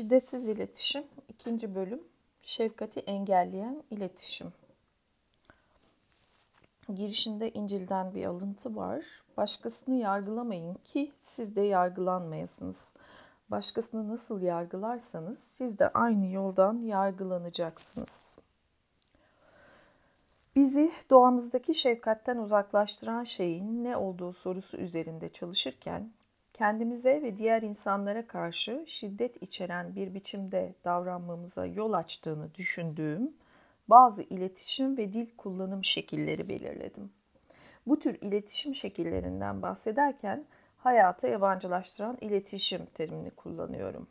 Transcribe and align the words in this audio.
Şiddetsiz 0.00 0.48
iletişim 0.48 1.04
ikinci 1.28 1.74
bölüm 1.74 2.02
şefkati 2.42 3.00
engelleyen 3.00 3.82
iletişim. 3.90 4.52
Girişinde 6.94 7.50
İncil'den 7.50 8.14
bir 8.14 8.24
alıntı 8.24 8.76
var. 8.76 9.04
Başkasını 9.36 9.94
yargılamayın 9.94 10.74
ki 10.74 11.12
siz 11.18 11.56
de 11.56 11.60
yargılanmayasınız. 11.60 12.96
Başkasını 13.50 14.08
nasıl 14.08 14.42
yargılarsanız 14.42 15.38
siz 15.38 15.78
de 15.78 15.88
aynı 15.88 16.26
yoldan 16.26 16.82
yargılanacaksınız. 16.82 18.38
Bizi 20.56 20.92
doğamızdaki 21.10 21.74
şefkatten 21.74 22.36
uzaklaştıran 22.36 23.24
şeyin 23.24 23.84
ne 23.84 23.96
olduğu 23.96 24.32
sorusu 24.32 24.76
üzerinde 24.76 25.28
çalışırken 25.32 26.10
kendimize 26.60 27.22
ve 27.22 27.36
diğer 27.36 27.62
insanlara 27.62 28.26
karşı 28.26 28.84
şiddet 28.86 29.42
içeren 29.42 29.96
bir 29.96 30.14
biçimde 30.14 30.74
davranmamıza 30.84 31.66
yol 31.66 31.92
açtığını 31.92 32.54
düşündüğüm 32.54 33.32
bazı 33.88 34.22
iletişim 34.22 34.96
ve 34.96 35.12
dil 35.12 35.36
kullanım 35.36 35.84
şekilleri 35.84 36.48
belirledim. 36.48 37.12
Bu 37.86 37.98
tür 37.98 38.18
iletişim 38.20 38.74
şekillerinden 38.74 39.62
bahsederken 39.62 40.44
hayata 40.76 41.28
yabancılaştıran 41.28 42.18
iletişim 42.20 42.86
terimini 42.86 43.30
kullanıyorum. 43.30 44.08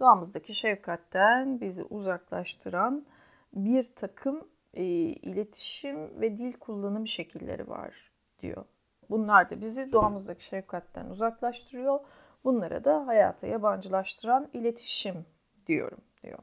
Doğamızdaki 0.00 0.54
şefkatten 0.54 1.60
bizi 1.60 1.84
uzaklaştıran 1.84 3.06
bir 3.52 3.84
takım 3.96 4.48
e, 4.74 4.84
iletişim 4.84 6.20
ve 6.20 6.38
dil 6.38 6.52
kullanım 6.52 7.06
şekilleri 7.06 7.68
var 7.68 8.12
diyor. 8.42 8.64
Bunlar 9.12 9.50
da 9.50 9.60
bizi 9.60 9.92
doğamızdaki 9.92 10.44
şefkatten 10.44 11.06
uzaklaştırıyor. 11.06 12.00
Bunlara 12.44 12.84
da 12.84 13.06
hayata 13.06 13.46
yabancılaştıran 13.46 14.48
iletişim 14.52 15.26
diyorum 15.66 15.98
diyor. 16.22 16.38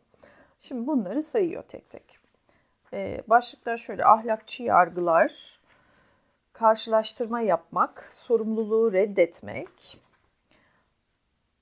Şimdi 0.60 0.88
bunları 0.88 1.24
sayıyor 1.24 1.64
tek 1.64 1.90
tek. 1.90 2.20
Ee, 2.94 3.24
başlıklar 3.28 3.78
şöyle 3.78 4.06
ahlakçı 4.06 4.64
yargılar, 4.64 5.60
karşılaştırma 6.54 7.42
yapmak, 7.42 8.08
sorumluluğu 8.14 8.94
reddetmek 8.94 10.02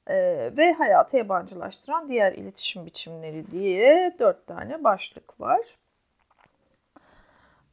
ee, 0.07 0.51
ve 0.57 0.73
hayata 0.73 1.17
yabancılaştıran 1.17 2.09
diğer 2.09 2.33
iletişim 2.33 2.85
biçimleri 2.85 3.51
diye 3.51 4.15
dört 4.19 4.47
tane 4.47 4.83
başlık 4.83 5.39
var. 5.39 5.77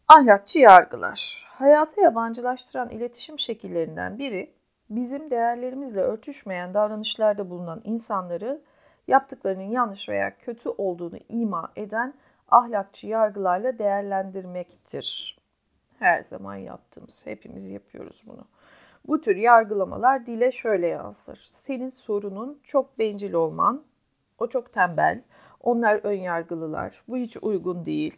Ahlakçı 0.09 0.59
yargılar. 0.59 1.47
Hayata 1.49 2.01
yabancılaştıran 2.01 2.91
iletişim 2.91 3.39
şekillerinden 3.39 4.19
biri 4.19 4.55
bizim 4.91 5.31
değerlerimizle 5.31 6.01
örtüşmeyen 6.01 6.75
davranışlarda 6.75 7.51
bulunan 7.51 7.81
insanları 7.85 8.61
yaptıklarının 9.09 9.71
yanlış 9.71 10.09
veya 10.09 10.39
kötü 10.39 10.69
olduğunu 10.69 11.19
ima 11.29 11.73
eden 11.77 12.15
ahlakçı 12.49 13.07
yargılarla 13.07 13.79
değerlendirmektir. 13.79 15.39
Her 15.99 16.23
zaman 16.23 16.57
yaptığımız, 16.57 17.27
hepimiz 17.27 17.71
yapıyoruz 17.71 18.23
bunu. 18.27 18.45
Bu 19.07 19.21
tür 19.21 19.37
yargılamalar 19.37 20.27
dile 20.27 20.53
şöyle 20.53 20.87
yansır. 20.87 21.47
Senin 21.51 21.89
sorunun 21.89 22.61
çok 22.65 22.99
bencil 22.99 23.33
olman, 23.33 23.85
o 24.39 24.49
çok 24.49 24.73
tembel, 24.73 25.23
onlar 25.61 26.01
ön 26.03 26.21
yargılılar, 26.21 27.03
bu 27.09 27.17
hiç 27.17 27.37
uygun 27.43 27.85
değil, 27.85 28.17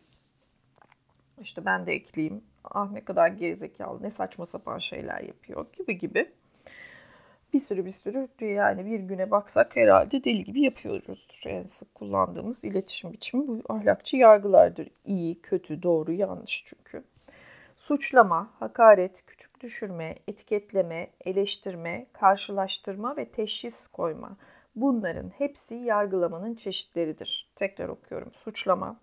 işte 1.42 1.64
ben 1.64 1.86
de 1.86 1.92
ekleyeyim. 1.92 2.42
Ah 2.64 2.90
ne 2.90 3.00
kadar 3.00 3.28
gerizekalı, 3.28 4.02
ne 4.02 4.10
saçma 4.10 4.46
sapan 4.46 4.78
şeyler 4.78 5.20
yapıyor 5.20 5.66
gibi 5.78 5.98
gibi. 5.98 6.30
Bir 7.52 7.60
sürü 7.60 7.86
bir 7.86 7.90
sürü 7.90 8.28
yani 8.40 8.86
bir 8.86 9.00
güne 9.00 9.30
baksak 9.30 9.76
herhalde 9.76 10.24
deli 10.24 10.44
gibi 10.44 10.64
yapıyoruzdur. 10.64 11.42
En 11.46 11.62
sık 11.62 11.94
kullandığımız 11.94 12.64
iletişim 12.64 13.12
biçimi 13.12 13.48
bu 13.48 13.62
ahlakçı 13.68 14.16
yargılardır. 14.16 14.88
İyi, 15.04 15.40
kötü, 15.40 15.82
doğru, 15.82 16.12
yanlış 16.12 16.62
çünkü. 16.66 17.04
Suçlama, 17.76 18.50
hakaret, 18.58 19.26
küçük 19.26 19.60
düşürme, 19.60 20.16
etiketleme, 20.28 21.10
eleştirme, 21.24 22.06
karşılaştırma 22.12 23.16
ve 23.16 23.24
teşhis 23.24 23.86
koyma. 23.86 24.36
Bunların 24.76 25.28
hepsi 25.38 25.74
yargılamanın 25.74 26.54
çeşitleridir. 26.54 27.50
Tekrar 27.54 27.88
okuyorum. 27.88 28.32
Suçlama, 28.34 28.96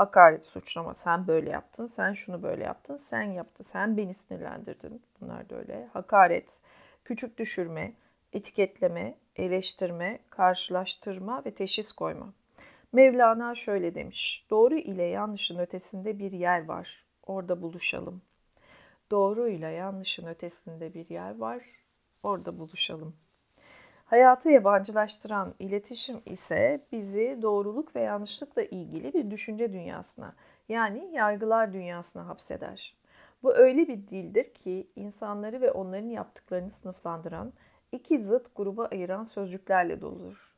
hakaret, 0.00 0.44
suçlama. 0.44 0.94
Sen 0.94 1.26
böyle 1.26 1.50
yaptın, 1.50 1.84
sen 1.84 2.12
şunu 2.12 2.42
böyle 2.42 2.64
yaptın, 2.64 2.96
sen 2.96 3.22
yaptın, 3.22 3.64
sen 3.64 3.96
beni 3.96 4.14
sinirlendirdin. 4.14 5.02
Bunlar 5.20 5.50
da 5.50 5.56
öyle. 5.56 5.88
Hakaret, 5.92 6.62
küçük 7.04 7.38
düşürme, 7.38 7.92
etiketleme, 8.32 9.14
eleştirme, 9.36 10.18
karşılaştırma 10.30 11.44
ve 11.44 11.54
teşhis 11.54 11.92
koyma. 11.92 12.32
Mevlana 12.92 13.54
şöyle 13.54 13.94
demiş. 13.94 14.46
Doğru 14.50 14.78
ile 14.78 15.02
yanlışın 15.02 15.58
ötesinde 15.58 16.18
bir 16.18 16.32
yer 16.32 16.64
var. 16.64 17.04
Orada 17.26 17.62
buluşalım. 17.62 18.22
Doğru 19.10 19.48
ile 19.48 19.68
yanlışın 19.68 20.26
ötesinde 20.26 20.94
bir 20.94 21.10
yer 21.10 21.38
var. 21.38 21.62
Orada 22.22 22.58
buluşalım. 22.58 23.16
Hayatı 24.10 24.48
yabancılaştıran 24.48 25.54
iletişim 25.58 26.22
ise 26.26 26.80
bizi 26.92 27.38
doğruluk 27.42 27.96
ve 27.96 28.00
yanlışlıkla 28.00 28.62
ilgili 28.62 29.14
bir 29.14 29.30
düşünce 29.30 29.72
dünyasına 29.72 30.34
yani 30.68 31.10
yargılar 31.12 31.72
dünyasına 31.72 32.28
hapseder. 32.28 32.96
Bu 33.42 33.54
öyle 33.54 33.88
bir 33.88 34.08
dildir 34.08 34.54
ki 34.54 34.86
insanları 34.96 35.60
ve 35.60 35.70
onların 35.72 36.08
yaptıklarını 36.08 36.70
sınıflandıran, 36.70 37.52
iki 37.92 38.20
zıt 38.20 38.56
gruba 38.56 38.86
ayıran 38.86 39.24
sözcüklerle 39.24 40.00
doludur. 40.00 40.54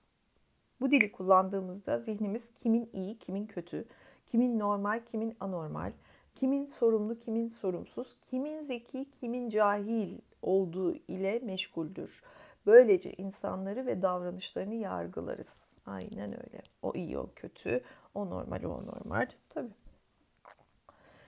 Bu 0.81 0.91
dili 0.91 1.13
kullandığımızda 1.13 1.99
zihnimiz 1.99 2.55
kimin 2.55 2.91
iyi, 2.93 3.19
kimin 3.19 3.47
kötü, 3.47 3.85
kimin 4.27 4.59
normal, 4.59 5.01
kimin 5.07 5.37
anormal, 5.41 5.93
kimin 6.35 6.65
sorumlu, 6.65 7.19
kimin 7.19 7.49
sorumsuz, 7.49 8.17
kimin 8.21 8.61
zeki, 8.61 9.11
kimin 9.21 9.49
cahil 9.49 10.19
olduğu 10.43 10.95
ile 10.95 11.39
meşguldür. 11.39 12.23
Böylece 12.67 13.13
insanları 13.13 13.87
ve 13.87 14.03
davranışlarını 14.03 14.75
yargılarız. 14.75 15.75
Aynen 15.87 16.31
öyle. 16.31 16.63
O 16.83 16.93
iyi, 16.95 17.19
o 17.19 17.31
kötü, 17.37 17.83
o 18.15 18.31
normal, 18.31 18.65
o 18.65 18.87
normal. 18.87 19.27
Tabii. 19.49 19.71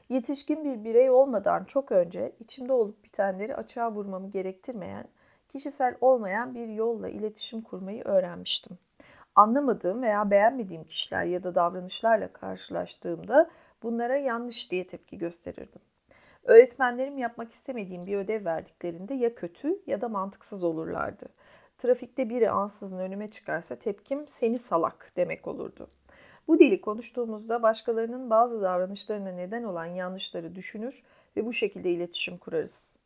Yetişkin 0.09 0.65
bir 0.65 0.85
birey 0.85 1.11
olmadan 1.11 1.65
çok 1.65 1.93
önce 1.93 2.33
içimde 2.41 2.73
olup 2.73 3.05
bitenleri 3.05 3.57
açığa 3.57 3.93
vurmamı 3.93 4.31
gerektirmeyen, 4.31 5.09
kişisel 5.49 5.97
olmayan 6.01 6.55
bir 6.55 6.69
yolla 6.69 7.09
iletişim 7.09 7.61
kurmayı 7.61 8.05
öğrenmiştim. 8.05 8.79
Anlamadığım 9.35 10.03
veya 10.03 10.31
beğenmediğim 10.31 10.85
kişiler 10.85 11.25
ya 11.25 11.43
da 11.43 11.55
davranışlarla 11.55 12.33
karşılaştığımda 12.33 13.51
bunlara 13.83 14.17
yanlış 14.17 14.71
diye 14.71 14.87
tepki 14.87 15.19
gösterirdim. 15.19 15.81
Öğretmenlerim 16.45 17.19
yapmak 17.19 17.53
istemediğim 17.53 18.07
bir 18.07 18.17
ödev 18.17 18.45
verdiklerinde 18.45 19.15
ya 19.15 19.35
kötü 19.35 19.79
ya 19.87 20.01
da 20.01 20.09
mantıksız 20.09 20.65
olurlardı. 20.65 21.27
Trafikte 21.79 22.31
biri 22.31 22.51
ansızın 22.51 22.99
önüme 22.99 23.31
çıkarsa 23.31 23.77
tepkim 23.77 24.29
seni 24.29 24.59
salak 24.59 25.13
demek 25.17 25.47
olurdu. 25.47 25.91
Bu 26.49 26.59
dili 26.59 26.81
konuştuğumuzda 26.81 27.63
başkalarının 27.63 28.31
bazı 28.31 28.63
davranışlarına 28.63 29.31
neden 29.31 29.63
olan 29.63 29.87
yanlışları 29.87 30.55
düşünür 30.55 31.03
ve 31.37 31.47
bu 31.47 31.53
şekilde 31.53 31.91
iletişim 31.91 32.39
kurarız. 32.39 32.97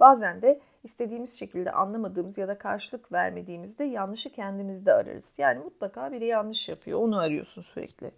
Bazen 0.00 0.42
de 0.42 0.60
istediğimiz 0.84 1.38
şekilde 1.38 1.72
anlamadığımız 1.72 2.38
ya 2.38 2.48
da 2.48 2.58
karşılık 2.58 3.12
vermediğimizde 3.12 3.84
yanlışı 3.84 4.32
kendimizde 4.32 4.92
ararız. 4.92 5.38
Yani 5.38 5.64
mutlaka 5.64 6.12
biri 6.12 6.26
yanlış 6.26 6.68
yapıyor, 6.68 7.00
onu 7.00 7.18
arıyorsun 7.18 7.62
sürekli. 7.62 8.10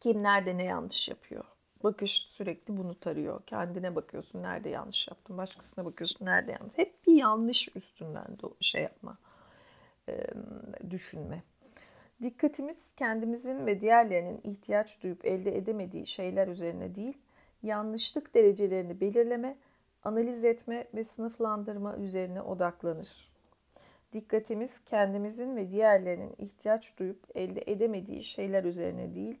Kim 0.00 0.22
nerede 0.22 0.56
ne 0.56 0.64
yanlış 0.64 1.08
yapıyor? 1.08 1.44
Bakış 1.86 2.10
sürekli 2.10 2.76
bunu 2.76 3.00
tarıyor. 3.00 3.42
Kendine 3.46 3.96
bakıyorsun 3.96 4.42
nerede 4.42 4.68
yanlış 4.68 5.08
yaptın, 5.08 5.38
başkasına 5.38 5.84
bakıyorsun 5.84 6.26
nerede 6.26 6.52
yanlış. 6.52 6.78
Hep 6.78 7.06
bir 7.06 7.14
yanlış 7.14 7.68
üstünden 7.76 8.26
şey 8.60 8.82
yapma, 8.82 9.18
düşünme. 10.90 11.42
Dikkatimiz 12.22 12.92
kendimizin 12.96 13.66
ve 13.66 13.80
diğerlerinin 13.80 14.40
ihtiyaç 14.44 15.02
duyup 15.02 15.24
elde 15.24 15.56
edemediği 15.56 16.06
şeyler 16.06 16.48
üzerine 16.48 16.94
değil, 16.94 17.18
yanlışlık 17.62 18.34
derecelerini 18.34 19.00
belirleme, 19.00 19.56
analiz 20.04 20.44
etme 20.44 20.86
ve 20.94 21.04
sınıflandırma 21.04 21.96
üzerine 21.96 22.42
odaklanır. 22.42 23.30
Dikkatimiz 24.12 24.84
kendimizin 24.84 25.56
ve 25.56 25.70
diğerlerinin 25.70 26.34
ihtiyaç 26.38 26.98
duyup 26.98 27.24
elde 27.34 27.62
edemediği 27.66 28.24
şeyler 28.24 28.64
üzerine 28.64 29.14
değil, 29.14 29.38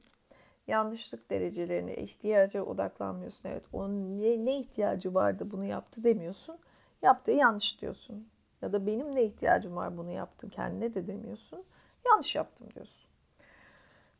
yanlışlık 0.66 1.30
derecelerine, 1.30 1.96
ihtiyaca 1.96 2.62
odaklanmıyorsun. 2.62 3.48
Evet, 3.48 3.64
onun 3.72 4.18
ne, 4.18 4.44
ne 4.44 4.58
ihtiyacı 4.58 5.14
vardı 5.14 5.50
bunu 5.50 5.64
yaptı 5.64 6.04
demiyorsun. 6.04 6.58
Yaptığı 7.02 7.32
yanlış 7.32 7.80
diyorsun. 7.80 8.28
Ya 8.62 8.72
da 8.72 8.86
benim 8.86 9.14
ne 9.14 9.24
ihtiyacım 9.24 9.76
var 9.76 9.96
bunu 9.96 10.10
yaptım 10.10 10.50
kendine 10.50 10.94
de 10.94 11.06
demiyorsun. 11.06 11.64
Yanlış 12.06 12.34
yaptım 12.34 12.68
diyorsun. 12.74 13.06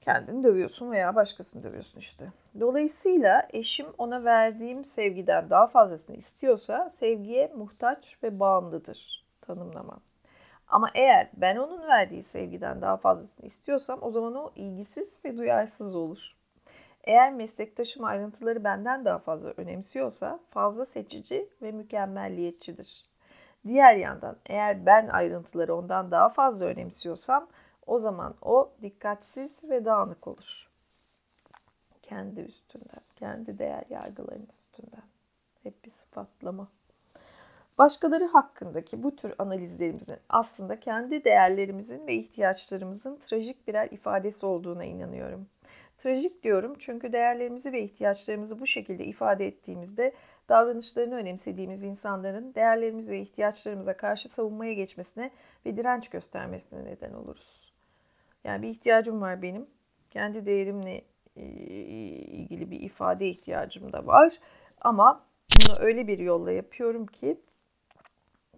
Kendini 0.00 0.42
dövüyorsun 0.42 0.90
veya 0.90 1.14
başkasını 1.14 1.62
dövüyorsun 1.62 1.98
işte. 1.98 2.32
Dolayısıyla 2.60 3.48
eşim 3.50 3.86
ona 3.98 4.24
verdiğim 4.24 4.84
sevgiden 4.84 5.50
daha 5.50 5.66
fazlasını 5.66 6.16
istiyorsa 6.16 6.88
sevgiye 6.90 7.52
muhtaç 7.56 8.16
ve 8.22 8.40
bağımlıdır 8.40 9.24
tanımlamam. 9.40 10.00
Ama 10.68 10.90
eğer 10.94 11.30
ben 11.36 11.56
onun 11.56 11.88
verdiği 11.88 12.22
sevgiden 12.22 12.82
daha 12.82 12.96
fazlasını 12.96 13.46
istiyorsam 13.46 13.98
o 14.02 14.10
zaman 14.10 14.34
o 14.34 14.52
ilgisiz 14.56 15.20
ve 15.24 15.36
duyarsız 15.36 15.96
olur. 15.96 16.35
Eğer 17.06 17.32
meslektaşım 17.32 18.04
ayrıntıları 18.04 18.64
benden 18.64 19.04
daha 19.04 19.18
fazla 19.18 19.50
önemsiyorsa 19.56 20.40
fazla 20.48 20.84
seçici 20.84 21.48
ve 21.62 21.72
mükemmelliyetçidir. 21.72 23.04
Diğer 23.66 23.94
yandan 23.96 24.36
eğer 24.46 24.86
ben 24.86 25.06
ayrıntıları 25.06 25.74
ondan 25.74 26.10
daha 26.10 26.28
fazla 26.28 26.64
önemsiyorsam 26.66 27.48
o 27.86 27.98
zaman 27.98 28.34
o 28.42 28.72
dikkatsiz 28.82 29.64
ve 29.64 29.84
dağınık 29.84 30.26
olur. 30.26 30.68
Kendi 32.02 32.40
üstünden, 32.40 33.02
kendi 33.16 33.58
değer 33.58 33.84
yargılarının 33.90 34.46
üstünden. 34.46 35.02
Hep 35.62 35.84
bir 35.84 35.90
sıfatlama. 35.90 36.68
Başkaları 37.78 38.24
hakkındaki 38.24 39.02
bu 39.02 39.16
tür 39.16 39.34
analizlerimizin 39.38 40.16
aslında 40.28 40.80
kendi 40.80 41.24
değerlerimizin 41.24 42.06
ve 42.06 42.14
ihtiyaçlarımızın 42.14 43.16
trajik 43.16 43.68
birer 43.68 43.88
ifadesi 43.90 44.46
olduğuna 44.46 44.84
inanıyorum. 44.84 45.48
Trajik 46.06 46.42
diyorum 46.42 46.74
çünkü 46.78 47.12
değerlerimizi 47.12 47.72
ve 47.72 47.82
ihtiyaçlarımızı 47.82 48.60
bu 48.60 48.66
şekilde 48.66 49.04
ifade 49.04 49.46
ettiğimizde 49.46 50.12
davranışlarını 50.48 51.14
önemsediğimiz 51.14 51.82
insanların 51.82 52.54
değerlerimiz 52.54 53.10
ve 53.10 53.20
ihtiyaçlarımıza 53.20 53.96
karşı 53.96 54.28
savunmaya 54.28 54.72
geçmesine 54.72 55.30
ve 55.66 55.76
direnç 55.76 56.08
göstermesine 56.10 56.84
neden 56.84 57.12
oluruz. 57.12 57.72
Yani 58.44 58.62
bir 58.62 58.68
ihtiyacım 58.68 59.20
var 59.20 59.42
benim. 59.42 59.66
Kendi 60.10 60.46
değerimle 60.46 61.02
e, 61.36 61.42
ilgili 61.42 62.70
bir 62.70 62.80
ifade 62.80 63.28
ihtiyacım 63.28 63.92
da 63.92 64.06
var. 64.06 64.38
Ama 64.80 65.24
bunu 65.60 65.76
öyle 65.80 66.06
bir 66.06 66.18
yolla 66.18 66.52
yapıyorum 66.52 67.06
ki 67.06 67.40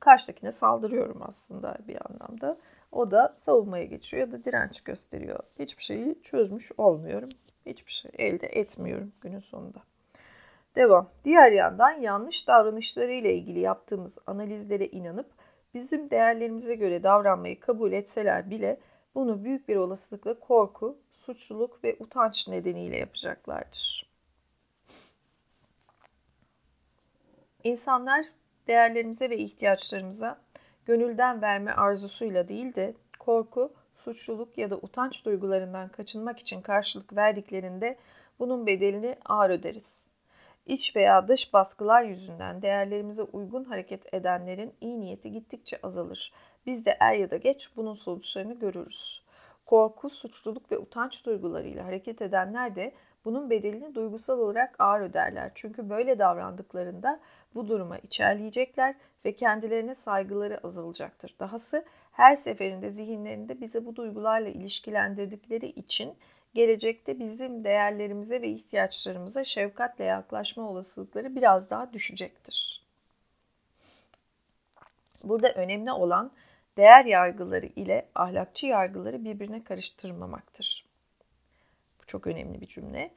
karşıdakine 0.01 0.53
saldırıyorum 0.53 1.23
aslında 1.23 1.79
bir 1.89 1.99
anlamda. 2.11 2.59
O 2.93 3.11
da 3.11 3.33
savunmaya 3.37 3.85
geçiyor 3.85 4.21
ya 4.21 4.33
da 4.33 4.45
direnç 4.45 4.81
gösteriyor. 4.81 5.41
Hiçbir 5.59 5.83
şeyi 5.83 6.23
çözmüş 6.23 6.73
olmuyorum. 6.79 7.29
Hiçbir 7.67 7.93
şey 7.93 8.11
elde 8.19 8.47
etmiyorum 8.47 9.13
günün 9.21 9.41
sonunda. 9.41 9.79
Devam. 10.75 11.11
Diğer 11.25 11.53
yandan 11.53 11.91
yanlış 11.91 12.49
davranışlarıyla 12.49 13.31
ilgili 13.31 13.61
yaptığımız 13.61 14.19
analizlere 14.27 14.87
inanıp 14.87 15.27
bizim 15.75 16.11
değerlerimize 16.11 16.75
göre 16.75 17.03
davranmayı 17.03 17.61
kabul 17.61 17.93
etseler 17.93 18.51
bile 18.51 18.81
bunu 19.15 19.45
büyük 19.45 19.69
bir 19.69 19.77
olasılıkla 19.77 20.41
korku, 20.41 20.99
suçluluk 21.13 21.85
ve 21.85 21.97
utanç 22.01 22.49
nedeniyle 22.49 22.97
yapacaklardır. 22.97 24.09
İnsanlar 27.65 28.25
değerlerimize 28.67 29.31
ve 29.31 29.39
ihtiyaçlarımıza 29.39 30.41
gönülden 30.89 31.43
verme 31.43 31.73
arzusuyla 31.73 32.49
değil 32.49 32.75
de 32.75 32.95
korku, 33.19 33.73
suçluluk 33.95 34.59
ya 34.59 34.71
da 34.71 34.77
utanç 34.77 35.25
duygularından 35.25 35.89
kaçınmak 35.89 36.39
için 36.39 36.61
karşılık 36.61 37.17
verdiklerinde 37.17 37.99
bunun 38.39 38.67
bedelini 38.67 39.17
ağır 39.25 39.51
öderiz. 39.51 39.97
İç 40.67 40.97
veya 40.97 41.29
dış 41.29 41.53
baskılar 41.53 42.03
yüzünden 42.03 42.63
değerlerimize 42.63 43.23
uygun 43.23 43.65
hareket 43.65 44.15
edenlerin 44.15 44.73
iyi 44.81 45.01
niyeti 45.01 45.33
gittikçe 45.33 45.79
azalır. 45.83 46.33
Biz 46.67 46.87
de 46.87 46.97
er 47.01 47.15
ya 47.15 47.31
da 47.31 47.37
geç 47.37 47.77
bunun 47.77 47.95
sonuçlarını 47.95 48.55
görürüz. 48.59 49.23
Korku, 49.67 50.11
suçluluk 50.11 50.73
ve 50.73 50.79
utanç 50.79 51.27
duygularıyla 51.27 51.85
hareket 51.85 52.23
edenler 52.23 52.77
de 52.77 52.93
bunun 53.25 53.51
bedelini 53.51 53.95
duygusal 53.95 54.39
olarak 54.39 54.75
ağır 54.79 55.01
öderler. 55.01 55.51
Çünkü 55.55 55.91
böyle 55.91 56.19
davrandıklarında 56.19 57.21
bu 57.55 57.69
duruma 57.69 57.99
içerleyecekler 57.99 58.95
ve 59.25 59.37
kendilerine 59.37 59.95
saygıları 59.95 60.61
azalacaktır. 60.67 61.35
Dahası 61.41 61.85
her 62.13 62.37
seferinde 62.37 62.91
zihinlerinde 62.91 63.61
bize 63.61 63.87
bu 63.87 63.97
duygularla 63.97 64.49
ilişkilendirdikleri 64.49 65.67
için 65.67 66.15
gelecekte 66.55 67.19
bizim 67.19 67.65
değerlerimize 67.65 68.43
ve 68.43 68.49
ihtiyaçlarımıza 68.49 69.45
şefkatle 69.45 70.05
yaklaşma 70.05 70.71
olasılıkları 70.71 71.37
biraz 71.37 71.71
daha 71.71 71.93
düşecektir. 71.93 72.83
Burada 75.25 75.53
önemli 75.53 75.93
olan 75.93 76.31
değer 76.77 77.05
yargıları 77.05 77.67
ile 77.67 78.09
ahlakçı 78.15 78.67
yargıları 78.67 79.25
birbirine 79.25 79.65
karıştırmamaktır. 79.65 80.85
Bu 82.03 82.07
çok 82.07 82.27
önemli 82.27 82.61
bir 82.61 82.67
cümle 82.67 83.11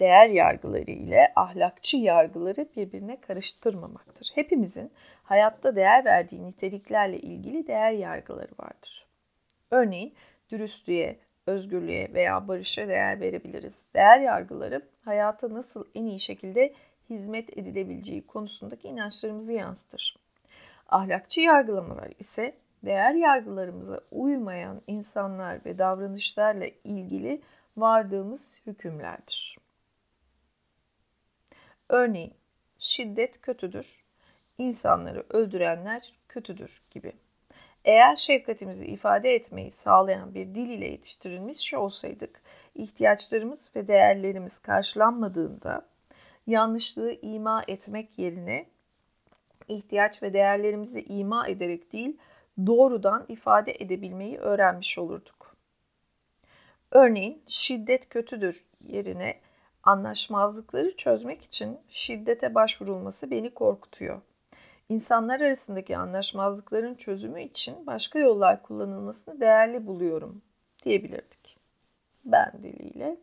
değer 0.00 0.28
yargıları 0.28 0.90
ile 0.90 1.32
ahlakçı 1.36 1.96
yargıları 1.96 2.68
birbirine 2.76 3.20
karıştırmamaktır. 3.20 4.30
Hepimizin 4.34 4.92
hayatta 5.22 5.76
değer 5.76 6.04
verdiği 6.04 6.44
niteliklerle 6.44 7.18
ilgili 7.20 7.66
değer 7.66 7.92
yargıları 7.92 8.52
vardır. 8.58 9.06
Örneğin 9.70 10.14
dürüstlüğe, 10.50 11.18
özgürlüğe 11.46 12.14
veya 12.14 12.48
barışa 12.48 12.88
değer 12.88 13.20
verebiliriz. 13.20 13.88
Değer 13.94 14.20
yargıları 14.20 14.82
hayata 15.04 15.54
nasıl 15.54 15.84
en 15.94 16.04
iyi 16.04 16.20
şekilde 16.20 16.74
hizmet 17.10 17.58
edilebileceği 17.58 18.26
konusundaki 18.26 18.88
inançlarımızı 18.88 19.52
yansıtır. 19.52 20.16
Ahlakçı 20.88 21.40
yargılamalar 21.40 22.10
ise 22.18 22.54
değer 22.84 23.14
yargılarımıza 23.14 24.00
uymayan 24.10 24.82
insanlar 24.86 25.64
ve 25.64 25.78
davranışlarla 25.78 26.66
ilgili 26.84 27.40
vardığımız 27.76 28.62
hükümlerdir. 28.66 29.63
Örneğin 31.88 32.34
şiddet 32.78 33.40
kötüdür, 33.40 34.04
insanları 34.58 35.24
öldürenler 35.30 36.12
kötüdür 36.28 36.82
gibi. 36.90 37.12
Eğer 37.84 38.16
şefkatimizi 38.16 38.86
ifade 38.86 39.34
etmeyi 39.34 39.70
sağlayan 39.70 40.34
bir 40.34 40.54
dil 40.54 40.70
ile 40.70 40.88
yetiştirilmiş 40.88 41.74
olsaydık, 41.74 42.40
ihtiyaçlarımız 42.74 43.72
ve 43.76 43.88
değerlerimiz 43.88 44.58
karşılanmadığında 44.58 45.86
yanlışlığı 46.46 47.12
ima 47.22 47.64
etmek 47.68 48.18
yerine 48.18 48.66
ihtiyaç 49.68 50.22
ve 50.22 50.32
değerlerimizi 50.32 51.02
ima 51.02 51.48
ederek 51.48 51.92
değil, 51.92 52.18
doğrudan 52.66 53.24
ifade 53.28 53.72
edebilmeyi 53.72 54.38
öğrenmiş 54.38 54.98
olurduk. 54.98 55.56
Örneğin 56.90 57.42
şiddet 57.46 58.08
kötüdür 58.08 58.64
yerine 58.80 59.40
Anlaşmazlıkları 59.84 60.96
çözmek 60.96 61.42
için 61.42 61.78
şiddete 61.88 62.54
başvurulması 62.54 63.30
beni 63.30 63.54
korkutuyor. 63.54 64.20
İnsanlar 64.88 65.40
arasındaki 65.40 65.96
anlaşmazlıkların 65.96 66.94
çözümü 66.94 67.42
için 67.42 67.86
başka 67.86 68.18
yollar 68.18 68.62
kullanılmasını 68.62 69.40
değerli 69.40 69.86
buluyorum 69.86 70.42
diyebilirdik. 70.84 71.56
Ben 72.24 72.52
diliyle 72.62 73.16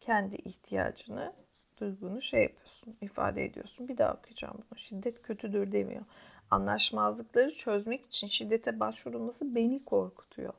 kendi 0.00 0.36
ihtiyacını, 0.36 1.32
duygunu 1.80 2.22
şey 2.22 2.42
yapıyorsun, 2.42 2.96
ifade 3.00 3.44
ediyorsun. 3.44 3.88
Bir 3.88 3.98
daha 3.98 4.14
okuyacağım 4.14 4.54
bunu. 4.70 4.78
Şiddet 4.78 5.22
kötüdür 5.22 5.72
demiyor. 5.72 6.04
Anlaşmazlıkları 6.50 7.54
çözmek 7.54 8.06
için 8.06 8.26
şiddete 8.26 8.80
başvurulması 8.80 9.54
beni 9.54 9.84
korkutuyor. 9.84 10.54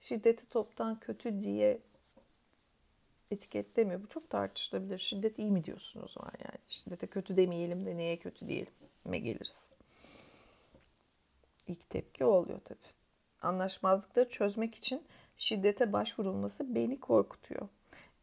Şiddeti 0.00 0.48
toptan 0.48 0.98
kötü 1.00 1.42
diye 1.42 1.78
etiketlemiyor. 3.34 4.02
Bu 4.02 4.08
çok 4.08 4.30
tartışılabilir. 4.30 4.98
Şiddet 4.98 5.38
iyi 5.38 5.50
mi 5.50 5.64
diyorsun 5.64 6.02
o 6.04 6.08
zaman 6.08 6.32
yani? 6.38 6.58
Şiddete 6.68 7.06
kötü 7.06 7.36
demeyelim 7.36 7.86
de 7.86 7.96
neye 7.96 8.16
kötü 8.16 8.48
diyelim 8.48 8.72
me 9.04 9.18
geliriz. 9.18 9.72
İlk 11.68 11.90
tepki 11.90 12.24
oluyor 12.24 12.60
tabii. 12.64 12.94
Anlaşmazlıkları 13.42 14.28
çözmek 14.28 14.74
için 14.74 15.02
şiddete 15.36 15.92
başvurulması 15.92 16.74
beni 16.74 17.00
korkutuyor. 17.00 17.68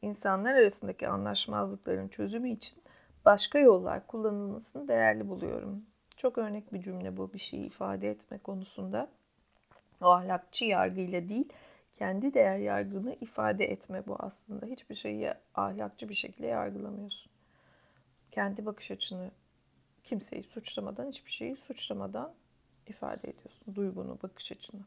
İnsanlar 0.02 0.54
arasındaki 0.54 1.08
anlaşmazlıkların 1.08 2.08
çözümü 2.08 2.50
için 2.50 2.84
başka 3.26 3.60
yollar 3.60 4.08
kullanılmasını 4.08 4.88
değerli 4.88 5.30
buluyorum. 5.30 5.86
Çok 6.18 6.38
örnek 6.38 6.74
bir 6.74 6.82
cümle 6.82 7.18
bu 7.18 7.34
bir 7.34 7.40
şeyi 7.40 7.66
ifade 7.66 8.10
etme 8.10 8.38
konusunda. 8.38 9.10
O 10.02 10.06
ahlakçı 10.06 10.66
yargıyla 10.66 11.30
değil, 11.30 11.50
kendi 12.02 12.34
değer 12.34 12.58
yargını 12.58 13.16
ifade 13.22 13.66
etme 13.66 14.04
bu 14.08 14.16
aslında. 14.20 14.66
Hiçbir 14.66 14.96
şeyi 14.96 15.34
ahlakçı 15.56 16.10
bir 16.10 16.14
şekilde 16.14 16.48
yargılamıyorsun. 16.48 17.32
Kendi 18.32 18.66
bakış 18.66 18.92
açını 18.92 19.32
kimseyi 20.04 20.44
suçlamadan, 20.44 21.08
hiçbir 21.08 21.32
şeyi 21.32 21.56
suçlamadan 21.56 22.34
ifade 22.88 23.30
ediyorsun. 23.30 23.76
Duygunu, 23.76 24.18
bakış 24.24 24.52
açını. 24.52 24.82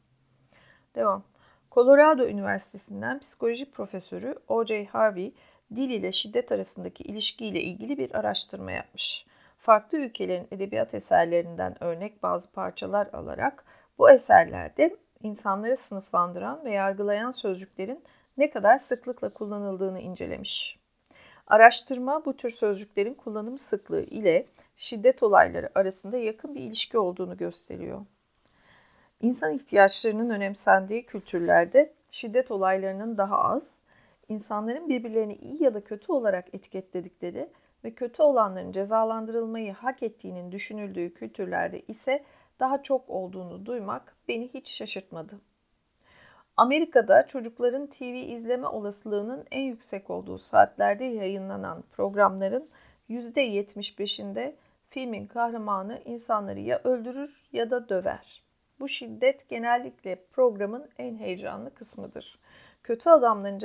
Devam. 0.95 1.25
Colorado 1.73 2.27
Üniversitesi'nden 2.27 3.19
psikoloji 3.19 3.71
profesörü 3.71 4.35
O.J. 4.49 4.85
Harvey, 4.85 5.35
dil 5.75 5.91
ile 5.91 6.13
şiddet 6.13 6.53
arasındaki 6.53 7.05
ilişkiyle 7.05 7.63
ilgili 7.63 7.99
bir 7.99 8.15
araştırma 8.15 8.73
yapmış. 8.73 9.27
Farklı 9.59 9.99
ülkelerin 9.99 10.49
edebiyat 10.51 10.95
eserlerinden 10.95 11.85
örnek 11.85 12.23
bazı 12.23 12.51
parçalar 12.53 13.07
alarak 13.13 13.65
bu 13.99 14.11
eserlerde 14.11 14.97
insanları 15.25 15.77
sınıflandıran 15.77 16.65
ve 16.65 16.71
yargılayan 16.71 17.31
sözcüklerin 17.31 18.05
ne 18.37 18.51
kadar 18.51 18.79
sıklıkla 18.79 19.29
kullanıldığını 19.29 20.01
incelemiş. 20.01 20.79
Araştırma 21.47 22.25
bu 22.25 22.37
tür 22.37 22.51
sözcüklerin 22.51 23.15
kullanım 23.15 23.59
sıklığı 23.59 24.03
ile 24.03 24.47
şiddet 24.77 25.23
olayları 25.23 25.71
arasında 25.75 26.17
yakın 26.17 26.55
bir 26.55 26.61
ilişki 26.61 26.99
olduğunu 26.99 27.37
gösteriyor. 27.37 28.01
İnsan 29.21 29.55
ihtiyaçlarının 29.55 30.31
önemsendiği 30.31 31.07
kültürlerde 31.07 31.93
şiddet 32.11 32.51
olaylarının 32.51 33.19
daha 33.19 33.39
az, 33.39 33.83
insanların 34.29 34.89
birbirlerini 34.89 35.35
iyi 35.35 35.63
ya 35.63 35.75
da 35.75 35.85
kötü 35.85 36.13
olarak 36.13 36.55
etiketledikleri 36.55 37.51
ve 37.85 37.95
kötü 37.95 38.23
olanların 38.23 38.73
cezalandırılmayı 38.73 39.73
hak 39.73 40.03
ettiğinin 40.03 40.53
düşünüldüğü 40.53 41.15
kültürlerde 41.15 41.83
ise 41.89 42.25
daha 42.61 42.83
çok 42.83 43.11
olduğunu 43.11 43.67
duymak 43.67 44.17
beni 44.29 44.49
hiç 44.55 44.71
şaşırtmadı. 44.71 45.41
Amerika'da 46.57 47.27
çocukların 47.27 47.87
TV 47.87 48.03
izleme 48.03 48.67
olasılığının 48.67 49.45
en 49.51 49.63
yüksek 49.63 50.11
olduğu 50.11 50.39
saatlerde 50.39 51.05
yayınlanan 51.05 51.85
programların 51.93 52.69
%75'inde 53.11 54.55
filmin 54.89 55.27
kahramanı 55.27 56.01
insanları 56.05 56.61
ya 56.61 56.81
öldürür 56.85 57.49
ya 57.53 57.71
da 57.71 57.89
döver. 57.89 58.43
Bu 58.81 58.89
şiddet 58.89 59.49
genellikle 59.49 60.25
programın 60.33 60.89
en 60.99 61.17
heyecanlı 61.17 61.75
kısmıdır. 61.75 62.39
Kötü 62.83 63.11
adamların 63.11 63.59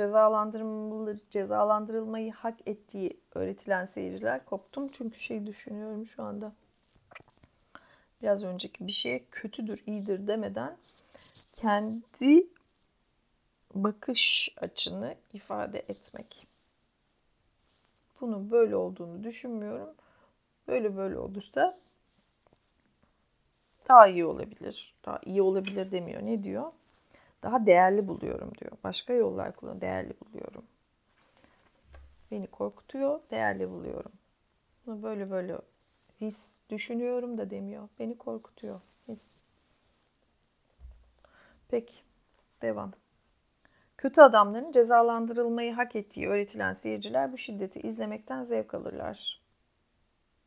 cezalandırılmayı 1.30 2.32
hak 2.32 2.68
ettiği 2.68 3.20
öğretilen 3.34 3.84
seyirciler 3.84 4.44
koptum 4.44 4.88
çünkü 4.88 5.20
şey 5.20 5.46
düşünüyorum 5.46 6.06
şu 6.06 6.22
anda. 6.22 6.52
Biraz 8.22 8.44
önceki 8.44 8.86
bir 8.86 8.92
şeye 8.92 9.24
kötüdür, 9.30 9.82
iyidir 9.86 10.26
demeden 10.26 10.76
kendi 11.52 12.46
bakış 13.74 14.54
açını 14.56 15.14
ifade 15.32 15.78
etmek. 15.78 16.46
Bunun 18.20 18.50
böyle 18.50 18.76
olduğunu 18.76 19.24
düşünmüyorum. 19.24 19.94
Böyle 20.68 20.96
böyle 20.96 21.18
olursa 21.18 21.78
daha 23.88 24.06
iyi 24.06 24.24
olabilir. 24.24 24.94
Daha 25.04 25.20
iyi 25.24 25.42
olabilir 25.42 25.90
demiyor. 25.90 26.22
Ne 26.22 26.44
diyor? 26.44 26.72
Daha 27.42 27.66
değerli 27.66 28.08
buluyorum 28.08 28.52
diyor. 28.60 28.72
Başka 28.84 29.12
yollar 29.12 29.56
kullan 29.56 29.80
değerli 29.80 30.14
buluyorum. 30.20 30.64
Beni 32.30 32.46
korkutuyor, 32.46 33.20
değerli 33.30 33.70
buluyorum. 33.70 34.12
Bunu 34.86 35.02
böyle 35.02 35.30
böyle 35.30 35.58
his 36.20 36.48
düşünüyorum 36.70 37.38
da 37.38 37.50
demiyor. 37.50 37.88
Beni 37.98 38.18
korkutuyor. 38.18 38.80
His. 39.08 39.32
Peki. 41.68 41.94
Devam. 42.62 42.92
Kötü 43.98 44.20
adamların 44.20 44.72
cezalandırılmayı 44.72 45.72
hak 45.72 45.96
ettiği 45.96 46.28
öğretilen 46.28 46.72
seyirciler 46.72 47.32
bu 47.32 47.38
şiddeti 47.38 47.80
izlemekten 47.80 48.44
zevk 48.44 48.74
alırlar. 48.74 49.40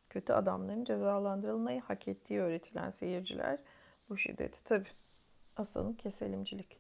Kötü 0.10 0.34
adamların 0.34 0.84
cezalandırılmayı 0.84 1.82
hak 1.82 2.08
ettiği 2.08 2.40
öğretilen 2.40 2.90
seyirciler 2.90 3.60
bu 4.10 4.18
şiddeti 4.18 4.64
tabi 4.64 4.86
asalım 5.58 5.94
keselimcilik. 5.94 6.78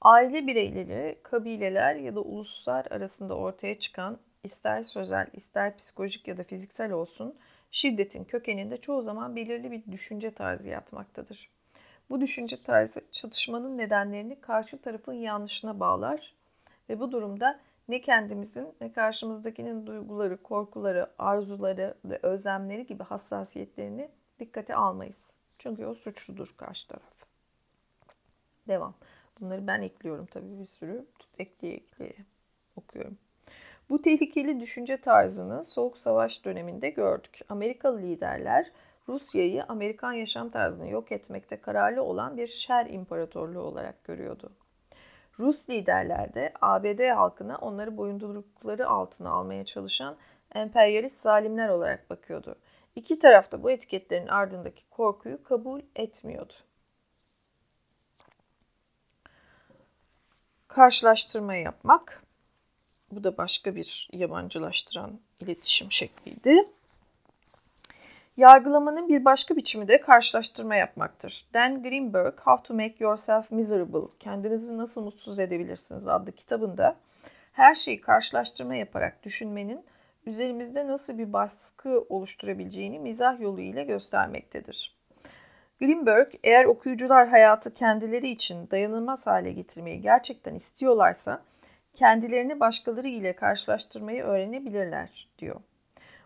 Aile 0.00 0.46
bireyleri, 0.46 1.18
kabileler 1.22 1.94
ya 1.94 2.14
da 2.14 2.20
uluslar 2.20 2.86
arasında 2.90 3.36
ortaya 3.36 3.78
çıkan 3.78 4.18
ister 4.44 4.82
sözel, 4.82 5.26
ister 5.32 5.76
psikolojik 5.76 6.28
ya 6.28 6.36
da 6.36 6.42
fiziksel 6.42 6.92
olsun 6.92 7.34
şiddetin 7.76 8.24
kökeninde 8.24 8.76
çoğu 8.76 9.02
zaman 9.02 9.36
belirli 9.36 9.70
bir 9.70 9.92
düşünce 9.92 10.30
tarzı 10.30 10.68
yatmaktadır. 10.68 11.50
Bu 12.10 12.20
düşünce 12.20 12.62
tarzı 12.62 13.00
çatışmanın 13.12 13.78
nedenlerini 13.78 14.40
karşı 14.40 14.78
tarafın 14.78 15.12
yanlışına 15.12 15.80
bağlar 15.80 16.34
ve 16.88 17.00
bu 17.00 17.12
durumda 17.12 17.60
ne 17.88 18.00
kendimizin 18.00 18.74
ne 18.80 18.92
karşımızdakinin 18.92 19.86
duyguları, 19.86 20.42
korkuları, 20.42 21.10
arzuları 21.18 21.94
ve 22.04 22.18
özlemleri 22.22 22.86
gibi 22.86 23.02
hassasiyetlerini 23.02 24.08
dikkate 24.40 24.74
almayız. 24.74 25.30
Çünkü 25.58 25.86
o 25.86 25.94
suçludur 25.94 26.54
karşı 26.56 26.88
taraf. 26.88 27.02
Devam. 28.68 28.94
Bunları 29.40 29.66
ben 29.66 29.82
ekliyorum 29.82 30.26
tabii 30.26 30.60
bir 30.60 30.66
sürü. 30.66 31.06
Tut 31.18 31.30
ekleye 31.38 31.74
ekleye 31.74 32.16
okuyorum. 32.76 33.18
Bu 33.90 34.02
tehlikeli 34.02 34.60
düşünce 34.60 34.96
tarzını 34.96 35.64
Soğuk 35.64 35.98
Savaş 35.98 36.44
döneminde 36.44 36.90
gördük. 36.90 37.38
Amerikalı 37.48 38.02
liderler 38.02 38.70
Rusya'yı 39.08 39.64
Amerikan 39.64 40.12
yaşam 40.12 40.50
tarzını 40.50 40.88
yok 40.88 41.12
etmekte 41.12 41.60
kararlı 41.60 42.02
olan 42.02 42.36
bir 42.36 42.46
şer 42.46 42.86
imparatorluğu 42.86 43.60
olarak 43.60 44.04
görüyordu. 44.04 44.52
Rus 45.38 45.70
liderler 45.70 46.34
de 46.34 46.52
ABD 46.60 47.08
halkına 47.10 47.56
onları 47.58 47.96
boyundurukları 47.96 48.88
altına 48.88 49.30
almaya 49.30 49.64
çalışan 49.64 50.16
emperyalist 50.54 51.20
zalimler 51.20 51.68
olarak 51.68 52.10
bakıyordu. 52.10 52.56
İki 52.96 53.18
taraf 53.18 53.52
da 53.52 53.62
bu 53.62 53.70
etiketlerin 53.70 54.28
ardındaki 54.28 54.90
korkuyu 54.90 55.42
kabul 55.42 55.80
etmiyordu. 55.96 56.52
Karşılaştırma 60.68 61.54
yapmak. 61.54 62.25
Bu 63.12 63.24
da 63.24 63.36
başka 63.36 63.76
bir 63.76 64.08
yabancılaştıran 64.12 65.20
iletişim 65.40 65.92
şekliydi. 65.92 66.68
Yargılamanın 68.36 69.08
bir 69.08 69.24
başka 69.24 69.56
biçimi 69.56 69.88
de 69.88 70.00
karşılaştırma 70.00 70.76
yapmaktır. 70.76 71.44
Dan 71.54 71.82
Greenberg, 71.82 72.34
How 72.38 72.68
to 72.68 72.74
Make 72.74 72.94
Yourself 72.98 73.50
Miserable, 73.50 74.08
Kendinizi 74.20 74.78
Nasıl 74.78 75.02
Mutsuz 75.02 75.38
Edebilirsiniz 75.38 76.08
adlı 76.08 76.32
kitabında 76.32 76.96
her 77.52 77.74
şeyi 77.74 78.00
karşılaştırma 78.00 78.74
yaparak 78.74 79.22
düşünmenin 79.22 79.84
üzerimizde 80.26 80.86
nasıl 80.86 81.18
bir 81.18 81.32
baskı 81.32 82.04
oluşturabileceğini 82.08 82.98
mizah 82.98 83.40
yolu 83.40 83.60
ile 83.60 83.84
göstermektedir. 83.84 84.96
Greenberg, 85.80 86.32
eğer 86.44 86.64
okuyucular 86.64 87.28
hayatı 87.28 87.74
kendileri 87.74 88.28
için 88.28 88.70
dayanılmaz 88.70 89.26
hale 89.26 89.52
getirmeyi 89.52 90.00
gerçekten 90.00 90.54
istiyorlarsa, 90.54 91.42
kendilerini 91.96 92.60
başkaları 92.60 93.08
ile 93.08 93.32
karşılaştırmayı 93.32 94.22
öğrenebilirler, 94.22 95.28
diyor. 95.38 95.60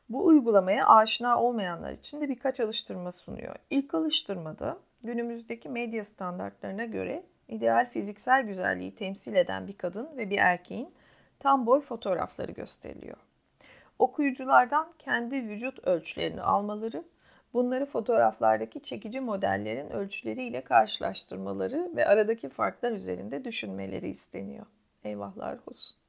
Bu 0.09 0.27
uygulamaya 0.27 0.89
aşina 0.89 1.43
olmayanlar 1.43 1.93
için 1.93 2.21
de 2.21 2.29
birkaç 2.29 2.61
alıştırma 2.61 3.13
sunuyor. 3.13 3.57
İlk 3.71 3.95
alıştırmada 3.95 4.79
günümüzdeki 5.05 5.69
medya 5.69 6.05
standartlarına 6.05 6.85
göre 6.85 7.23
ideal 7.49 7.91
fiziksel 7.91 8.43
güzelliği 8.43 8.95
temsil 8.95 9.35
eden 9.35 9.69
bir 9.69 9.79
kadın 9.79 10.09
ve 10.17 10.31
bir 10.31 10.39
erkeğin 10.39 10.95
tam 11.39 11.67
boy 11.67 11.81
fotoğrafları 11.81 12.53
gösteriliyor. 12.53 13.17
Okuyuculardan 13.99 14.93
kendi 14.99 15.49
vücut 15.49 15.87
ölçülerini 15.87 16.43
almaları, 16.43 17.05
bunları 17.55 17.87
fotoğraflardaki 17.87 18.83
çekici 18.83 19.21
modellerin 19.21 19.91
ölçüleriyle 19.91 20.65
karşılaştırmaları 20.65 21.91
ve 21.97 22.07
aradaki 22.07 22.49
farklar 22.49 22.93
üzerinde 22.93 23.45
düşünmeleri 23.45 24.09
isteniyor. 24.09 24.67
Eyvahlar 25.05 25.59
olsun. 25.67 26.01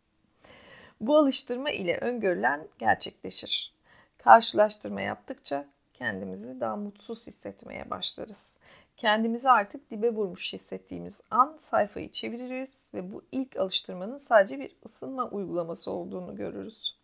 Bu 1.01 1.17
alıştırma 1.17 1.69
ile 1.71 1.97
öngörülen 1.97 2.67
gerçekleşir. 2.79 3.73
Karşılaştırma 4.17 5.01
yaptıkça 5.01 5.65
kendimizi 5.93 6.59
daha 6.59 6.75
mutsuz 6.75 7.27
hissetmeye 7.27 7.89
başlarız. 7.89 8.51
Kendimizi 8.97 9.49
artık 9.49 9.91
dibe 9.91 10.09
vurmuş 10.09 10.53
hissettiğimiz 10.53 11.21
an 11.31 11.57
sayfayı 11.69 12.11
çeviririz 12.11 12.89
ve 12.93 13.13
bu 13.13 13.23
ilk 13.31 13.57
alıştırmanın 13.57 14.17
sadece 14.17 14.59
bir 14.59 14.75
ısınma 14.85 15.29
uygulaması 15.29 15.91
olduğunu 15.91 16.35
görürüz. 16.35 16.97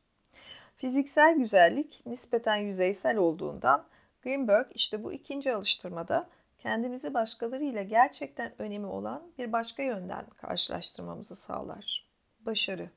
Fiziksel 0.75 1.36
güzellik 1.38 2.06
nispeten 2.06 2.56
yüzeysel 2.56 3.17
olduğundan 3.17 3.86
Greenberg 4.22 4.67
işte 4.75 5.03
bu 5.03 5.13
ikinci 5.13 5.53
alıştırmada 5.53 6.29
kendimizi 6.67 7.13
başkalarıyla 7.13 7.83
gerçekten 7.83 8.53
önemi 8.59 8.86
olan 8.86 9.24
bir 9.38 9.51
başka 9.51 9.83
yönden 9.83 10.25
karşılaştırmamızı 10.38 11.36
sağlar. 11.36 12.07
Başarı. 12.39 12.89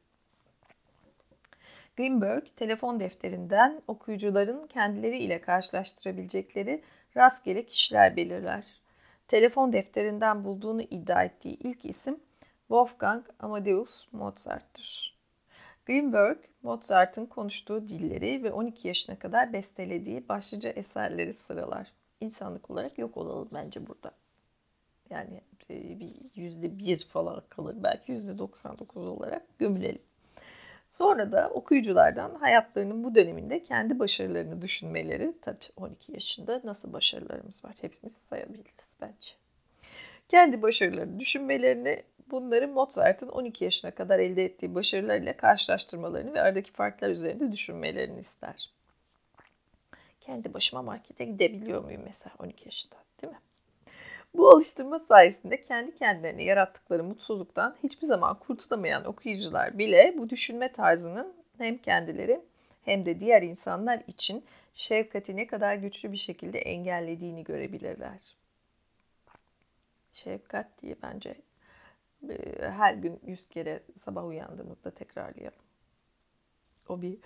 Greenberg, 1.96 2.46
telefon 2.56 3.00
defterinden 3.00 3.82
okuyucuların 3.88 4.66
kendileri 4.66 5.18
ile 5.18 5.40
karşılaştırabilecekleri 5.40 6.82
rastgele 7.16 7.66
kişiler 7.66 8.16
belirler. 8.16 8.64
Telefon 9.28 9.72
defterinden 9.72 10.44
bulduğunu 10.44 10.82
iddia 10.82 11.22
ettiği 11.24 11.56
ilk 11.58 11.84
isim 11.84 12.20
Wolfgang 12.58 13.24
Amadeus 13.38 14.12
Mozart'tır. 14.12 15.18
Greenberg, 15.86 16.38
Mozart'ın 16.62 17.26
konuştuğu 17.26 17.88
dilleri 17.88 18.42
ve 18.42 18.52
12 18.52 18.88
yaşına 18.88 19.18
kadar 19.18 19.52
bestelediği 19.52 20.28
başlıca 20.28 20.70
eserleri 20.70 21.34
sıralar. 21.34 21.99
İnsanlık 22.20 22.70
olarak 22.70 22.98
yok 22.98 23.16
olalım 23.16 23.48
bence 23.54 23.86
burada. 23.86 24.10
Yani 25.10 25.40
e, 25.70 26.00
bir 26.00 26.10
yüzde 26.34 26.78
bir 26.78 27.04
falan 27.04 27.42
kalır 27.48 27.76
belki 27.82 28.12
yüzde 28.12 28.38
99 28.38 29.06
olarak 29.06 29.58
gömülelim. 29.58 30.02
Sonra 30.86 31.32
da 31.32 31.50
okuyuculardan 31.50 32.34
hayatlarının 32.34 33.04
bu 33.04 33.14
döneminde 33.14 33.62
kendi 33.64 33.98
başarılarını 33.98 34.62
düşünmeleri, 34.62 35.34
tabii 35.42 35.64
12 35.76 36.12
yaşında 36.12 36.60
nasıl 36.64 36.92
başarılarımız 36.92 37.64
var 37.64 37.74
hepimiz 37.80 38.16
sayabiliriz 38.16 38.96
bence. 39.00 39.30
Kendi 40.28 40.62
başarılarını 40.62 41.20
düşünmelerini, 41.20 42.02
bunları 42.30 42.68
Mozart'ın 42.68 43.28
12 43.28 43.64
yaşına 43.64 43.90
kadar 43.90 44.18
elde 44.18 44.44
ettiği 44.44 44.74
başarılarıyla 44.74 45.36
karşılaştırmalarını 45.36 46.34
ve 46.34 46.40
aradaki 46.40 46.72
farklar 46.72 47.10
üzerinde 47.10 47.52
düşünmelerini 47.52 48.20
ister. 48.20 48.70
Kendi 50.30 50.54
başıma 50.54 50.82
markete 50.82 51.24
gidebiliyor 51.24 51.84
muyum 51.84 52.02
mesela 52.06 52.34
12 52.38 52.64
yaşında 52.64 52.94
değil 53.22 53.32
mi? 53.32 53.38
Bu 54.34 54.48
alıştırma 54.50 54.98
sayesinde 54.98 55.62
kendi 55.62 55.94
kendilerine 55.94 56.42
yarattıkları 56.42 57.04
mutsuzluktan 57.04 57.76
hiçbir 57.82 58.06
zaman 58.06 58.38
kurtulamayan 58.38 59.04
okuyucular 59.04 59.78
bile 59.78 60.14
bu 60.18 60.30
düşünme 60.30 60.72
tarzının 60.72 61.34
hem 61.58 61.78
kendileri 61.78 62.40
hem 62.84 63.04
de 63.04 63.20
diğer 63.20 63.42
insanlar 63.42 64.02
için 64.06 64.44
şefkati 64.74 65.36
ne 65.36 65.46
kadar 65.46 65.74
güçlü 65.74 66.12
bir 66.12 66.16
şekilde 66.16 66.58
engellediğini 66.58 67.44
görebilirler. 67.44 68.20
Şefkat 70.12 70.66
diye 70.82 70.96
bence 71.02 71.34
e, 72.28 72.68
her 72.70 72.94
gün 72.94 73.20
yüz 73.26 73.48
kere 73.48 73.82
sabah 73.98 74.24
uyandığımızda 74.24 74.90
tekrarlayalım. 74.90 75.62
O 76.88 77.02
bir 77.02 77.18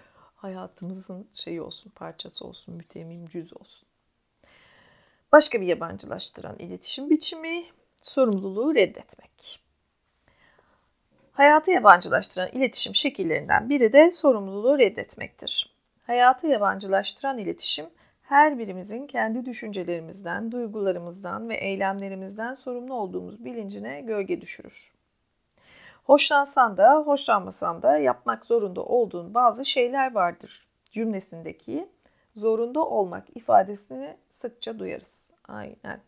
hayatımızın 0.45 1.29
şeyi 1.33 1.63
olsun, 1.63 1.91
parçası 1.91 2.47
olsun, 2.47 2.75
mütemmim 2.75 3.27
cüz 3.27 3.57
olsun. 3.57 3.89
Başka 5.33 5.61
bir 5.61 5.67
yabancılaştıran 5.67 6.59
iletişim 6.59 7.11
biçimi 7.11 7.65
sorumluluğu 8.03 8.75
reddetmek. 8.75 9.61
Hayatı 11.33 11.71
yabancılaştıran 11.71 12.49
iletişim 12.53 12.95
şekillerinden 12.95 13.71
biri 13.71 13.93
de 13.93 14.11
sorumluluğu 14.11 14.79
reddetmektir. 14.79 15.75
Hayatı 16.07 16.47
yabancılaştıran 16.47 17.39
iletişim 17.39 17.87
her 18.23 18.59
birimizin 18.59 19.07
kendi 19.07 19.47
düşüncelerimizden, 19.47 20.53
duygularımızdan 20.53 21.49
ve 21.49 21.55
eylemlerimizden 21.55 22.55
sorumlu 22.55 22.95
olduğumuz 22.95 23.45
bilincine 23.45 24.01
gölge 24.01 24.41
düşürür. 24.41 24.94
Hoşlansan 26.05 26.77
da, 26.77 26.97
hoşlanmasan 26.97 27.83
da 27.83 27.99
yapmak 27.99 28.45
zorunda 28.45 28.83
olduğun 28.83 29.35
bazı 29.35 29.65
şeyler 29.65 30.15
vardır 30.15 30.67
cümlesindeki 30.91 31.89
zorunda 32.37 32.85
olmak 32.85 33.37
ifadesini 33.37 34.17
sıkça 34.31 34.79
duyarız. 34.79 35.27
Aynen. 35.49 36.01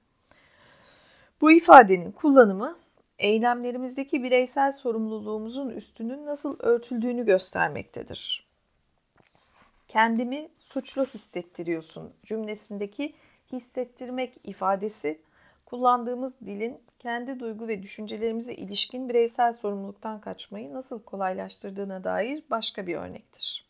Bu 1.40 1.52
ifadenin 1.52 2.12
kullanımı 2.12 2.76
eylemlerimizdeki 3.18 4.22
bireysel 4.22 4.72
sorumluluğumuzun 4.72 5.70
üstünün 5.70 6.26
nasıl 6.26 6.56
örtüldüğünü 6.60 7.24
göstermektedir. 7.24 8.46
Kendimi 9.88 10.48
suçlu 10.58 11.04
hissettiriyorsun 11.04 12.12
cümlesindeki 12.24 13.14
hissettirmek 13.52 14.34
ifadesi 14.44 15.20
kullandığımız 15.66 16.40
dilin 16.40 16.78
kendi 17.06 17.40
duygu 17.40 17.68
ve 17.68 17.82
düşüncelerimize 17.82 18.54
ilişkin 18.54 19.08
bireysel 19.08 19.52
sorumluluktan 19.52 20.20
kaçmayı 20.20 20.74
nasıl 20.74 21.02
kolaylaştırdığına 21.02 22.04
dair 22.04 22.42
başka 22.50 22.86
bir 22.86 22.96
örnektir. 22.96 23.66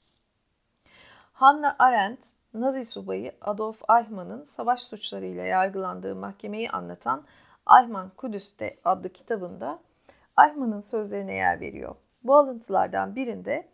Hannah 1.33 1.75
Arendt, 1.79 2.21
Nazi 2.55 2.85
subayı 2.85 3.33
Adolf 3.41 3.83
Eichmann'ın 3.91 4.45
savaş 4.45 4.83
suçlarıyla 4.83 5.45
yargılandığı 5.45 6.15
mahkemeyi 6.15 6.71
anlatan 6.71 7.25
Eichmann 7.79 8.11
Kudüs'te 8.17 8.77
adlı 8.85 9.09
kitabında 9.09 9.79
Eichmann'ın 10.45 10.81
sözlerine 10.81 11.35
yer 11.35 11.61
veriyor. 11.61 11.95
Bu 12.23 12.37
alıntılardan 12.37 13.17
birinde 13.17 13.69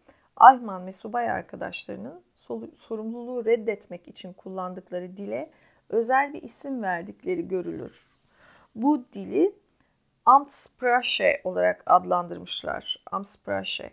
Eichmann 0.50 0.86
ve 0.86 0.92
subay 0.92 1.30
arkadaşlarının 1.30 2.22
sorumluluğu 2.76 3.44
reddetmek 3.44 4.08
için 4.08 4.32
kullandıkları 4.32 5.16
dile 5.16 5.50
özel 5.88 6.32
bir 6.34 6.42
isim 6.42 6.82
verdikleri 6.82 7.48
görülür. 7.48 8.11
Bu 8.74 9.04
dili 9.12 9.54
Amtssprache 10.26 11.40
olarak 11.44 11.82
adlandırmışlar. 11.86 13.02
Amtssprache. 13.12 13.90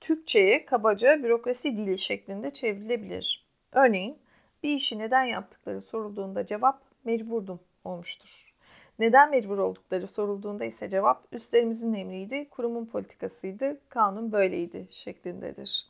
Türkçe'ye 0.00 0.66
kabaca 0.66 1.22
bürokrasi 1.22 1.76
dili 1.76 1.98
şeklinde 1.98 2.50
çevrilebilir. 2.50 3.46
Örneğin 3.72 4.18
bir 4.62 4.74
işi 4.74 4.98
neden 4.98 5.24
yaptıkları 5.24 5.80
sorulduğunda 5.80 6.46
cevap 6.46 6.82
mecburdum 7.04 7.60
olmuştur. 7.84 8.54
Neden 8.98 9.30
mecbur 9.30 9.58
oldukları 9.58 10.06
sorulduğunda 10.06 10.64
ise 10.64 10.90
cevap 10.90 11.26
üstlerimizin 11.32 11.94
emriydi, 11.94 12.48
kurumun 12.48 12.86
politikasıydı, 12.86 13.80
kanun 13.88 14.32
böyleydi 14.32 14.88
şeklindedir. 14.90 15.86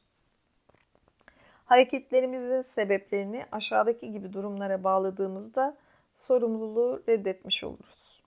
Hareketlerimizin 1.64 2.60
sebeplerini 2.60 3.46
aşağıdaki 3.52 4.12
gibi 4.12 4.32
durumlara 4.32 4.84
bağladığımızda 4.84 5.76
sorumluluğu 6.14 7.02
reddetmiş 7.08 7.64
oluruz. 7.64 8.19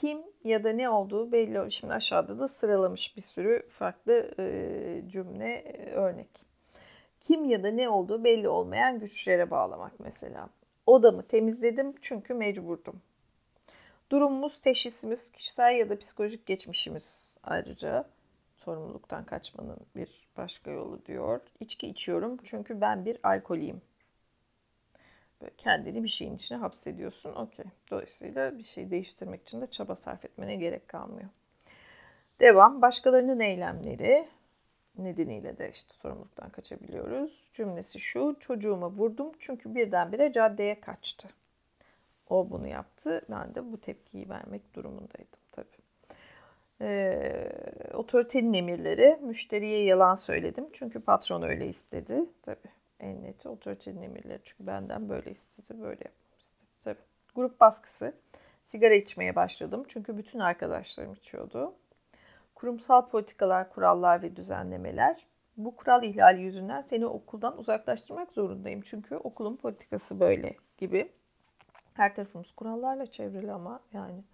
Kim 0.00 0.18
ya 0.44 0.64
da 0.64 0.72
ne 0.72 0.88
olduğu 0.88 1.32
belli. 1.32 1.72
Şimdi 1.72 1.92
aşağıda 1.92 2.38
da 2.38 2.48
sıralamış 2.48 3.16
bir 3.16 3.22
sürü 3.22 3.68
farklı 3.68 4.30
e, 4.38 5.02
cümle 5.08 5.54
e, 5.54 5.90
örnek. 5.90 6.28
Kim 7.20 7.44
ya 7.44 7.62
da 7.62 7.70
ne 7.70 7.88
olduğu 7.88 8.24
belli 8.24 8.48
olmayan 8.48 9.00
güçlere 9.00 9.50
bağlamak 9.50 10.00
mesela. 10.00 10.48
Odamı 10.86 11.22
temizledim 11.22 11.94
çünkü 12.00 12.34
mecburdum. 12.34 13.02
Durumumuz, 14.12 14.60
teşhisimiz, 14.60 15.32
kişisel 15.32 15.74
ya 15.74 15.90
da 15.90 15.98
psikolojik 15.98 16.46
geçmişimiz 16.46 17.36
ayrıca 17.44 18.04
sorumluluktan 18.56 19.24
kaçmanın 19.24 19.78
bir 19.96 20.28
başka 20.36 20.70
yolu 20.70 21.06
diyor. 21.06 21.40
İçki 21.60 21.88
içiyorum 21.88 22.38
çünkü 22.44 22.80
ben 22.80 23.04
bir 23.04 23.18
alkoliyim. 23.22 23.80
Kendini 25.58 26.04
bir 26.04 26.08
şeyin 26.08 26.34
içine 26.34 26.58
hapsediyorsun. 26.58 27.32
Okey. 27.34 27.64
Dolayısıyla 27.90 28.58
bir 28.58 28.62
şey 28.62 28.90
değiştirmek 28.90 29.42
için 29.42 29.60
de 29.60 29.66
çaba 29.66 29.96
sarf 29.96 30.24
etmene 30.24 30.56
gerek 30.56 30.88
kalmıyor. 30.88 31.28
Devam. 32.40 32.82
Başkalarının 32.82 33.40
eylemleri 33.40 34.28
nedeniyle 34.98 35.58
de 35.58 35.70
işte 35.70 35.94
sorumluluktan 35.94 36.50
kaçabiliyoruz. 36.50 37.50
Cümlesi 37.54 38.00
şu. 38.00 38.36
Çocuğuma 38.40 38.90
vurdum 38.90 39.32
çünkü 39.38 39.74
birdenbire 39.74 40.32
caddeye 40.32 40.80
kaçtı. 40.80 41.28
O 42.28 42.50
bunu 42.50 42.68
yaptı. 42.68 43.22
Ben 43.30 43.54
de 43.54 43.72
bu 43.72 43.80
tepkiyi 43.80 44.28
vermek 44.28 44.74
durumundaydım 44.74 45.40
tabii. 45.52 45.66
Ee, 46.80 47.50
otoritenin 47.94 48.54
emirleri, 48.54 49.18
müşteriye 49.22 49.84
yalan 49.84 50.14
söyledim 50.14 50.66
çünkü 50.72 51.00
patron 51.00 51.42
öyle 51.42 51.66
istedi. 51.66 52.24
Tabii 52.42 52.83
en 53.04 53.22
neti 53.22 53.48
otoritenin 53.48 54.02
emirleri 54.02 54.40
çünkü 54.44 54.66
benden 54.66 55.08
böyle 55.08 55.30
istedi, 55.30 55.80
böyle 55.80 56.04
yapmam 56.04 56.38
istedi. 56.38 56.68
Tabii. 56.84 56.98
Grup 57.34 57.60
baskısı, 57.60 58.14
sigara 58.62 58.94
içmeye 58.94 59.36
başladım 59.36 59.84
çünkü 59.88 60.18
bütün 60.18 60.38
arkadaşlarım 60.38 61.12
içiyordu. 61.12 61.74
Kurumsal 62.54 63.08
politikalar, 63.08 63.70
kurallar 63.70 64.22
ve 64.22 64.36
düzenlemeler. 64.36 65.26
Bu 65.56 65.76
kural 65.76 66.02
ihlali 66.02 66.42
yüzünden 66.42 66.80
seni 66.80 67.06
okuldan 67.06 67.58
uzaklaştırmak 67.58 68.32
zorundayım 68.32 68.80
çünkü 68.84 69.16
okulun 69.16 69.56
politikası 69.56 70.20
böyle 70.20 70.56
gibi. 70.78 71.12
Her 71.94 72.14
tarafımız 72.14 72.52
kurallarla 72.52 73.06
çevrili 73.06 73.52
ama 73.52 73.80
yani. 73.92 74.24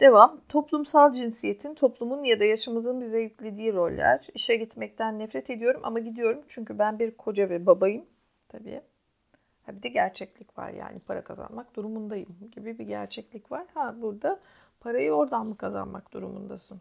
Devam. 0.00 0.40
Toplumsal 0.48 1.12
cinsiyetin, 1.12 1.74
toplumun 1.74 2.24
ya 2.24 2.40
da 2.40 2.44
yaşımızın 2.44 3.00
bize 3.00 3.18
yüklediği 3.18 3.72
roller. 3.72 4.26
İşe 4.34 4.56
gitmekten 4.56 5.18
nefret 5.18 5.50
ediyorum 5.50 5.80
ama 5.84 5.98
gidiyorum 5.98 6.42
çünkü 6.48 6.78
ben 6.78 6.98
bir 6.98 7.10
koca 7.10 7.50
ve 7.50 7.66
babayım. 7.66 8.04
Tabii. 8.48 8.80
Ha 9.66 9.76
bir 9.76 9.82
de 9.82 9.88
gerçeklik 9.88 10.58
var 10.58 10.70
yani 10.70 10.98
para 10.98 11.24
kazanmak 11.24 11.76
durumundayım 11.76 12.36
gibi 12.52 12.78
bir 12.78 12.86
gerçeklik 12.86 13.52
var. 13.52 13.66
Ha 13.74 13.94
burada 14.02 14.40
parayı 14.80 15.12
oradan 15.12 15.46
mı 15.46 15.56
kazanmak 15.56 16.12
durumundasın? 16.12 16.80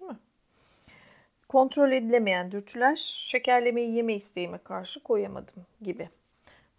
Değil 0.00 0.10
mi? 0.10 0.18
Kontrol 1.48 1.92
edilemeyen 1.92 2.52
dürtüler, 2.52 2.96
şekerlemeyi 2.96 3.94
yeme 3.94 4.14
isteğime 4.14 4.58
karşı 4.58 5.02
koyamadım 5.02 5.66
gibi. 5.82 6.08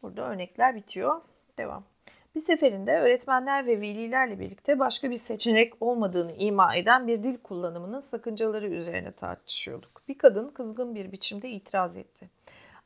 Burada 0.02 0.22
örnekler 0.22 0.76
bitiyor. 0.76 1.22
Devam. 1.58 1.84
Bir 2.36 2.42
seferinde 2.42 3.00
öğretmenler 3.00 3.68
ve 3.68 3.82
velilerle 3.82 4.40
birlikte 4.40 4.80
başka 4.80 5.12
bir 5.12 5.18
seçenek 5.18 5.74
olmadığını 5.82 6.32
ima 6.32 6.76
eden 6.76 7.08
bir 7.08 7.24
dil 7.24 7.38
kullanımının 7.38 8.00
sakıncaları 8.00 8.68
üzerine 8.68 9.12
tartışıyorduk. 9.12 10.02
Bir 10.08 10.18
kadın 10.18 10.50
kızgın 10.50 10.96
bir 10.96 11.12
biçimde 11.12 11.50
itiraz 11.50 11.98
etti. 11.98 12.30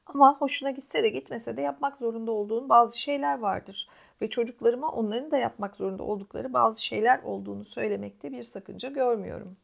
Ama 0.05 0.37
hoşuna 0.39 0.71
gitse 0.71 1.03
de 1.03 1.09
gitmese 1.09 1.57
de 1.57 1.61
yapmak 1.61 1.97
zorunda 1.97 2.31
olduğun 2.31 2.69
bazı 2.69 2.99
şeyler 2.99 3.39
vardır 3.39 3.87
ve 4.21 4.29
çocuklarıma 4.29 4.91
onların 4.91 5.31
da 5.31 5.37
yapmak 5.37 5.75
zorunda 5.75 6.03
oldukları 6.03 6.53
bazı 6.53 6.85
şeyler 6.85 7.19
olduğunu 7.23 7.65
söylemekte 7.65 8.31
bir 8.31 8.43
sakınca 8.43 8.89
görmüyorum. 8.89 9.57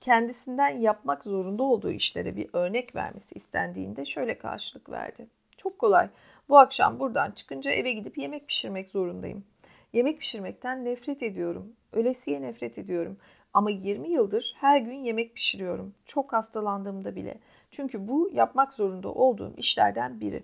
Kendisinden 0.00 0.78
yapmak 0.78 1.24
zorunda 1.24 1.62
olduğu 1.62 1.90
işlere 1.90 2.36
bir 2.36 2.48
örnek 2.52 2.96
vermesi 2.96 3.34
istendiğinde 3.34 4.04
şöyle 4.04 4.38
karşılık 4.38 4.90
verdi. 4.90 5.26
Çok 5.56 5.78
kolay. 5.78 6.08
Bu 6.48 6.58
akşam 6.58 6.98
buradan 7.00 7.30
çıkınca 7.30 7.70
eve 7.70 7.92
gidip 7.92 8.18
yemek 8.18 8.48
pişirmek 8.48 8.88
zorundayım. 8.88 9.44
Yemek 9.92 10.20
pişirmekten 10.20 10.84
nefret 10.84 11.22
ediyorum. 11.22 11.72
Ölesiye 11.92 12.42
nefret 12.42 12.78
ediyorum. 12.78 13.18
Ama 13.54 13.70
20 13.70 14.08
yıldır 14.08 14.54
her 14.56 14.80
gün 14.80 15.04
yemek 15.04 15.34
pişiriyorum. 15.34 15.94
Çok 16.06 16.32
hastalandığımda 16.32 17.16
bile. 17.16 17.38
Çünkü 17.70 18.08
bu 18.08 18.30
yapmak 18.32 18.74
zorunda 18.74 19.08
olduğum 19.08 19.54
işlerden 19.56 20.20
biri. 20.20 20.42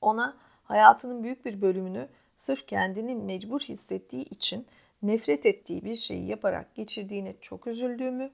Ona 0.00 0.36
hayatının 0.64 1.22
büyük 1.22 1.44
bir 1.44 1.60
bölümünü 1.60 2.08
sırf 2.38 2.66
kendini 2.66 3.14
mecbur 3.14 3.60
hissettiği 3.60 4.24
için 4.24 4.66
nefret 5.02 5.46
ettiği 5.46 5.84
bir 5.84 5.96
şeyi 5.96 6.26
yaparak 6.26 6.74
geçirdiğine 6.74 7.34
çok 7.40 7.66
üzüldüğümü, 7.66 8.30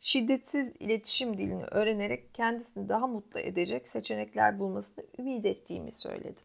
şiddetsiz 0.00 0.76
iletişim 0.80 1.38
dilini 1.38 1.64
öğrenerek 1.64 2.34
kendisini 2.34 2.88
daha 2.88 3.06
mutlu 3.06 3.40
edecek 3.40 3.88
seçenekler 3.88 4.58
bulmasını 4.58 5.04
ümit 5.18 5.46
ettiğimi 5.46 5.92
söyledim. 5.92 6.44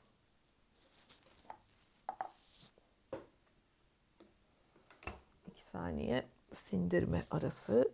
İki 5.47 5.63
saniye 5.63 6.25
sindirme 6.51 7.25
arası 7.31 7.91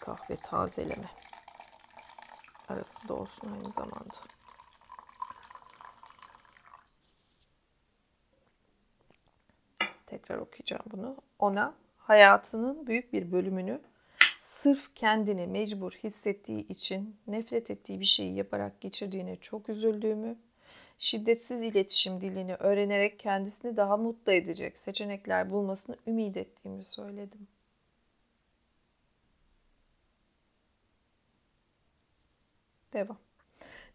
kahve 0.00 0.36
tazeleme 0.36 1.10
arası 2.68 3.08
da 3.08 3.14
olsun 3.14 3.52
aynı 3.52 3.70
zamanda. 3.70 4.16
Tekrar 10.06 10.38
okuyacağım 10.38 10.82
bunu. 10.92 11.16
Ona 11.38 11.74
hayatının 12.10 12.86
büyük 12.86 13.12
bir 13.12 13.32
bölümünü 13.32 13.80
sırf 14.40 14.94
kendini 14.94 15.46
mecbur 15.46 15.92
hissettiği 15.92 16.68
için 16.68 17.16
nefret 17.26 17.70
ettiği 17.70 18.00
bir 18.00 18.04
şeyi 18.04 18.34
yaparak 18.34 18.80
geçirdiğine 18.80 19.36
çok 19.36 19.68
üzüldüğümü, 19.68 20.36
şiddetsiz 20.98 21.62
iletişim 21.62 22.20
dilini 22.20 22.54
öğrenerek 22.54 23.18
kendisini 23.18 23.76
daha 23.76 23.96
mutlu 23.96 24.32
edecek 24.32 24.78
seçenekler 24.78 25.50
bulmasını 25.50 25.96
ümit 26.06 26.36
ettiğimi 26.36 26.84
söyledim. 26.84 27.48
Devam. 32.92 33.18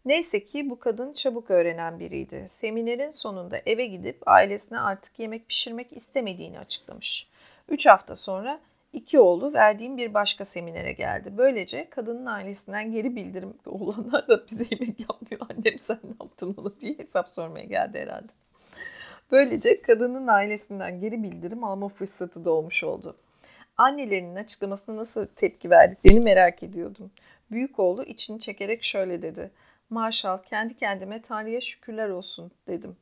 Neyse 0.04 0.44
ki 0.44 0.70
bu 0.70 0.78
kadın 0.78 1.12
çabuk 1.12 1.50
öğrenen 1.50 2.00
biriydi. 2.00 2.46
Seminerin 2.50 3.10
sonunda 3.10 3.58
eve 3.66 3.86
gidip 3.86 4.28
ailesine 4.28 4.80
artık 4.80 5.18
yemek 5.18 5.48
pişirmek 5.48 5.96
istemediğini 5.96 6.58
açıklamış. 6.58 7.28
Üç 7.68 7.86
hafta 7.86 8.16
sonra 8.16 8.60
iki 8.92 9.20
oğlu 9.20 9.52
verdiğim 9.54 9.96
bir 9.96 10.14
başka 10.14 10.44
seminere 10.44 10.92
geldi. 10.92 11.32
Böylece 11.36 11.90
kadının 11.90 12.26
ailesinden 12.26 12.92
geri 12.92 13.16
bildirim 13.16 13.54
olanlar 13.66 14.28
da 14.28 14.46
bize 14.50 14.66
yemek 14.70 15.00
yapmıyor. 15.00 15.46
Annem 15.50 15.78
sen 15.78 15.98
ne 16.04 16.14
yaptın 16.20 16.54
onu 16.58 16.80
diye 16.80 16.98
hesap 16.98 17.28
sormaya 17.28 17.64
geldi 17.64 17.98
herhalde. 17.98 18.32
Böylece 19.30 19.82
kadının 19.82 20.26
ailesinden 20.26 21.00
geri 21.00 21.22
bildirim 21.22 21.64
alma 21.64 21.88
fırsatı 21.88 22.44
da 22.44 22.50
olmuş 22.50 22.84
oldu. 22.84 23.16
Annelerinin 23.76 24.36
açıklamasına 24.36 24.96
nasıl 24.96 25.26
tepki 25.26 25.70
verdiklerini 25.70 26.20
merak 26.20 26.62
ediyordum. 26.62 27.10
Büyük 27.50 27.78
oğlu 27.78 28.04
içini 28.04 28.40
çekerek 28.40 28.84
şöyle 28.84 29.22
dedi. 29.22 29.50
Marshall 29.90 30.42
kendi 30.42 30.76
kendime 30.76 31.22
Tanrı'ya 31.22 31.60
şükürler 31.60 32.08
olsun 32.08 32.50
dedim. 32.68 32.96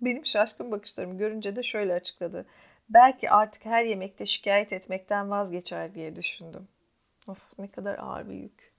Benim 0.00 0.26
şaşkın 0.26 0.70
bakışlarımı 0.70 1.18
görünce 1.18 1.56
de 1.56 1.62
şöyle 1.62 1.94
açıkladı. 1.94 2.46
Belki 2.94 3.30
artık 3.30 3.64
her 3.64 3.84
yemekte 3.84 4.26
şikayet 4.26 4.72
etmekten 4.72 5.30
vazgeçer 5.30 5.94
diye 5.94 6.16
düşündüm. 6.16 6.68
Of 7.28 7.58
ne 7.58 7.70
kadar 7.70 7.98
ağır 7.98 8.28
bir 8.28 8.34
yük. 8.34 8.72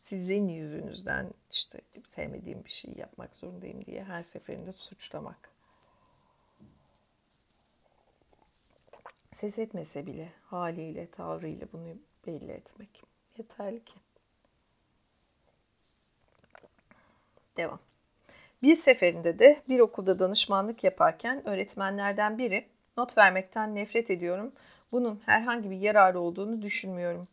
Sizin 0.00 0.48
yüzünüzden 0.48 1.30
işte 1.50 1.80
sevmediğim 2.14 2.64
bir 2.64 2.70
şey 2.70 2.94
yapmak 2.96 3.36
zorundayım 3.36 3.84
diye 3.86 4.04
her 4.04 4.22
seferinde 4.22 4.72
suçlamak. 4.72 5.50
Ses 9.32 9.58
etmese 9.58 10.06
bile 10.06 10.28
haliyle, 10.44 11.10
tavrıyla 11.10 11.66
bunu 11.72 11.96
belli 12.26 12.52
etmek 12.52 13.02
yeterli 13.38 13.84
ki. 13.84 13.94
Devam. 17.56 17.78
Bir 18.62 18.76
seferinde 18.76 19.38
de 19.38 19.62
bir 19.68 19.80
okulda 19.80 20.18
danışmanlık 20.18 20.84
yaparken 20.84 21.48
öğretmenlerden 21.48 22.38
biri 22.38 22.68
not 22.96 23.18
vermekten 23.18 23.74
nefret 23.74 24.10
ediyorum. 24.10 24.52
Bunun 24.92 25.20
herhangi 25.26 25.70
bir 25.70 25.76
yararı 25.76 26.20
olduğunu 26.20 26.62
düşünmüyorum. 26.62 27.28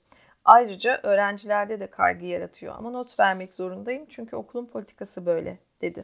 Ayrıca 0.46 1.00
öğrencilerde 1.04 1.80
de 1.80 1.88
kaygı 1.88 2.26
yaratıyor 2.26 2.76
ama 2.78 2.90
not 2.90 3.20
vermek 3.20 3.56
zorundayım 3.56 4.06
çünkü 4.10 4.36
okulun 4.36 4.66
politikası 4.66 5.26
böyle 5.26 5.58
dedi. 5.82 6.04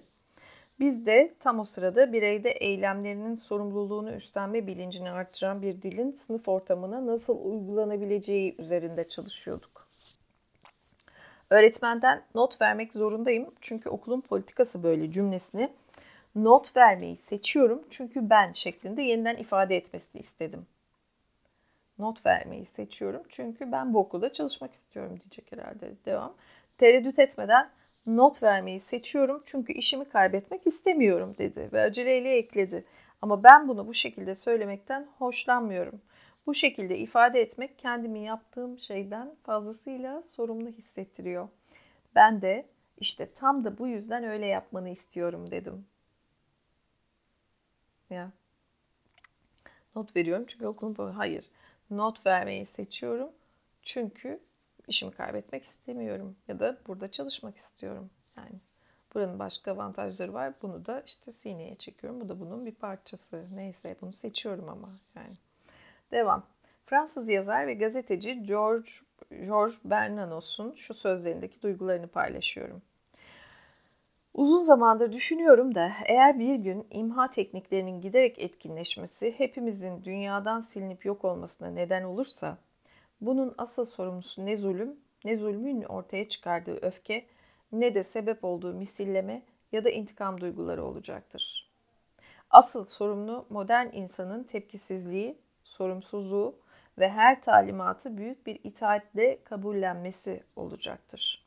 Biz 0.80 1.06
de 1.06 1.34
tam 1.40 1.60
o 1.60 1.64
sırada 1.64 2.14
bireyde 2.14 2.52
eylemlerinin 2.52 3.36
sorumluluğunu 3.36 4.12
üstlenme 4.12 4.68
bilincini 4.68 5.12
artıran 5.12 5.62
bir 5.62 5.82
dilin 5.82 6.12
sınıf 6.12 6.48
ortamına 6.48 7.08
nasıl 7.08 7.46
uygulanabileceği 7.46 8.56
üzerinde 8.60 9.08
çalışıyorduk. 9.08 9.88
Öğretmenden 11.50 12.24
not 12.36 12.62
vermek 12.62 12.94
zorundayım 12.94 13.52
çünkü 13.62 13.90
okulun 13.90 14.22
politikası 14.22 14.84
böyle 14.84 15.12
cümlesini 15.12 15.70
not 16.36 16.78
vermeyi 16.78 17.18
seçiyorum 17.18 17.84
çünkü 17.90 18.30
ben 18.30 18.52
şeklinde 18.52 19.02
yeniden 19.02 19.38
ifade 19.38 19.78
etmesini 19.78 20.20
istedim. 20.20 20.68
Not 21.98 22.26
vermeyi 22.26 22.66
seçiyorum 22.66 23.24
çünkü 23.30 23.72
ben 23.72 23.94
bu 23.94 24.00
okulda 24.00 24.34
çalışmak 24.34 24.74
istiyorum 24.74 25.20
diyecek 25.20 25.52
herhalde. 25.52 25.92
Devam. 26.06 26.34
Tereddüt 26.78 27.20
etmeden 27.20 27.70
not 28.06 28.44
vermeyi 28.44 28.80
seçiyorum 28.80 29.42
çünkü 29.46 29.74
işimi 29.74 30.06
kaybetmek 30.06 30.68
istemiyorum 30.68 31.36
dedi 31.38 31.70
ve 31.74 31.82
aceleyle 31.82 32.36
ekledi. 32.36 32.86
Ama 33.22 33.44
ben 33.44 33.68
bunu 33.68 33.88
bu 33.88 33.94
şekilde 33.94 34.36
söylemekten 34.36 35.08
hoşlanmıyorum. 35.18 36.02
Bu 36.48 36.54
şekilde 36.56 36.98
ifade 36.98 37.42
etmek 37.42 37.80
kendimi 37.80 38.20
yaptığım 38.20 38.80
şeyden 38.80 39.36
fazlasıyla 39.44 40.22
sorumlu 40.22 40.70
hissettiriyor. 40.70 41.48
Ben 42.16 42.42
de 42.42 42.66
işte 42.98 43.34
tam 43.34 43.64
da 43.64 43.78
bu 43.78 43.88
yüzden 43.88 44.24
öyle 44.24 44.46
yapmanı 44.46 44.90
istiyorum 44.90 45.52
dedim. 45.52 45.86
Ya. 48.14 48.32
Not 49.96 50.16
veriyorum 50.16 50.46
çünkü 50.48 50.66
okulun 50.66 51.12
hayır. 51.12 51.50
Not 51.90 52.26
vermeyi 52.26 52.66
seçiyorum 52.66 53.30
çünkü 53.82 54.40
işimi 54.88 55.12
kaybetmek 55.12 55.64
istemiyorum 55.64 56.36
ya 56.48 56.60
da 56.60 56.78
burada 56.88 57.12
çalışmak 57.12 57.58
istiyorum. 57.58 58.10
Yani 58.38 58.60
buranın 59.14 59.40
başka 59.40 59.72
avantajları 59.72 60.34
var. 60.34 60.54
Bunu 60.62 60.86
da 60.86 61.04
işte 61.06 61.32
sineye 61.32 61.76
çekiyorum. 61.76 62.22
Bu 62.22 62.30
da 62.30 62.40
bunun 62.40 62.66
bir 62.66 62.76
parçası. 62.76 63.46
Neyse 63.54 63.96
bunu 64.02 64.14
seçiyorum 64.14 64.70
ama 64.70 64.90
yani. 65.16 65.34
Devam. 66.12 66.46
Fransız 66.86 67.30
yazar 67.30 67.68
ve 67.68 67.74
gazeteci 67.74 68.44
George 68.44 68.90
George 69.30 69.76
Bernanos'un 69.86 70.74
şu 70.74 70.94
sözlerindeki 70.94 71.62
duygularını 71.62 72.08
paylaşıyorum. 72.08 72.82
Uzun 74.34 74.62
zamandır 74.62 75.12
düşünüyorum 75.12 75.76
da 75.76 75.92
eğer 76.06 76.40
bir 76.40 76.56
gün 76.56 76.88
imha 76.90 77.30
tekniklerinin 77.30 78.02
giderek 78.02 78.40
etkinleşmesi 78.40 79.34
hepimizin 79.38 80.04
dünyadan 80.06 80.62
silinip 80.62 81.06
yok 81.06 81.26
olmasına 81.26 81.68
neden 81.68 82.04
olursa 82.04 82.58
bunun 83.22 83.56
asıl 83.58 83.86
sorumlusu 83.86 84.46
ne 84.46 84.56
zulüm, 84.56 84.96
ne 85.26 85.36
zulmün 85.36 85.84
ortaya 85.84 86.30
çıkardığı 86.30 86.76
öfke, 86.82 87.26
ne 87.72 87.96
de 87.96 88.04
sebep 88.04 88.44
olduğu 88.44 88.74
misilleme 88.74 89.42
ya 89.72 89.84
da 89.84 89.90
intikam 89.90 90.42
duyguları 90.42 90.84
olacaktır. 90.84 91.72
Asıl 92.50 92.86
sorumlu 92.86 93.46
modern 93.50 93.88
insanın 93.94 94.44
tepkisizliği, 94.44 95.38
sorumsuzluğu 95.64 96.56
ve 97.00 97.10
her 97.10 97.42
talimatı 97.42 98.18
büyük 98.18 98.48
bir 98.48 98.60
itaatle 98.64 99.44
kabullenmesi 99.44 100.44
olacaktır. 100.56 101.43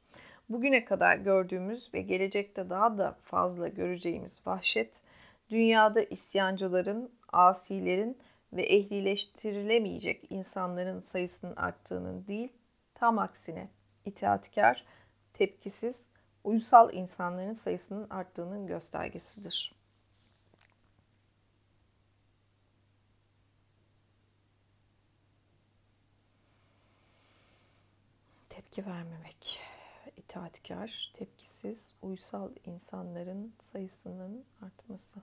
Bugüne 0.49 0.85
kadar 0.85 1.17
gördüğümüz 1.17 1.95
ve 1.95 2.01
gelecekte 2.01 2.71
daha 2.71 2.99
da 2.99 3.17
fazla 3.23 3.69
göreceğimiz 3.69 4.41
vahşet, 4.47 5.01
dünyada 5.51 6.03
isyancıların, 6.03 7.11
asilerin 7.33 8.19
ve 8.53 8.63
ehlileştirilemeyecek 8.63 10.27
insanların 10.31 11.01
sayısının 11.01 11.57
arttığının 11.57 12.27
değil, 12.27 12.53
tam 12.95 13.19
aksine 13.19 13.69
itaatkar, 14.05 14.85
tepkisiz, 15.33 16.09
uysal 16.45 16.95
insanların 16.95 17.53
sayısının 17.53 18.11
arttığının 18.11 18.67
göstergesidir. 18.67 19.77
Tepki 28.49 28.87
vermemek, 28.87 29.61
itaatkar, 30.37 31.13
tepkisiz, 31.15 31.95
uysal 32.03 32.51
insanların 32.65 33.55
sayısının 33.59 34.45
artması 34.63 35.23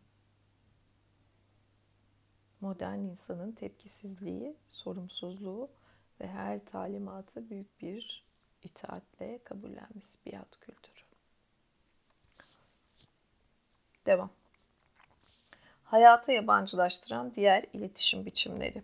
modern 2.61 2.99
insanın 2.99 3.51
tepkisizliği, 3.51 4.55
sorumsuzluğu 4.69 5.69
ve 6.21 6.27
her 6.27 6.65
talimatı 6.65 7.49
büyük 7.49 7.81
bir 7.81 8.23
itaatle 8.63 9.39
kabullenmiş 9.43 10.05
biat 10.25 10.59
kültürü. 10.59 11.03
Devam. 14.05 14.29
Hayata 15.83 16.31
yabancılaştıran 16.31 17.35
diğer 17.35 17.65
iletişim 17.73 18.25
biçimleri. 18.25 18.83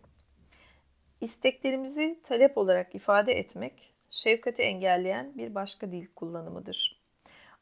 İsteklerimizi 1.22 2.20
talep 2.24 2.58
olarak 2.58 2.96
ifade 2.96 3.34
etmek, 3.34 3.94
şefkati 4.12 4.62
engelleyen 4.62 5.38
bir 5.38 5.56
başka 5.56 5.92
dil 5.92 6.08
kullanımıdır. 6.16 7.00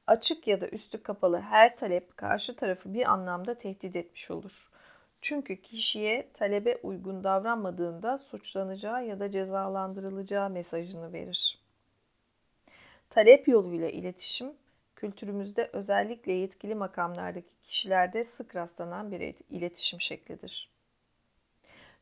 Açık 0.08 0.48
ya 0.48 0.62
da 0.62 0.68
üstü 0.68 1.04
kapalı 1.04 1.40
her 1.40 1.78
talep 1.78 2.18
karşı 2.18 2.56
tarafı 2.56 2.94
bir 2.94 3.12
anlamda 3.12 3.58
tehdit 3.58 3.96
etmiş 3.96 4.32
olur. 4.32 4.70
Çünkü 5.22 5.62
kişiye 5.62 6.30
talebe 6.34 6.80
uygun 6.84 7.24
davranmadığında 7.24 8.18
suçlanacağı 8.18 9.06
ya 9.06 9.20
da 9.20 9.32
cezalandırılacağı 9.32 10.50
mesajını 10.50 11.14
verir. 11.14 11.60
Talep 13.10 13.48
yoluyla 13.48 13.90
iletişim 13.90 14.54
kültürümüzde 14.96 15.70
özellikle 15.74 16.32
yetkili 16.32 16.76
makamlardaki 16.76 17.50
kişilerde 17.62 18.24
sık 18.24 18.56
rastlanan 18.56 19.12
bir 19.12 19.36
iletişim 19.50 20.02
şeklidir. 20.02 20.77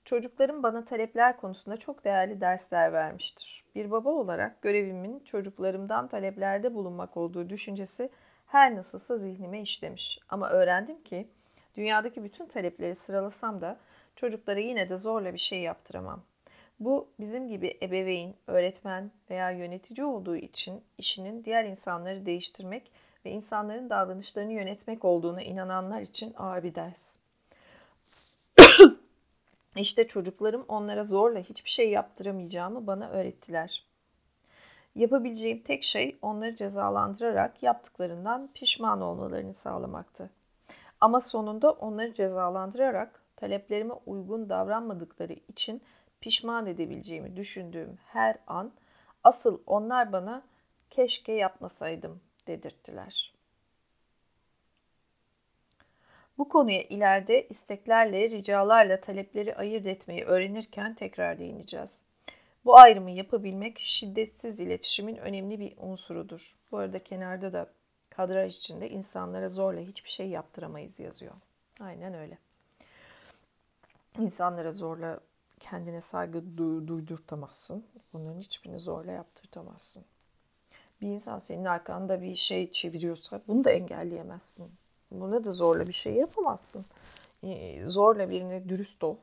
Çocuklarım 0.06 0.64
bana 0.64 0.86
talepler 0.86 1.38
konusunda 1.38 1.78
çok 1.78 2.06
değerli 2.06 2.42
dersler 2.42 2.94
vermiştir. 2.94 3.64
Bir 3.76 3.92
baba 3.92 4.10
olarak 4.10 4.62
görevimin 4.62 5.20
çocuklarımdan 5.20 6.08
taleplerde 6.08 6.74
bulunmak 6.74 7.18
olduğu 7.18 7.50
düşüncesi 7.50 8.10
her 8.46 8.76
nasılsa 8.76 9.18
zihnime 9.18 9.62
işlemiş. 9.62 10.20
Ama 10.30 10.50
öğrendim 10.50 11.04
ki 11.04 11.28
dünyadaki 11.78 12.24
bütün 12.24 12.46
talepleri 12.46 12.96
sıralasam 12.96 13.62
da 13.62 13.78
çocuklara 14.16 14.60
yine 14.60 14.90
de 14.90 14.98
zorla 14.98 15.34
bir 15.34 15.40
şey 15.40 15.60
yaptıramam. 15.62 16.24
Bu 16.80 17.08
bizim 17.20 17.48
gibi 17.48 17.78
ebeveyn, 17.82 18.34
öğretmen 18.48 19.12
veya 19.30 19.52
yönetici 19.52 20.06
olduğu 20.06 20.36
için 20.36 20.84
işinin 20.98 21.44
diğer 21.44 21.66
insanları 21.66 22.26
değiştirmek 22.26 22.92
ve 23.26 23.32
insanların 23.32 23.90
davranışlarını 23.90 24.54
yönetmek 24.54 25.06
olduğuna 25.06 25.42
inananlar 25.42 26.02
için 26.02 26.34
ağır 26.38 26.64
bir 26.64 26.76
ders. 26.76 27.25
İşte 29.76 30.08
çocuklarım 30.08 30.66
onlara 30.68 31.04
zorla 31.04 31.40
hiçbir 31.40 31.70
şey 31.70 31.90
yaptıramayacağımı 31.90 32.88
bana 32.88 33.10
öğrettiler. 33.10 33.86
Yapabileceğim 34.96 35.62
tek 35.64 35.84
şey 35.84 36.18
onları 36.22 36.56
cezalandırarak 36.56 37.64
yaptıklarından 37.64 38.50
pişman 38.54 39.02
olmalarını 39.02 39.54
sağlamaktı. 39.54 40.30
Ama 41.02 41.22
sonunda 41.22 41.72
onları 41.72 42.14
cezalandırarak 42.14 43.22
taleplerime 43.36 43.94
uygun 44.06 44.50
davranmadıkları 44.50 45.34
için 45.34 45.82
pişman 46.22 46.66
edebileceğimi 46.66 47.36
düşündüğüm 47.36 47.98
her 48.06 48.38
an 48.48 48.72
asıl 49.24 49.62
onlar 49.66 50.12
bana 50.12 50.44
keşke 50.90 51.34
yapmasaydım 51.34 52.22
dedirttiler. 52.48 53.35
Bu 56.38 56.50
konuya 56.50 56.82
ileride 56.84 57.48
isteklerle, 57.48 58.30
ricalarla 58.30 59.02
talepleri 59.02 59.56
ayırt 59.56 59.86
etmeyi 59.86 60.24
öğrenirken 60.24 60.94
tekrar 60.94 61.40
değineceğiz. 61.40 62.02
Bu 62.66 62.78
ayrımı 62.78 63.12
yapabilmek 63.12 63.80
şiddetsiz 63.80 64.60
iletişimin 64.60 65.16
önemli 65.16 65.60
bir 65.60 65.74
unsurudur. 65.78 66.56
Bu 66.72 66.78
arada 66.78 67.04
kenarda 67.04 67.54
da 67.54 67.70
kadraj 68.10 68.58
içinde 68.58 68.90
insanlara 68.90 69.50
zorla 69.50 69.80
hiçbir 69.80 70.10
şey 70.10 70.30
yaptıramayız 70.30 71.00
yazıyor. 71.00 71.34
Aynen 71.80 72.14
öyle. 72.14 72.38
İnsanlara 74.20 74.72
zorla 74.74 75.20
kendine 75.60 76.02
saygı 76.02 76.38
du- 76.38 76.88
duydurtamazsın. 76.88 77.86
Bunların 78.14 78.40
hiçbirini 78.40 78.80
zorla 78.80 79.12
yaptırtamazsın. 79.12 80.06
Bir 81.02 81.08
insan 81.08 81.40
senin 81.40 81.66
arkanda 81.66 82.22
bir 82.22 82.36
şey 82.36 82.72
çeviriyorsa 82.72 83.42
bunu 83.48 83.64
da 83.64 83.72
engelleyemezsin. 83.72 84.72
Buna 85.22 85.44
da 85.44 85.52
zorla 85.52 85.88
bir 85.88 85.94
şey 85.94 86.14
yapamazsın. 86.14 86.86
Ee, 87.44 87.90
zorla 87.90 88.30
birine 88.30 88.70
dürüst 88.70 89.04
ol 89.04 89.16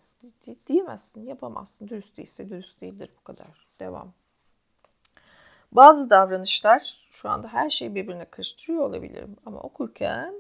diyemezsin, 0.67 1.27
yapamazsın. 1.27 1.89
Dürüst 1.89 2.17
değilse 2.17 2.51
dürüst 2.51 2.81
değildir 2.81 3.11
bu 3.21 3.25
kadar. 3.25 3.67
Devam. 3.81 4.13
Bazı 5.73 6.11
davranışlar 6.11 7.09
şu 7.11 7.29
anda 7.29 7.49
her 7.49 7.71
şeyi 7.71 7.95
birbirine 7.95 8.25
karıştırıyor 8.25 8.85
olabilirim. 8.85 9.37
Ama 9.47 9.61
okurken 9.61 10.35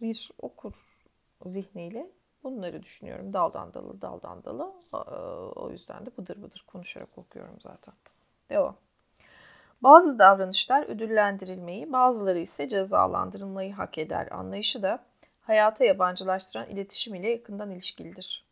bir 0.00 0.30
okur 0.38 1.04
zihniyle 1.46 2.10
bunları 2.42 2.82
düşünüyorum. 2.82 3.32
Daldan 3.32 3.74
dalı, 3.74 4.02
daldan 4.02 4.44
dalı. 4.44 4.72
O 5.56 5.70
yüzden 5.70 6.06
de 6.06 6.10
bıdır 6.16 6.42
bıdır 6.42 6.64
konuşarak 6.66 7.18
okuyorum 7.18 7.60
zaten. 7.60 7.94
Devam. 8.48 8.76
Bazı 9.82 10.18
davranışlar 10.18 10.86
ödüllendirilmeyi, 10.88 11.92
bazıları 11.92 12.38
ise 12.38 12.68
cezalandırılmayı 12.68 13.72
hak 13.72 13.98
eder 13.98 14.28
anlayışı 14.30 14.82
da 14.82 14.98
hayata 15.40 15.84
yabancılaştıran 15.84 16.68
iletişim 16.68 17.14
ile 17.14 17.30
yakından 17.30 17.70
ilişkilidir. 17.70 18.44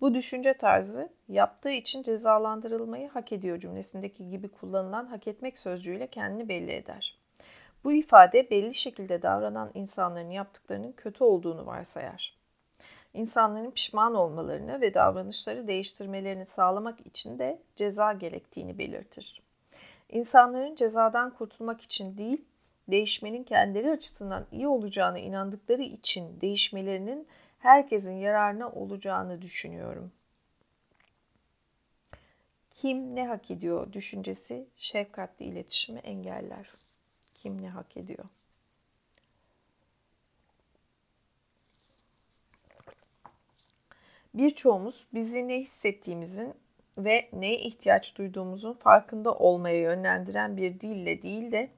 Bu 0.00 0.14
düşünce 0.14 0.54
tarzı 0.54 1.08
yaptığı 1.28 1.70
için 1.70 2.02
cezalandırılmayı 2.02 3.08
hak 3.08 3.32
ediyor 3.32 3.58
cümlesindeki 3.58 4.30
gibi 4.30 4.48
kullanılan 4.48 5.06
hak 5.06 5.26
etmek 5.28 5.58
sözcüğüyle 5.58 6.06
kendini 6.06 6.48
belli 6.48 6.72
eder. 6.72 7.18
Bu 7.84 7.92
ifade 7.92 8.50
belli 8.50 8.74
şekilde 8.74 9.22
davranan 9.22 9.70
insanların 9.74 10.30
yaptıklarının 10.30 10.92
kötü 10.92 11.24
olduğunu 11.24 11.66
varsayar. 11.66 12.36
İnsanların 13.14 13.70
pişman 13.70 14.14
olmalarını 14.14 14.80
ve 14.80 14.94
davranışları 14.94 15.68
değiştirmelerini 15.68 16.46
sağlamak 16.46 17.06
için 17.06 17.38
de 17.38 17.58
ceza 17.76 18.12
gerektiğini 18.12 18.78
belirtir. 18.78 19.45
İnsanların 20.08 20.74
cezadan 20.74 21.30
kurtulmak 21.30 21.80
için 21.80 22.18
değil, 22.18 22.44
değişmenin 22.88 23.44
kendileri 23.44 23.90
açısından 23.90 24.46
iyi 24.52 24.68
olacağına 24.68 25.18
inandıkları 25.18 25.82
için 25.82 26.40
değişmelerinin 26.40 27.28
herkesin 27.58 28.12
yararına 28.12 28.70
olacağını 28.70 29.42
düşünüyorum. 29.42 30.12
Kim 32.70 33.14
ne 33.14 33.28
hak 33.28 33.50
ediyor 33.50 33.92
düşüncesi 33.92 34.66
şefkatli 34.76 35.44
iletişimi 35.44 35.98
engeller. 35.98 36.70
Kim 37.34 37.62
ne 37.62 37.68
hak 37.68 37.96
ediyor? 37.96 38.24
Birçoğumuz 44.34 45.06
bizi 45.14 45.48
ne 45.48 45.60
hissettiğimizin 45.60 46.54
ve 46.98 47.28
neye 47.32 47.58
ihtiyaç 47.58 48.18
duyduğumuzun 48.18 48.72
farkında 48.72 49.34
olmaya 49.34 49.80
yönlendiren 49.80 50.56
bir 50.56 50.80
dille 50.80 51.22
değil 51.22 51.52
de 51.52 51.70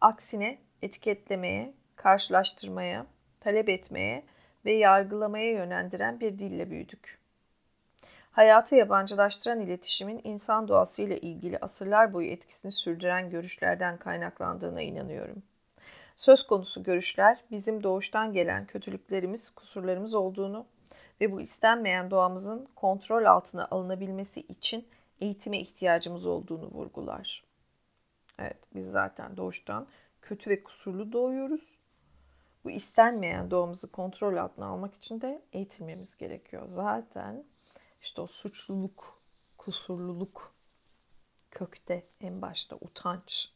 aksine 0.00 0.58
etiketlemeye, 0.82 1.72
karşılaştırmaya, 1.96 3.06
talep 3.40 3.68
etmeye 3.68 4.22
ve 4.64 4.72
yargılamaya 4.72 5.52
yönlendiren 5.52 6.20
bir 6.20 6.38
dille 6.38 6.70
büyüdük. 6.70 7.18
Hayatı 8.30 8.74
yabancılaştıran 8.74 9.60
iletişimin 9.60 10.20
insan 10.24 10.68
doğasıyla 10.68 11.16
ilgili 11.16 11.58
asırlar 11.58 12.12
boyu 12.12 12.30
etkisini 12.30 12.72
sürdüren 12.72 13.30
görüşlerden 13.30 13.96
kaynaklandığına 13.96 14.82
inanıyorum. 14.82 15.42
Söz 16.16 16.46
konusu 16.46 16.82
görüşler 16.82 17.38
bizim 17.50 17.82
doğuştan 17.82 18.32
gelen 18.32 18.66
kötülüklerimiz, 18.66 19.50
kusurlarımız 19.50 20.14
olduğunu 20.14 20.66
ve 21.20 21.32
bu 21.32 21.40
istenmeyen 21.40 22.10
doğamızın 22.10 22.68
kontrol 22.76 23.24
altına 23.24 23.68
alınabilmesi 23.70 24.40
için 24.40 24.88
eğitime 25.20 25.58
ihtiyacımız 25.58 26.26
olduğunu 26.26 26.70
vurgular. 26.70 27.44
Evet, 28.38 28.58
biz 28.74 28.90
zaten 28.90 29.36
doğuştan 29.36 29.86
kötü 30.22 30.50
ve 30.50 30.62
kusurlu 30.62 31.12
doğuyoruz. 31.12 31.78
Bu 32.64 32.70
istenmeyen 32.70 33.50
doğamızı 33.50 33.92
kontrol 33.92 34.36
altına 34.36 34.66
almak 34.66 34.94
için 34.94 35.20
de 35.20 35.42
eğitilmemiz 35.52 36.16
gerekiyor. 36.16 36.66
Zaten 36.66 37.44
işte 38.02 38.20
o 38.20 38.26
suçluluk, 38.26 39.20
kusurluluk 39.58 40.52
kökte 41.50 42.02
en 42.20 42.42
başta 42.42 42.76
utanç. 42.76 43.50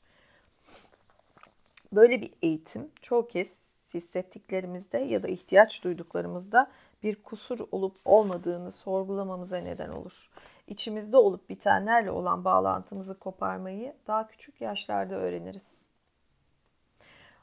Böyle 1.93 2.21
bir 2.21 2.33
eğitim 2.43 2.91
çoğu 3.03 3.29
kez 3.29 3.79
hissettiklerimizde 3.95 4.99
ya 4.99 5.23
da 5.23 5.29
ihtiyaç 5.29 5.85
duyduklarımızda 5.85 6.71
bir 7.03 7.23
kusur 7.23 7.61
olup 7.73 7.97
olmadığını 8.05 8.71
sorgulamamıza 8.71 9.57
neden 9.57 9.89
olur. 9.89 10.31
İçimizde 10.67 11.17
olup 11.17 11.49
bitenlerle 11.49 12.11
olan 12.11 12.45
bağlantımızı 12.45 13.19
koparmayı 13.19 13.95
daha 14.07 14.29
küçük 14.29 14.61
yaşlarda 14.61 15.15
öğreniriz. 15.15 15.87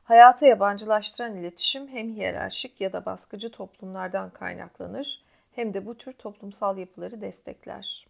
Hayata 0.03 0.45
yabancılaştıran 0.45 1.35
iletişim 1.35 1.87
hem 1.87 2.09
hiyerarşik 2.09 2.81
ya 2.81 2.93
da 2.93 3.05
baskıcı 3.05 3.51
toplumlardan 3.51 4.29
kaynaklanır 4.29 5.21
hem 5.51 5.73
de 5.73 5.85
bu 5.85 5.97
tür 5.97 6.13
toplumsal 6.13 6.77
yapıları 6.77 7.21
destekler. 7.21 8.07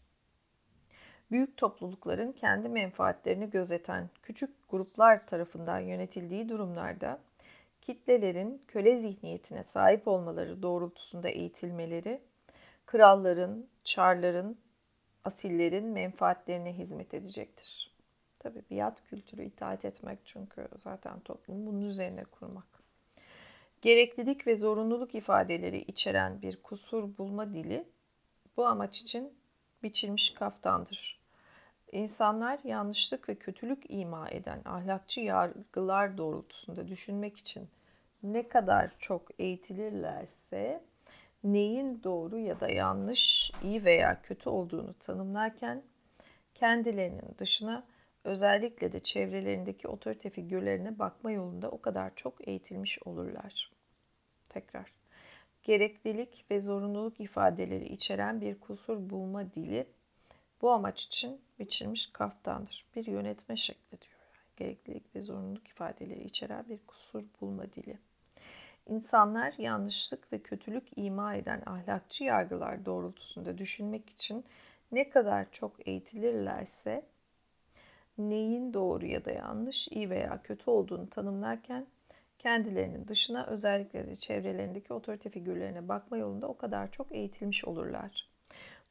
Büyük 1.31 1.57
toplulukların 1.57 2.31
kendi 2.31 2.69
menfaatlerini 2.69 3.49
gözeten 3.49 4.09
küçük 4.23 4.69
gruplar 4.69 5.27
tarafından 5.27 5.79
yönetildiği 5.79 6.49
durumlarda 6.49 7.19
kitlelerin 7.81 8.61
köle 8.67 8.97
zihniyetine 8.97 9.63
sahip 9.63 10.07
olmaları 10.07 10.63
doğrultusunda 10.63 11.29
eğitilmeleri, 11.29 12.21
kralların, 12.85 13.67
çarların, 13.83 14.57
asillerin 15.23 15.85
menfaatlerine 15.85 16.73
hizmet 16.73 17.13
edecektir. 17.13 17.91
Tabii 18.39 18.63
biat 18.71 19.03
kültürü 19.09 19.43
itaat 19.43 19.85
etmek 19.85 20.19
çünkü 20.25 20.67
zaten 20.77 21.19
toplum 21.19 21.65
bunun 21.65 21.81
üzerine 21.81 22.23
kurmak. 22.23 22.67
Gereklilik 23.81 24.47
ve 24.47 24.55
zorunluluk 24.55 25.15
ifadeleri 25.15 25.81
içeren 25.81 26.41
bir 26.41 26.63
kusur 26.63 27.17
bulma 27.17 27.53
dili 27.53 27.85
bu 28.57 28.65
amaç 28.65 29.01
için 29.01 29.33
biçilmiş 29.83 30.33
kaftandır. 30.33 31.18
İnsanlar 31.91 32.59
yanlışlık 32.63 33.29
ve 33.29 33.35
kötülük 33.35 33.83
ima 33.89 34.29
eden 34.29 34.61
ahlakçı 34.65 35.21
yargılar 35.21 36.17
doğrultusunda 36.17 36.87
düşünmek 36.87 37.37
için 37.37 37.69
ne 38.23 38.47
kadar 38.47 38.91
çok 38.99 39.39
eğitilirlerse 39.39 40.83
neyin 41.43 42.03
doğru 42.03 42.37
ya 42.37 42.59
da 42.59 42.69
yanlış, 42.69 43.51
iyi 43.63 43.85
veya 43.85 44.21
kötü 44.21 44.49
olduğunu 44.49 44.93
tanımlarken 44.93 45.83
kendilerinin 46.53 47.35
dışına 47.37 47.83
özellikle 48.23 48.91
de 48.91 48.99
çevrelerindeki 48.99 49.87
otorite 49.87 50.29
figürlerine 50.29 50.99
bakma 50.99 51.31
yolunda 51.31 51.71
o 51.71 51.81
kadar 51.81 52.15
çok 52.15 52.47
eğitilmiş 52.47 52.99
olurlar. 53.05 53.71
Tekrar. 54.49 54.93
gereklilik 55.63 56.45
ve 56.51 56.61
zorunluluk 56.61 57.19
ifadeleri 57.19 57.85
içeren 57.85 58.41
bir 58.41 58.59
kusur 58.59 59.09
bulma 59.09 59.53
dili 59.53 59.87
bu 60.61 60.71
amaç 60.71 61.05
için 61.05 61.41
biçilmiş 61.59 62.07
kaftandır. 62.13 62.85
Bir 62.95 63.05
yönetme 63.05 63.57
şekli 63.57 64.01
diyor. 64.01 64.19
Yani 64.33 64.55
gereklilik 64.57 65.15
ve 65.15 65.21
zorunluluk 65.21 65.67
ifadeleri 65.67 66.23
içeren 66.23 66.65
bir 66.69 66.79
kusur 66.87 67.23
bulma 67.41 67.63
dili. 67.73 67.97
İnsanlar 68.85 69.53
yanlışlık 69.57 70.33
ve 70.33 70.39
kötülük 70.39 70.83
ima 70.95 71.35
eden 71.35 71.61
ahlakçı 71.65 72.23
yargılar 72.23 72.85
doğrultusunda 72.85 73.57
düşünmek 73.57 74.09
için 74.09 74.45
ne 74.91 75.09
kadar 75.09 75.51
çok 75.51 75.87
eğitilirlerse 75.87 77.05
neyin 78.17 78.73
doğru 78.73 79.05
ya 79.05 79.25
da 79.25 79.31
yanlış, 79.31 79.87
iyi 79.87 80.09
veya 80.09 80.41
kötü 80.43 80.69
olduğunu 80.69 81.09
tanımlarken 81.09 81.87
kendilerinin 82.37 83.07
dışına 83.07 83.45
özellikle 83.45 84.07
de 84.07 84.15
çevrelerindeki 84.15 84.93
otorite 84.93 85.29
figürlerine 85.29 85.87
bakma 85.87 86.17
yolunda 86.17 86.47
o 86.47 86.57
kadar 86.57 86.91
çok 86.91 87.11
eğitilmiş 87.11 87.65
olurlar. 87.65 88.29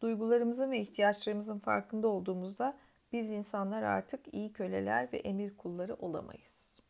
Duygularımızın 0.00 0.70
ve 0.70 0.80
ihtiyaçlarımızın 0.80 1.58
farkında 1.58 2.08
olduğumuzda 2.08 2.76
biz 3.12 3.30
insanlar 3.30 3.82
artık 3.82 4.34
iyi 4.34 4.52
köleler 4.52 5.12
ve 5.12 5.18
emir 5.18 5.56
kulları 5.56 5.94
olamayız. 5.94 6.82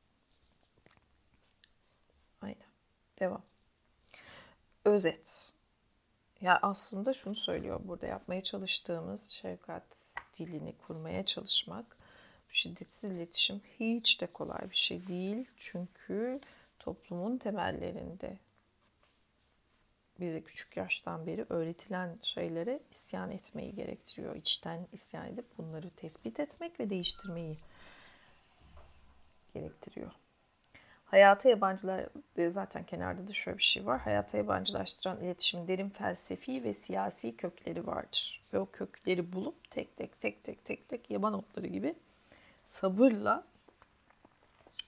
Aynen. 2.40 2.68
Devam. 3.20 3.42
Özet. 4.84 5.52
Ya 6.40 6.58
aslında 6.62 7.14
şunu 7.14 7.34
söylüyor 7.34 7.80
burada 7.84 8.06
yapmaya 8.06 8.40
çalıştığımız 8.40 9.30
şefkat 9.30 9.82
dilini 10.38 10.74
kurmaya 10.86 11.24
çalışmak 11.24 11.96
şiddetsiz 12.52 13.10
iletişim 13.10 13.60
hiç 13.80 14.20
de 14.20 14.26
kolay 14.26 14.70
bir 14.70 14.76
şey 14.76 15.06
değil. 15.06 15.50
Çünkü 15.56 16.40
toplumun 16.78 17.38
temellerinde 17.38 18.38
bize 20.20 20.40
küçük 20.40 20.76
yaştan 20.76 21.26
beri 21.26 21.46
öğretilen 21.48 22.18
şeylere 22.22 22.80
isyan 22.90 23.30
etmeyi 23.30 23.74
gerektiriyor. 23.74 24.36
İçten 24.36 24.86
isyan 24.92 25.26
edip 25.26 25.44
bunları 25.58 25.90
tespit 25.90 26.40
etmek 26.40 26.80
ve 26.80 26.90
değiştirmeyi 26.90 27.56
gerektiriyor. 29.54 30.10
Hayata 31.04 31.48
yabancılar 31.48 32.06
zaten 32.48 32.84
kenarda 32.84 33.28
da 33.28 33.32
şöyle 33.32 33.58
bir 33.58 33.62
şey 33.62 33.86
var. 33.86 34.00
Hayata 34.00 34.36
yabancılaştıran 34.38 35.20
iletişimin 35.20 35.68
derin 35.68 35.90
felsefi 35.90 36.64
ve 36.64 36.74
siyasi 36.74 37.36
kökleri 37.36 37.86
vardır. 37.86 38.42
Ve 38.52 38.58
o 38.58 38.66
kökleri 38.70 39.32
bulup 39.32 39.70
tek 39.70 39.96
tek 39.96 40.20
tek 40.20 40.44
tek 40.44 40.64
tek 40.64 40.88
tek 40.88 41.10
yaban 41.10 41.32
otları 41.32 41.66
gibi 41.66 41.94
sabırla 42.66 43.44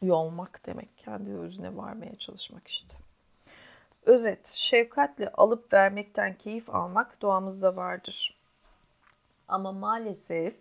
yolmak 0.02 0.66
demek. 0.66 0.98
Kendi 0.98 1.30
özüne 1.30 1.76
varmaya 1.76 2.16
çalışmak 2.16 2.68
işte. 2.68 2.96
Özet, 4.06 4.46
şefkatle 4.46 5.32
alıp 5.32 5.72
vermekten 5.72 6.34
keyif 6.38 6.70
almak 6.74 7.22
doğamızda 7.22 7.76
vardır. 7.76 8.40
Ama 9.48 9.72
maalesef 9.72 10.54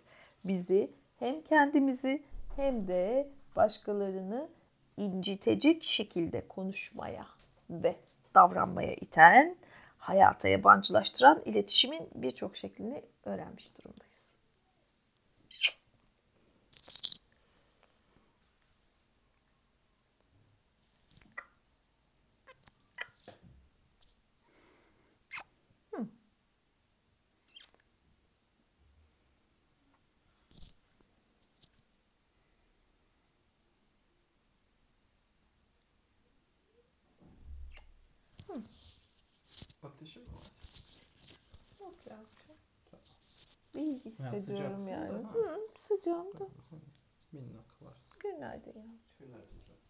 bizi 0.44 0.90
hem 1.18 1.42
kendimizi 1.42 2.22
hem 2.56 2.88
de 2.88 3.28
başkalarını 3.56 4.48
incitecek 4.96 5.82
şekilde 5.84 6.48
konuşmaya 6.48 7.26
ve 7.70 7.96
davranmaya 8.34 8.94
iten, 8.94 9.56
hayata 9.98 10.48
yabancılaştıran 10.48 11.42
iletişimin 11.44 12.08
birçok 12.14 12.56
şeklini 12.56 13.02
öğrenmiş 13.24 13.72
durumdayız. 13.78 14.10
Ateşi 39.82 40.18
mi 40.18 40.26
var? 40.26 40.52
Yok 41.80 41.94
ya. 42.06 42.16
İyi 43.74 44.00
hissediyorum 44.04 44.40
sıcaksın 44.40 44.86
yani. 44.88 45.24
da, 45.24 45.28
ha. 45.28 45.56
Sıcağım 46.00 46.38
da. 46.38 46.48
Minnak 47.32 47.82
var. 47.82 47.96
Günaydın 48.20 48.80
ya. 48.80 48.84
Günaydın 49.18 49.62
canım. 49.66 49.80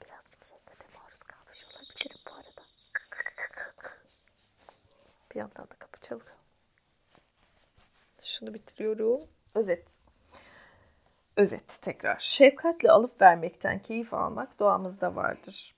Birazcık 0.00 0.44
şiddete 0.44 0.98
maruz 0.98 1.18
kalmış 1.18 1.64
olabilirim 1.64 2.20
bu 2.26 2.32
arada. 2.34 2.62
Bir 5.34 5.36
yandan 5.38 5.70
da 5.70 5.74
kapı 5.78 6.00
çalıyor. 6.00 6.36
Şunu 8.22 8.54
bitiriyorum. 8.54 9.20
Özet. 9.54 10.00
Özet 11.36 11.78
tekrar. 11.82 12.18
Şefkatle 12.20 12.90
alıp 12.90 13.20
vermekten 13.20 13.82
keyif 13.82 14.14
almak 14.14 14.58
doğamızda 14.58 15.16
vardır. 15.16 15.75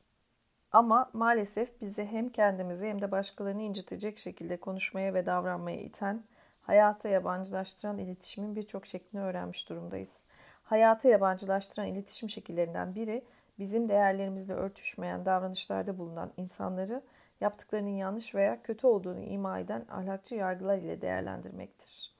Ama 0.72 1.10
maalesef 1.12 1.80
bizi 1.80 2.04
hem 2.04 2.28
kendimizi 2.28 2.86
hem 2.86 3.00
de 3.00 3.10
başkalarını 3.10 3.62
incitecek 3.62 4.18
şekilde 4.18 4.56
konuşmaya 4.56 5.14
ve 5.14 5.26
davranmaya 5.26 5.80
iten, 5.80 6.24
hayata 6.62 7.08
yabancılaştıran 7.08 7.98
iletişimin 7.98 8.56
birçok 8.56 8.86
şeklini 8.86 9.22
öğrenmiş 9.22 9.68
durumdayız. 9.68 10.22
Hayata 10.62 11.08
yabancılaştıran 11.08 11.88
iletişim 11.88 12.30
şekillerinden 12.30 12.94
biri 12.94 13.24
bizim 13.58 13.88
değerlerimizle 13.88 14.54
örtüşmeyen 14.54 15.24
davranışlarda 15.24 15.98
bulunan 15.98 16.32
insanları 16.36 17.02
yaptıklarının 17.40 17.96
yanlış 17.96 18.34
veya 18.34 18.62
kötü 18.62 18.86
olduğunu 18.86 19.20
ima 19.20 19.58
eden 19.58 19.86
ahlakçı 19.90 20.34
yargılar 20.34 20.78
ile 20.78 21.00
değerlendirmektir. 21.00 22.14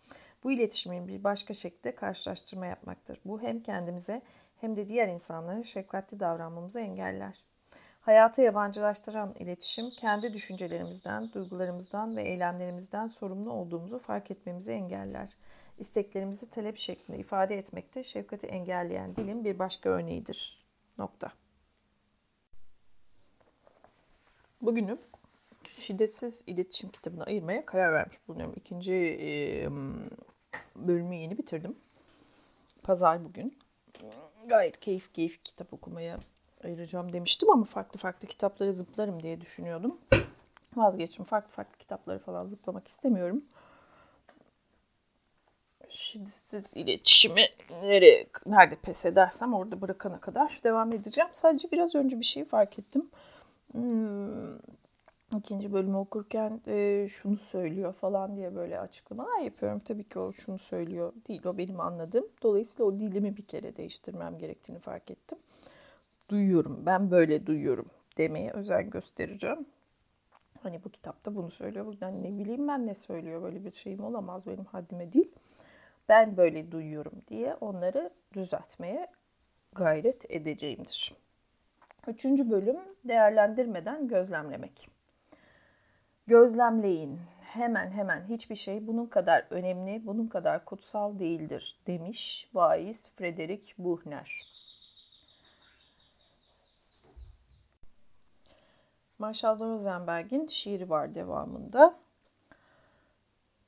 Bu 0.44 0.52
iletişimin 0.52 1.08
bir 1.08 1.24
başka 1.24 1.54
şekilde 1.54 1.94
karşılaştırma 1.94 2.66
yapmaktır. 2.66 3.20
Bu 3.24 3.42
hem 3.42 3.62
kendimize 3.62 4.22
hem 4.60 4.76
de 4.76 4.88
diğer 4.88 5.08
insanlara 5.08 5.64
şefkatli 5.64 6.20
davranmamızı 6.20 6.80
engeller. 6.80 7.47
Hayata 8.08 8.42
yabancılaştıran 8.42 9.34
iletişim 9.38 9.90
kendi 9.90 10.32
düşüncelerimizden, 10.32 11.32
duygularımızdan 11.32 12.16
ve 12.16 12.22
eylemlerimizden 12.22 13.06
sorumlu 13.06 13.52
olduğumuzu 13.52 13.98
fark 13.98 14.30
etmemizi 14.30 14.72
engeller. 14.72 15.36
İsteklerimizi 15.78 16.50
talep 16.50 16.76
şeklinde 16.76 17.18
ifade 17.18 17.56
etmekte 17.56 18.04
şefkati 18.04 18.46
engelleyen 18.46 19.16
dilin 19.16 19.44
bir 19.44 19.58
başka 19.58 19.90
örneğidir. 19.90 20.66
Nokta. 20.98 21.32
Bugünü 24.62 24.98
şiddetsiz 25.74 26.44
iletişim 26.46 26.90
kitabına 26.90 27.24
ayırmaya 27.24 27.66
karar 27.66 27.92
vermiş 27.92 28.16
bulunuyorum. 28.28 28.54
İkinci 28.56 28.94
bölümü 30.76 31.14
yeni 31.14 31.38
bitirdim. 31.38 31.76
Pazar 32.82 33.24
bugün. 33.24 33.58
Gayet 34.46 34.80
keyif 34.80 35.12
keyif 35.12 35.44
kitap 35.44 35.72
okumaya 35.72 36.18
ayıracağım 36.64 37.12
demiştim 37.12 37.50
ama 37.50 37.64
farklı 37.64 37.98
farklı 37.98 38.28
kitapları 38.28 38.72
zıplarım 38.72 39.22
diye 39.22 39.40
düşünüyordum. 39.40 39.98
Vazgeçtim. 40.76 41.24
Farklı 41.24 41.50
farklı 41.50 41.78
kitapları 41.78 42.18
falan 42.18 42.46
zıplamak 42.46 42.88
istemiyorum. 42.88 43.42
Şiddetsiz 45.88 46.76
iletişimi 46.76 47.44
nereye, 47.82 48.26
nerede 48.46 48.76
pes 48.76 49.06
edersem 49.06 49.54
orada 49.54 49.80
bırakana 49.80 50.20
kadar 50.20 50.60
devam 50.64 50.92
edeceğim. 50.92 51.30
Sadece 51.32 51.70
biraz 51.70 51.94
önce 51.94 52.20
bir 52.20 52.24
şey 52.24 52.44
fark 52.44 52.78
ettim. 52.78 53.10
Hmm, 53.72 54.58
ikinci 55.36 55.72
bölümü 55.72 55.96
okurken 55.96 56.60
e, 56.66 57.06
şunu 57.08 57.36
söylüyor 57.36 57.92
falan 57.92 58.36
diye 58.36 58.54
böyle 58.56 58.80
açıklamalar 58.80 59.38
yapıyorum. 59.38 59.78
Tabii 59.78 60.04
ki 60.04 60.18
o 60.18 60.32
şunu 60.32 60.58
söylüyor 60.58 61.12
değil, 61.28 61.46
o 61.46 61.58
benim 61.58 61.80
anladığım. 61.80 62.26
Dolayısıyla 62.42 62.84
o 62.84 62.94
dilimi 62.94 63.36
bir 63.36 63.44
kere 63.44 63.76
değiştirmem 63.76 64.38
gerektiğini 64.38 64.78
fark 64.78 65.10
ettim. 65.10 65.38
Duyuyorum, 66.28 66.86
ben 66.86 67.10
böyle 67.10 67.46
duyuyorum 67.46 67.90
demeye 68.16 68.50
özen 68.50 68.90
göstereceğim. 68.90 69.66
Hani 70.62 70.84
bu 70.84 70.88
kitapta 70.88 71.34
bunu 71.34 71.50
söylüyor. 71.50 71.94
Yani 72.00 72.22
ne 72.24 72.38
bileyim 72.38 72.68
ben 72.68 72.86
ne 72.86 72.94
söylüyor 72.94 73.42
böyle 73.42 73.64
bir 73.64 73.72
şeyim 73.72 74.04
olamaz 74.04 74.46
benim 74.46 74.64
haddime 74.64 75.12
değil. 75.12 75.32
Ben 76.08 76.36
böyle 76.36 76.72
duyuyorum 76.72 77.22
diye 77.28 77.54
onları 77.54 78.10
düzeltmeye 78.32 79.06
gayret 79.74 80.30
edeceğimdir. 80.30 81.14
Üçüncü 82.06 82.50
bölüm 82.50 82.76
değerlendirmeden 83.04 84.08
gözlemlemek. 84.08 84.88
Gözlemleyin. 86.26 87.20
Hemen 87.42 87.90
hemen 87.90 88.24
hiçbir 88.28 88.54
şey 88.54 88.86
bunun 88.86 89.06
kadar 89.06 89.46
önemli, 89.50 90.06
bunun 90.06 90.26
kadar 90.26 90.64
kutsal 90.64 91.18
değildir 91.18 91.78
demiş 91.86 92.50
vaiz 92.54 93.10
Frederick 93.16 93.74
Buchner. 93.78 94.47
Marshall 99.18 99.58
Rosenberg'in 99.58 100.46
şiiri 100.46 100.90
var 100.90 101.14
devamında. 101.14 101.94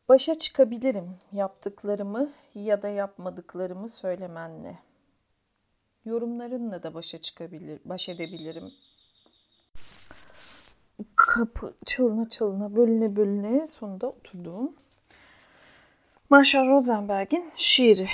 Başa 0.08 0.38
çıkabilirim 0.38 1.18
yaptıklarımı 1.32 2.32
ya 2.54 2.82
da 2.82 2.88
yapmadıklarımı 2.88 3.88
söylemenle. 3.88 4.78
Yorumlarınla 6.04 6.82
da 6.82 6.94
başa 6.94 7.20
çıkabilir, 7.20 7.80
baş 7.84 8.08
edebilirim. 8.08 8.72
Kapı 11.16 11.74
çalına 11.84 12.28
çalına, 12.28 12.76
bölüne 12.76 13.16
bölüne 13.16 13.66
sonunda 13.66 14.08
oturduğum 14.08 14.76
Marshall 16.30 16.68
Rosenberg'in 16.68 17.52
şiiri 17.56 18.08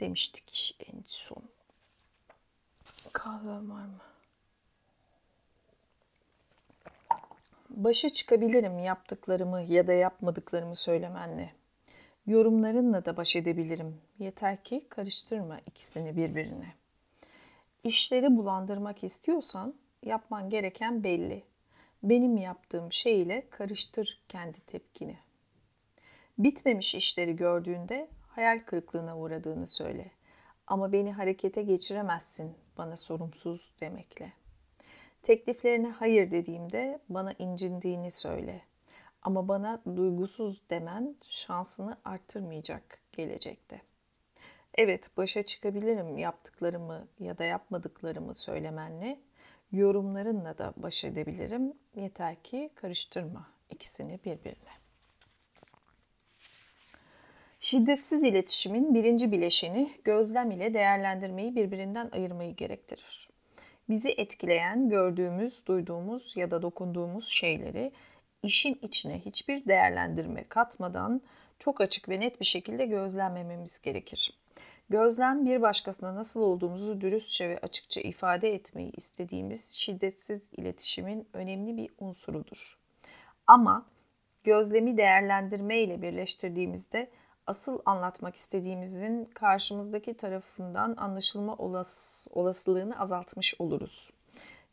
demiştik 0.00 0.76
en 0.80 1.02
son. 1.06 1.42
Kahve 3.12 3.48
var 3.48 3.60
mı? 3.60 4.09
Başa 7.70 8.10
çıkabilirim 8.10 8.78
yaptıklarımı 8.78 9.60
ya 9.60 9.86
da 9.86 9.92
yapmadıklarımı 9.92 10.74
söylemenle. 10.74 11.52
Yorumlarınla 12.26 13.04
da 13.04 13.16
baş 13.16 13.36
edebilirim. 13.36 14.00
Yeter 14.18 14.64
ki 14.64 14.86
karıştırma 14.88 15.58
ikisini 15.66 16.16
birbirine. 16.16 16.74
İşleri 17.84 18.36
bulandırmak 18.36 19.04
istiyorsan 19.04 19.74
yapman 20.02 20.50
gereken 20.50 21.04
belli. 21.04 21.42
Benim 22.02 22.36
yaptığım 22.36 22.92
şey 22.92 23.22
ile 23.22 23.46
karıştır 23.50 24.20
kendi 24.28 24.60
tepkini. 24.60 25.16
Bitmemiş 26.38 26.94
işleri 26.94 27.36
gördüğünde 27.36 28.08
hayal 28.28 28.58
kırıklığına 28.58 29.18
uğradığını 29.18 29.66
söyle. 29.66 30.10
Ama 30.66 30.92
beni 30.92 31.12
harekete 31.12 31.62
geçiremezsin 31.62 32.52
bana 32.78 32.96
sorumsuz 32.96 33.70
demekle. 33.80 34.39
Tekliflerine 35.22 35.88
hayır 35.88 36.30
dediğimde 36.30 37.00
bana 37.08 37.32
incindiğini 37.32 38.10
söyle. 38.10 38.62
Ama 39.22 39.48
bana 39.48 39.82
duygusuz 39.96 40.70
demen 40.70 41.16
şansını 41.22 41.96
arttırmayacak 42.04 42.98
gelecekte. 43.12 43.82
Evet, 44.74 45.16
başa 45.16 45.42
çıkabilirim 45.42 46.18
yaptıklarımı 46.18 47.08
ya 47.18 47.38
da 47.38 47.44
yapmadıklarımı 47.44 48.34
söylemenle. 48.34 49.20
Yorumlarınla 49.72 50.58
da 50.58 50.72
baş 50.76 51.04
edebilirim. 51.04 51.72
Yeter 51.94 52.42
ki 52.42 52.70
karıştırma 52.74 53.46
ikisini 53.70 54.18
birbirine. 54.24 54.70
Şiddetsiz 57.60 58.24
iletişimin 58.24 58.94
birinci 58.94 59.32
bileşeni 59.32 59.92
gözlem 60.04 60.50
ile 60.50 60.74
değerlendirmeyi 60.74 61.56
birbirinden 61.56 62.08
ayırmayı 62.12 62.56
gerektirir. 62.56 63.29
Bizi 63.90 64.10
etkileyen, 64.10 64.88
gördüğümüz, 64.88 65.66
duyduğumuz 65.66 66.36
ya 66.36 66.50
da 66.50 66.62
dokunduğumuz 66.62 67.28
şeyleri 67.28 67.92
işin 68.42 68.78
içine 68.82 69.18
hiçbir 69.18 69.64
değerlendirme 69.64 70.44
katmadan 70.48 71.22
çok 71.58 71.80
açık 71.80 72.08
ve 72.08 72.20
net 72.20 72.40
bir 72.40 72.44
şekilde 72.44 72.86
gözlemlememiz 72.86 73.80
gerekir. 73.80 74.38
Gözlem 74.90 75.44
bir 75.46 75.62
başkasına 75.62 76.14
nasıl 76.14 76.42
olduğumuzu 76.42 77.00
dürüstçe 77.00 77.48
ve 77.48 77.58
açıkça 77.58 78.00
ifade 78.00 78.54
etmeyi 78.54 78.92
istediğimiz 78.96 79.70
şiddetsiz 79.70 80.48
iletişimin 80.52 81.28
önemli 81.32 81.76
bir 81.76 81.90
unsurudur. 81.98 82.78
Ama 83.46 83.86
gözlemi 84.44 84.96
değerlendirme 84.96 85.80
ile 85.80 86.02
birleştirdiğimizde 86.02 87.10
asıl 87.46 87.78
anlatmak 87.84 88.36
istediğimizin 88.36 89.24
karşımızdaki 89.24 90.14
tarafından 90.14 90.94
anlaşılma 90.96 91.56
olas 91.56 92.26
olasılığını 92.32 93.00
azaltmış 93.00 93.54
oluruz. 93.58 94.10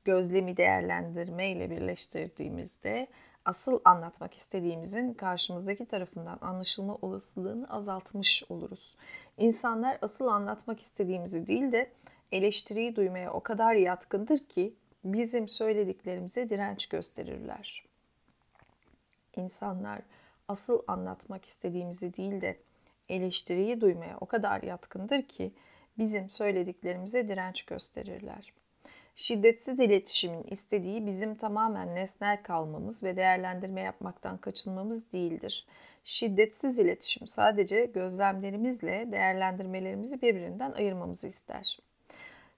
Gözlemi 0.05 0.57
değerlendirme 0.57 1.51
ile 1.51 1.69
birleştirdiğimizde 1.69 3.07
asıl 3.45 3.79
anlatmak 3.85 4.33
istediğimizin 4.33 5.13
karşımızdaki 5.13 5.85
tarafından 5.85 6.37
anlaşılma 6.41 6.95
olasılığını 7.01 7.69
azaltmış 7.69 8.43
oluruz. 8.49 8.95
İnsanlar 9.37 9.97
asıl 10.01 10.27
anlatmak 10.27 10.81
istediğimizi 10.81 11.47
değil 11.47 11.71
de 11.71 11.91
eleştiriyi 12.31 12.95
duymaya 12.95 13.33
o 13.33 13.39
kadar 13.39 13.73
yatkındır 13.75 14.39
ki 14.39 14.73
bizim 15.03 15.47
söylediklerimize 15.47 16.49
direnç 16.49 16.87
gösterirler. 16.87 17.85
İnsanlar 19.35 20.01
asıl 20.47 20.81
anlatmak 20.87 21.45
istediğimizi 21.45 22.13
değil 22.13 22.41
de 22.41 22.57
eleştiriyi 23.09 23.81
duymaya 23.81 24.17
o 24.21 24.25
kadar 24.25 24.63
yatkındır 24.63 25.21
ki 25.21 25.53
bizim 25.97 26.29
söylediklerimize 26.29 27.27
direnç 27.27 27.65
gösterirler. 27.65 28.53
Şiddetsiz 29.15 29.79
iletişimin 29.79 30.43
istediği 30.43 31.05
bizim 31.05 31.35
tamamen 31.35 31.95
nesnel 31.95 32.43
kalmamız 32.43 33.03
ve 33.03 33.17
değerlendirme 33.17 33.81
yapmaktan 33.81 34.37
kaçınmamız 34.37 35.11
değildir. 35.11 35.65
Şiddetsiz 36.03 36.79
iletişim 36.79 37.27
sadece 37.27 37.85
gözlemlerimizle 37.85 39.07
değerlendirmelerimizi 39.11 40.21
birbirinden 40.21 40.71
ayırmamızı 40.71 41.27
ister. 41.27 41.79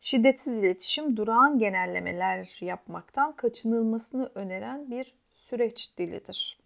Şiddetsiz 0.02 0.58
iletişim 0.58 1.18
durağan 1.18 1.60
genellemeler 1.60 2.58
yapmaktan 2.62 3.36
kaçınılmasını 3.36 4.32
öneren 4.36 4.92
bir 4.92 5.14
süreç 5.32 5.98
dilidir. 5.98 6.60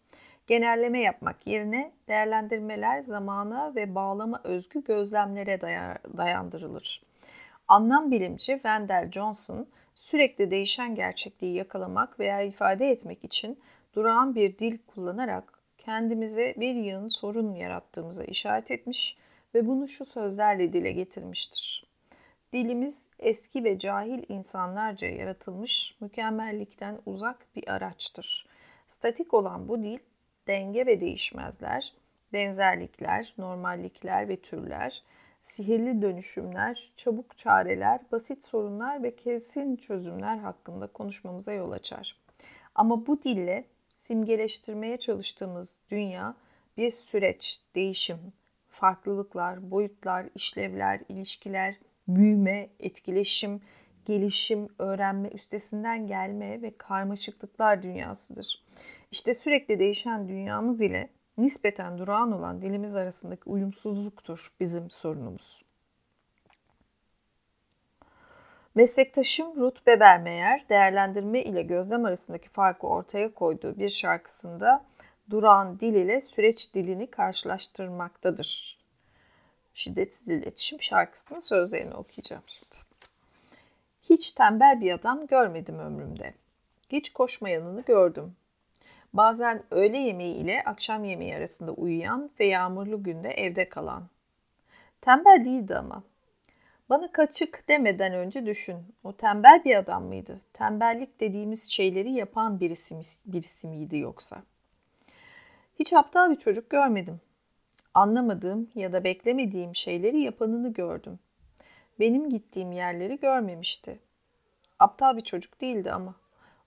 Genelleme 0.48 1.00
yapmak 1.00 1.48
yerine 1.48 1.92
değerlendirmeler 2.08 3.02
zamana 3.02 3.76
ve 3.76 3.96
bağlama 3.96 4.42
özgü 4.44 4.84
gözlemlere 4.84 5.62
dayandırılır. 6.18 7.04
Anlam 7.68 8.12
bilimci 8.12 8.54
Wendell 8.54 9.12
Johnson 9.12 9.68
sürekli 9.96 10.52
değişen 10.52 10.96
gerçekliği 10.96 11.56
yakalamak 11.56 12.20
veya 12.20 12.42
ifade 12.42 12.90
etmek 12.90 13.24
için 13.24 13.60
durağan 13.94 14.36
bir 14.36 14.58
dil 14.58 14.78
kullanarak 14.88 15.60
kendimize 15.78 16.56
bir 16.58 16.76
yığın 16.76 17.08
sorun 17.08 17.54
yarattığımıza 17.54 18.24
işaret 18.24 18.72
etmiş 18.72 19.18
ve 19.56 19.68
bunu 19.68 19.88
şu 19.88 20.06
sözlerle 20.06 20.74
dile 20.74 20.92
getirmiştir. 20.92 21.86
Dilimiz 22.54 23.08
eski 23.20 23.64
ve 23.64 23.80
cahil 23.80 24.24
insanlarca 24.30 25.08
yaratılmış 25.08 25.96
mükemmellikten 26.00 27.00
uzak 27.06 27.48
bir 27.56 27.68
araçtır. 27.68 28.46
Statik 28.88 29.34
olan 29.34 29.68
bu 29.68 29.84
dil 29.84 30.00
denge 30.48 30.86
ve 30.86 31.02
değişmezler, 31.02 31.94
benzerlikler, 32.34 33.34
normallikler 33.38 34.30
ve 34.30 34.36
türler, 34.38 35.04
sihirli 35.42 36.02
dönüşümler, 36.02 36.92
çabuk 36.98 37.38
çareler, 37.38 38.00
basit 38.12 38.44
sorunlar 38.44 39.04
ve 39.04 39.16
kesin 39.16 39.76
çözümler 39.76 40.38
hakkında 40.38 40.88
konuşmamıza 40.88 41.52
yol 41.52 41.72
açar. 41.72 42.18
Ama 42.76 43.08
bu 43.08 43.24
dille 43.24 43.66
simgeleştirmeye 43.96 44.98
çalıştığımız 44.98 45.82
dünya 45.92 46.36
bir 46.78 46.92
süreç, 46.92 47.60
değişim, 47.76 48.18
farklılıklar, 48.70 49.72
boyutlar, 49.72 50.26
işlevler, 50.36 51.00
ilişkiler, 51.10 51.76
büyüme, 52.08 52.70
etkileşim, 52.80 53.62
gelişim, 54.06 54.68
öğrenme, 54.80 55.30
üstesinden 55.30 56.08
gelme 56.08 56.62
ve 56.62 56.78
karmaşıklıklar 56.78 57.84
dünyasıdır. 57.84 58.64
İşte 59.14 59.34
sürekli 59.34 59.80
değişen 59.80 60.28
dünyamız 60.28 60.82
ile 60.82 61.10
nispeten 61.38 61.98
durağan 61.98 62.32
olan 62.32 62.62
dilimiz 62.62 62.96
arasındaki 62.96 63.42
uyumsuzluktur 63.46 64.52
bizim 64.60 64.90
sorunumuz. 64.90 65.64
Meslektaşım 68.76 69.56
Ruth 69.56 69.88
Bebermeyer 69.88 70.70
değerlendirme 70.70 71.44
ile 71.44 71.62
gözlem 71.62 72.06
arasındaki 72.06 72.50
farkı 72.50 72.88
ortaya 72.88 73.34
koyduğu 73.34 73.78
bir 73.78 73.90
şarkısında 73.90 74.86
durağan 75.30 75.80
dil 75.80 75.94
ile 75.94 76.22
süreç 76.22 76.74
dilini 76.74 77.08
karşılaştırmaktadır. 77.08 78.80
Şiddetsiz 79.74 80.30
iletişim 80.30 80.82
şarkısının 80.82 81.40
sözlerini 81.40 81.94
okuyacağım 81.94 82.44
şimdi. 82.48 82.76
Hiç 84.02 84.32
tembel 84.32 84.82
bir 84.82 84.92
adam 84.92 85.28
görmedim 85.28 85.80
ömrümde. 85.80 86.34
Hiç 86.90 87.14
koşmayanını 87.14 87.82
gördüm. 87.82 88.36
Bazen 89.14 89.64
öğle 89.72 89.98
yemeği 89.98 90.36
ile 90.36 90.64
akşam 90.66 91.04
yemeği 91.04 91.36
arasında 91.36 91.72
uyuyan 91.72 92.30
ve 92.40 92.46
yağmurlu 92.46 93.04
günde 93.04 93.30
evde 93.30 93.70
kalan. 93.70 94.04
Tembel 95.02 95.46
değildi 95.46 95.76
ama. 95.76 96.04
Bana 96.90 97.12
kaçık 97.12 97.68
demeden 97.68 98.14
önce 98.14 98.46
düşün. 98.46 98.78
O 99.04 99.14
tembel 99.14 99.62
bir 99.66 99.76
adam 99.76 100.04
mıydı? 100.04 100.40
Tembellik 100.54 101.20
dediğimiz 101.20 101.64
şeyleri 101.64 102.12
yapan 102.12 102.60
birisi, 102.60 103.00
birisi 103.26 103.68
miydi 103.68 103.98
yoksa? 103.98 104.44
Hiç 105.80 105.94
aptal 105.94 106.32
bir 106.32 106.36
çocuk 106.36 106.70
görmedim. 106.70 107.22
Anlamadığım 107.94 108.70
ya 108.76 108.94
da 108.94 109.04
beklemediğim 109.04 109.76
şeyleri 109.76 110.22
yapanını 110.22 110.74
gördüm. 110.74 111.20
Benim 112.00 112.30
gittiğim 112.30 112.72
yerleri 112.72 113.20
görmemişti. 113.20 114.00
Aptal 114.80 115.18
bir 115.18 115.22
çocuk 115.22 115.62
değildi 115.62 115.92
ama. 115.92 116.16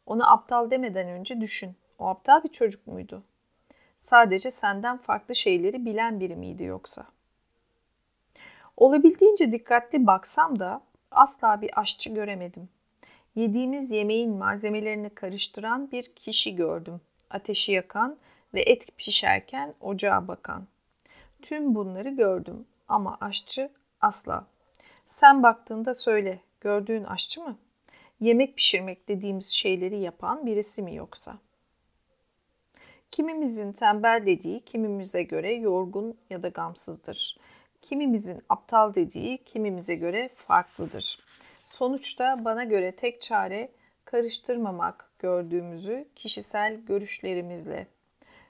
Ona 0.06 0.30
aptal 0.30 0.70
demeden 0.70 1.08
önce 1.08 1.40
düşün. 1.40 1.76
O 1.98 2.06
aptal 2.06 2.44
bir 2.44 2.48
çocuk 2.48 2.86
muydu? 2.86 3.22
Sadece 4.00 4.50
senden 4.50 4.96
farklı 4.96 5.36
şeyleri 5.36 5.84
bilen 5.84 6.20
biri 6.20 6.36
miydi 6.36 6.64
yoksa? 6.64 7.06
Olabildiğince 8.76 9.52
dikkatli 9.52 10.06
baksam 10.06 10.58
da 10.58 10.80
asla 11.10 11.62
bir 11.62 11.80
aşçı 11.80 12.10
göremedim. 12.10 12.68
Yediğimiz 13.34 13.90
yemeğin 13.90 14.30
malzemelerini 14.30 15.10
karıştıran 15.10 15.90
bir 15.90 16.14
kişi 16.14 16.56
gördüm. 16.56 17.00
Ateşi 17.30 17.72
yakan 17.72 18.16
ve 18.54 18.62
et 18.62 18.96
pişerken 18.96 19.74
ocağa 19.80 20.28
bakan. 20.28 20.66
Tüm 21.42 21.74
bunları 21.74 22.10
gördüm 22.10 22.66
ama 22.88 23.18
aşçı 23.20 23.70
asla. 24.00 24.46
Sen 25.06 25.42
baktığında 25.42 25.94
söyle, 25.94 26.40
gördüğün 26.60 27.04
aşçı 27.04 27.40
mı? 27.40 27.58
Yemek 28.20 28.56
pişirmek 28.56 29.08
dediğimiz 29.08 29.46
şeyleri 29.46 29.98
yapan 29.98 30.46
birisi 30.46 30.82
mi 30.82 30.94
yoksa? 30.94 31.38
Kimimizin 33.10 33.72
tembel 33.72 34.22
dediği 34.26 34.60
kimimize 34.60 35.22
göre 35.22 35.52
yorgun 35.54 36.18
ya 36.30 36.42
da 36.42 36.48
gamsızdır. 36.48 37.38
Kimimizin 37.82 38.42
aptal 38.48 38.94
dediği 38.94 39.38
kimimize 39.38 39.94
göre 39.94 40.30
farklıdır. 40.34 41.18
Sonuçta 41.64 42.44
bana 42.44 42.64
göre 42.64 42.92
tek 42.92 43.22
çare 43.22 43.68
karıştırmamak 44.04 45.10
gördüğümüzü 45.18 46.08
kişisel 46.14 46.76
görüşlerimizle. 46.76 47.86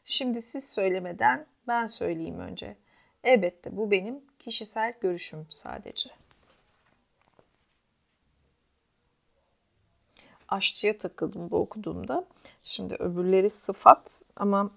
Şimdi 0.04 0.42
siz 0.42 0.68
söylemeden 0.68 1.46
ben 1.68 1.86
söyleyeyim 1.86 2.40
önce. 2.40 2.76
Elbette 3.24 3.76
bu 3.76 3.90
benim 3.90 4.20
kişisel 4.38 4.94
görüşüm 5.00 5.46
sadece. 5.50 6.10
Aşçıya 10.48 10.98
takıldım 10.98 11.50
bu 11.50 11.56
okuduğumda. 11.56 12.24
Şimdi 12.62 12.94
öbürleri 12.94 13.50
sıfat 13.50 14.22
ama 14.36 14.70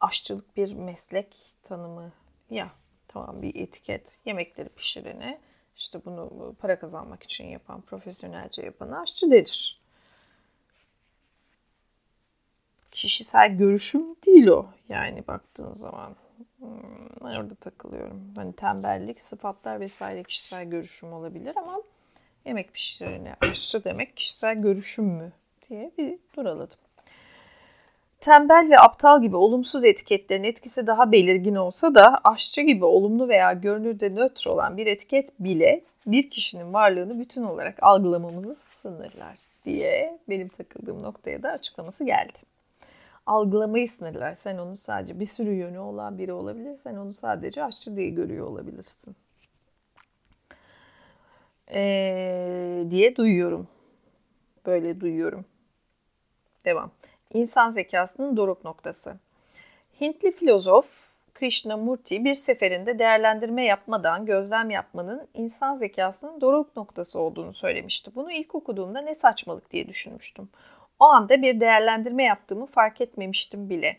aşçılık 0.00 0.56
bir 0.56 0.72
meslek 0.72 1.36
tanımı 1.62 2.12
ya 2.50 2.70
tamam 3.08 3.42
bir 3.42 3.54
etiket 3.54 4.18
yemekleri 4.24 4.68
pişirene 4.68 5.40
işte 5.76 6.04
bunu 6.04 6.54
para 6.60 6.78
kazanmak 6.78 7.22
için 7.22 7.44
yapan 7.44 7.80
profesyonelce 7.80 8.62
yapan 8.62 8.92
aşçı 8.92 9.30
denir. 9.30 9.80
Kişisel 12.90 13.56
görüşüm 13.56 14.16
değil 14.26 14.46
o 14.46 14.66
yani 14.88 15.26
baktığın 15.26 15.72
zaman. 15.72 16.16
Hmm, 16.58 17.20
orada 17.22 17.54
takılıyorum. 17.54 18.32
Hani 18.36 18.52
tembellik, 18.52 19.20
sıfatlar 19.20 19.80
vesaire 19.80 20.22
kişisel 20.22 20.64
görüşüm 20.64 21.12
olabilir 21.12 21.56
ama 21.56 21.82
yemek 22.44 22.74
pişirene 22.74 23.36
aşçı 23.40 23.84
demek 23.84 24.16
kişisel 24.16 24.62
görüşüm 24.62 25.04
mü 25.04 25.32
diye 25.68 25.90
bir 25.98 26.18
duraladım. 26.36 26.78
Tembel 28.20 28.66
ve 28.70 28.78
aptal 28.78 29.22
gibi 29.22 29.36
olumsuz 29.36 29.84
etiketlerin 29.84 30.44
etkisi 30.44 30.86
daha 30.86 31.12
belirgin 31.12 31.54
olsa 31.54 31.94
da 31.94 32.20
aşçı 32.24 32.60
gibi 32.60 32.84
olumlu 32.84 33.28
veya 33.28 33.52
görünürde 33.52 34.14
nötr 34.14 34.46
olan 34.46 34.76
bir 34.76 34.86
etiket 34.86 35.40
bile 35.40 35.84
bir 36.06 36.30
kişinin 36.30 36.72
varlığını 36.72 37.20
bütün 37.20 37.42
olarak 37.42 37.82
algılamamızı 37.82 38.54
sınırlar 38.54 39.38
diye 39.64 40.18
benim 40.28 40.48
takıldığım 40.48 41.02
noktaya 41.02 41.42
da 41.42 41.50
açıklaması 41.50 42.04
geldi. 42.04 42.38
Algılamayı 43.26 43.88
sınırlar. 43.88 44.34
Sen 44.34 44.58
onu 44.58 44.76
sadece 44.76 45.20
bir 45.20 45.24
sürü 45.24 45.52
yönü 45.52 45.78
olan 45.78 46.18
biri 46.18 46.32
olabilir. 46.32 46.76
Sen 46.76 46.96
onu 46.96 47.12
sadece 47.12 47.64
aşçı 47.64 47.96
diye 47.96 48.08
görüyor 48.08 48.46
olabilirsin. 48.46 49.16
Ee, 51.72 52.84
diye 52.90 53.16
duyuyorum. 53.16 53.68
Böyle 54.66 55.00
duyuyorum. 55.00 55.44
Devam. 56.64 56.90
İnsan 57.34 57.70
zekasının 57.70 58.36
doruk 58.36 58.64
noktası. 58.64 59.16
Hintli 60.00 60.32
filozof 60.32 61.14
Krishnamurti 61.34 62.24
bir 62.24 62.34
seferinde 62.34 62.98
değerlendirme 62.98 63.64
yapmadan 63.64 64.26
gözlem 64.26 64.70
yapmanın 64.70 65.28
insan 65.34 65.74
zekasının 65.74 66.40
doruk 66.40 66.76
noktası 66.76 67.18
olduğunu 67.18 67.54
söylemişti. 67.54 68.10
Bunu 68.14 68.32
ilk 68.32 68.54
okuduğumda 68.54 69.00
ne 69.00 69.14
saçmalık 69.14 69.70
diye 69.70 69.88
düşünmüştüm. 69.88 70.48
O 70.98 71.04
anda 71.04 71.42
bir 71.42 71.60
değerlendirme 71.60 72.24
yaptığımı 72.24 72.66
fark 72.66 73.00
etmemiştim 73.00 73.70
bile. 73.70 73.96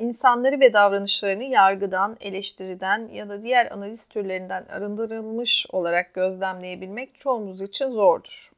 İnsanları 0.00 0.60
ve 0.60 0.72
davranışlarını 0.72 1.44
yargıdan, 1.44 2.16
eleştiriden 2.20 3.08
ya 3.08 3.28
da 3.28 3.42
diğer 3.42 3.70
analiz 3.70 4.06
türlerinden 4.06 4.64
arındırılmış 4.64 5.66
olarak 5.72 6.14
gözlemleyebilmek 6.14 7.14
çoğumuz 7.14 7.62
için 7.62 7.90
zordur. 7.90 8.52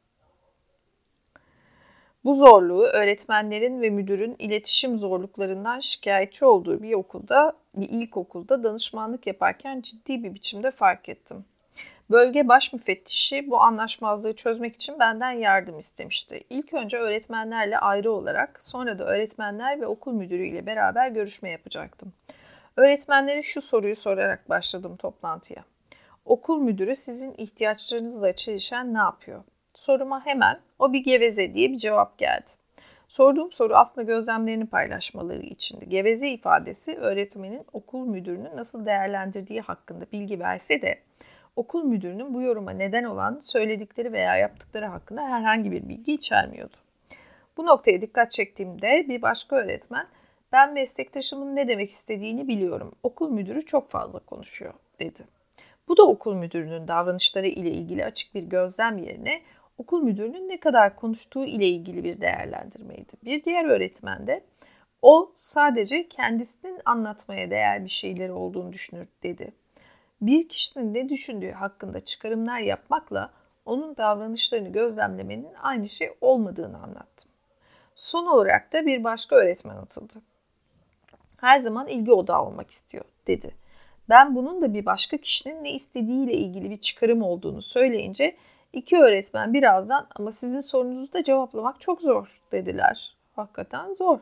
Bu 2.24 2.34
zorluğu 2.34 2.82
öğretmenlerin 2.82 3.82
ve 3.82 3.90
müdürün 3.90 4.36
iletişim 4.38 4.98
zorluklarından 4.98 5.80
şikayetçi 5.80 6.44
olduğu 6.44 6.82
bir 6.82 6.92
okulda, 6.92 7.52
bir 7.74 7.88
ilkokulda 7.88 8.64
danışmanlık 8.64 9.26
yaparken 9.26 9.80
ciddi 9.80 10.24
bir 10.24 10.34
biçimde 10.34 10.70
fark 10.70 11.08
ettim. 11.08 11.44
Bölge 12.12 12.48
baş 12.48 12.72
müfettişi 12.72 13.50
bu 13.50 13.60
anlaşmazlığı 13.60 14.36
çözmek 14.36 14.74
için 14.74 14.98
benden 14.98 15.30
yardım 15.30 15.78
istemişti. 15.78 16.42
İlk 16.50 16.74
önce 16.74 16.96
öğretmenlerle 16.96 17.78
ayrı 17.78 18.12
olarak, 18.12 18.62
sonra 18.62 18.98
da 18.98 19.04
öğretmenler 19.04 19.80
ve 19.80 19.86
okul 19.86 20.12
müdürüyle 20.12 20.66
beraber 20.66 21.08
görüşme 21.08 21.50
yapacaktım. 21.50 22.12
Öğretmenlere 22.76 23.42
şu 23.42 23.62
soruyu 23.62 23.96
sorarak 23.96 24.48
başladım 24.48 24.96
toplantıya. 24.96 25.64
Okul 26.24 26.60
müdürü 26.60 26.96
sizin 26.96 27.34
ihtiyaçlarınızla 27.38 28.36
çelişen 28.36 28.94
ne 28.94 28.98
yapıyor? 28.98 29.44
Soruma 29.74 30.26
hemen 30.26 30.60
o 30.78 30.92
bir 30.92 31.04
geveze 31.04 31.54
diye 31.54 31.72
bir 31.72 31.78
cevap 31.78 32.18
geldi. 32.18 32.50
Sorduğum 33.08 33.52
soru 33.52 33.74
aslında 33.76 34.02
gözlemlerini 34.02 34.66
paylaşmaları 34.66 35.42
içindi. 35.42 35.88
Geveze 35.88 36.28
ifadesi 36.28 36.96
öğretmenin 36.96 37.64
okul 37.72 38.06
müdürünü 38.06 38.56
nasıl 38.56 38.86
değerlendirdiği 38.86 39.60
hakkında 39.60 40.04
bilgi 40.12 40.40
verse 40.40 40.82
de 40.82 40.98
okul 41.56 41.84
müdürünün 41.84 42.34
bu 42.34 42.42
yoruma 42.42 42.70
neden 42.70 43.04
olan 43.04 43.38
söyledikleri 43.38 44.12
veya 44.12 44.36
yaptıkları 44.36 44.86
hakkında 44.86 45.22
herhangi 45.22 45.72
bir 45.72 45.88
bilgi 45.88 46.14
içermiyordu. 46.14 46.76
Bu 47.56 47.66
noktaya 47.66 48.00
dikkat 48.00 48.30
çektiğimde 48.30 49.06
bir 49.08 49.22
başka 49.22 49.56
öğretmen 49.56 50.06
ben 50.52 50.72
meslektaşımın 50.72 51.56
ne 51.56 51.68
demek 51.68 51.90
istediğini 51.90 52.48
biliyorum. 52.48 52.92
Okul 53.02 53.30
müdürü 53.30 53.66
çok 53.66 53.90
fazla 53.90 54.18
konuşuyor 54.18 54.74
dedi. 55.00 55.22
Bu 55.88 55.96
da 55.96 56.02
okul 56.02 56.34
müdürünün 56.34 56.88
davranışları 56.88 57.46
ile 57.46 57.70
ilgili 57.70 58.04
açık 58.04 58.34
bir 58.34 58.42
gözlem 58.42 58.98
yerine 58.98 59.42
okul 59.78 60.02
müdürünün 60.02 60.48
ne 60.48 60.60
kadar 60.60 60.96
konuştuğu 60.96 61.44
ile 61.44 61.68
ilgili 61.68 62.04
bir 62.04 62.20
değerlendirmeydi. 62.20 63.12
Bir 63.24 63.44
diğer 63.44 63.64
öğretmen 63.64 64.26
de 64.26 64.44
o 65.02 65.32
sadece 65.36 66.08
kendisinin 66.08 66.80
anlatmaya 66.84 67.50
değer 67.50 67.84
bir 67.84 67.90
şeyleri 67.90 68.32
olduğunu 68.32 68.72
düşünür 68.72 69.06
dedi. 69.22 69.52
Bir 70.22 70.48
kişinin 70.48 70.94
ne 70.94 71.08
düşündüğü 71.08 71.50
hakkında 71.50 72.00
çıkarımlar 72.00 72.58
yapmakla 72.58 73.30
onun 73.64 73.96
davranışlarını 73.96 74.68
gözlemlemenin 74.68 75.54
aynı 75.62 75.88
şey 75.88 76.12
olmadığını 76.20 76.82
anlattım. 76.82 77.30
Son 77.94 78.26
olarak 78.26 78.72
da 78.72 78.86
bir 78.86 79.04
başka 79.04 79.36
öğretmen 79.36 79.76
atıldı. 79.76 80.14
Her 81.36 81.58
zaman 81.58 81.88
ilgi 81.88 82.12
odağı 82.12 82.44
olmak 82.44 82.70
istiyor 82.70 83.04
dedi. 83.26 83.54
Ben 84.08 84.34
bunun 84.34 84.62
da 84.62 84.74
bir 84.74 84.86
başka 84.86 85.16
kişinin 85.16 85.64
ne 85.64 85.72
istediğiyle 85.72 86.32
ilgili 86.32 86.70
bir 86.70 86.76
çıkarım 86.76 87.22
olduğunu 87.22 87.62
söyleyince 87.62 88.36
İki 88.72 88.98
öğretmen 88.98 89.54
birazdan 89.54 90.06
ama 90.16 90.30
sizin 90.30 90.60
sorunuzu 90.60 91.12
da 91.12 91.24
cevaplamak 91.24 91.80
çok 91.80 92.00
zor 92.00 92.40
dediler. 92.52 93.16
Hakikaten 93.36 93.94
zor. 93.94 94.18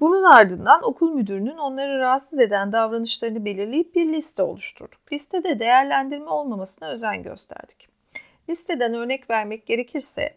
Bunun 0.00 0.22
ardından 0.22 0.80
okul 0.84 1.12
müdürünün 1.12 1.56
onları 1.56 1.98
rahatsız 1.98 2.38
eden 2.38 2.72
davranışlarını 2.72 3.44
belirleyip 3.44 3.94
bir 3.94 4.12
liste 4.12 4.42
oluşturduk. 4.42 5.12
Listede 5.12 5.58
değerlendirme 5.58 6.30
olmamasına 6.30 6.88
özen 6.88 7.22
gösterdik. 7.22 7.88
Listeden 8.48 8.94
örnek 8.94 9.30
vermek 9.30 9.66
gerekirse 9.66 10.34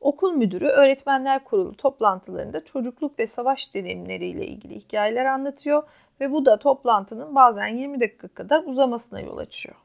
okul 0.00 0.32
müdürü 0.32 0.66
öğretmenler 0.66 1.44
kurulu 1.44 1.76
toplantılarında 1.76 2.64
çocukluk 2.64 3.18
ve 3.18 3.26
savaş 3.26 3.74
deneyimleriyle 3.74 4.46
ilgili 4.46 4.74
hikayeler 4.74 5.24
anlatıyor 5.24 5.82
ve 6.20 6.32
bu 6.32 6.46
da 6.46 6.56
toplantının 6.58 7.34
bazen 7.34 7.66
20 7.66 8.00
dakika 8.00 8.28
kadar 8.28 8.64
uzamasına 8.64 9.20
yol 9.20 9.38
açıyor. 9.38 9.76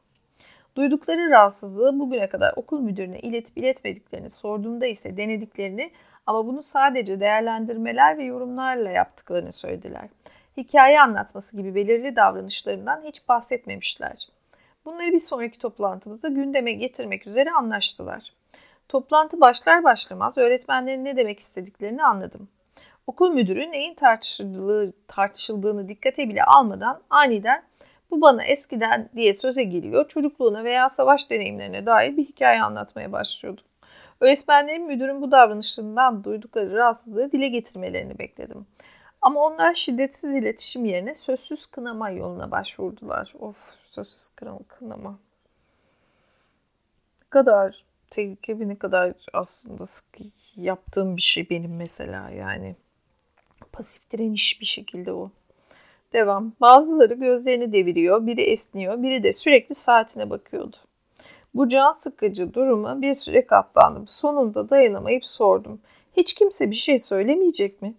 Duydukları 0.76 1.30
rahatsızlığı 1.30 1.98
bugüne 1.98 2.28
kadar 2.28 2.52
okul 2.56 2.80
müdürüne 2.80 3.20
iletip 3.20 3.58
iletmediklerini 3.58 4.30
sorduğumda 4.30 4.86
ise 4.86 5.16
denediklerini 5.16 5.90
ama 6.30 6.46
bunu 6.46 6.62
sadece 6.62 7.20
değerlendirmeler 7.20 8.18
ve 8.18 8.24
yorumlarla 8.24 8.90
yaptıklarını 8.90 9.52
söylediler. 9.52 10.08
Hikaye 10.56 11.00
anlatması 11.00 11.56
gibi 11.56 11.74
belirli 11.74 12.16
davranışlarından 12.16 13.02
hiç 13.04 13.28
bahsetmemişler. 13.28 14.28
Bunları 14.84 15.12
bir 15.12 15.18
sonraki 15.20 15.58
toplantımızda 15.58 16.28
gündeme 16.28 16.72
getirmek 16.72 17.26
üzere 17.26 17.50
anlaştılar. 17.50 18.32
Toplantı 18.88 19.40
başlar 19.40 19.84
başlamaz 19.84 20.38
öğretmenlerin 20.38 21.04
ne 21.04 21.16
demek 21.16 21.40
istediklerini 21.40 22.04
anladım. 22.04 22.48
Okul 23.06 23.30
müdürü 23.30 23.72
neyin 23.72 23.94
tartışıldığını 25.08 25.88
dikkate 25.88 26.28
bile 26.28 26.44
almadan 26.44 27.00
aniden 27.10 27.62
bu 28.10 28.20
bana 28.20 28.44
eskiden 28.44 29.08
diye 29.16 29.34
söze 29.34 29.62
geliyor. 29.62 30.08
Çocukluğuna 30.08 30.64
veya 30.64 30.88
savaş 30.88 31.30
deneyimlerine 31.30 31.86
dair 31.86 32.16
bir 32.16 32.24
hikaye 32.24 32.62
anlatmaya 32.62 33.12
başlıyordu. 33.12 33.60
Öğretmenlerin 34.20 34.86
müdürün 34.86 35.22
bu 35.22 35.30
davranışlarından 35.30 36.24
duydukları 36.24 36.76
rahatsızlığı 36.76 37.32
dile 37.32 37.48
getirmelerini 37.48 38.18
bekledim. 38.18 38.66
Ama 39.22 39.40
onlar 39.40 39.74
şiddetsiz 39.74 40.34
iletişim 40.34 40.84
yerine 40.84 41.14
sözsüz 41.14 41.66
kınama 41.66 42.10
yoluna 42.10 42.50
başvurdular. 42.50 43.34
Of 43.38 43.56
sözsüz 43.90 44.28
kınama. 44.28 44.58
kınama. 44.68 45.10
Ne 47.22 47.30
kadar 47.30 47.84
tehlikeli 48.10 48.68
ne 48.68 48.76
kadar 48.76 49.14
aslında 49.32 49.84
sık 49.86 50.06
yaptığım 50.56 51.16
bir 51.16 51.22
şey 51.22 51.50
benim 51.50 51.76
mesela 51.76 52.30
yani. 52.30 52.76
Pasif 53.72 54.10
direniş 54.10 54.60
bir 54.60 54.66
şekilde 54.66 55.12
o. 55.12 55.30
Devam. 56.12 56.52
Bazıları 56.60 57.14
gözlerini 57.14 57.72
deviriyor, 57.72 58.26
biri 58.26 58.42
esniyor, 58.42 59.02
biri 59.02 59.22
de 59.22 59.32
sürekli 59.32 59.74
saatine 59.74 60.30
bakıyordu. 60.30 60.76
Bu 61.54 61.68
can 61.68 61.92
sıkıcı 61.92 62.54
duruma 62.54 63.02
bir 63.02 63.14
süre 63.14 63.46
katlandım. 63.46 64.08
Sonunda 64.08 64.70
dayanamayıp 64.70 65.26
sordum. 65.26 65.80
Hiç 66.16 66.34
kimse 66.34 66.70
bir 66.70 66.76
şey 66.76 66.98
söylemeyecek 66.98 67.82
mi? 67.82 67.94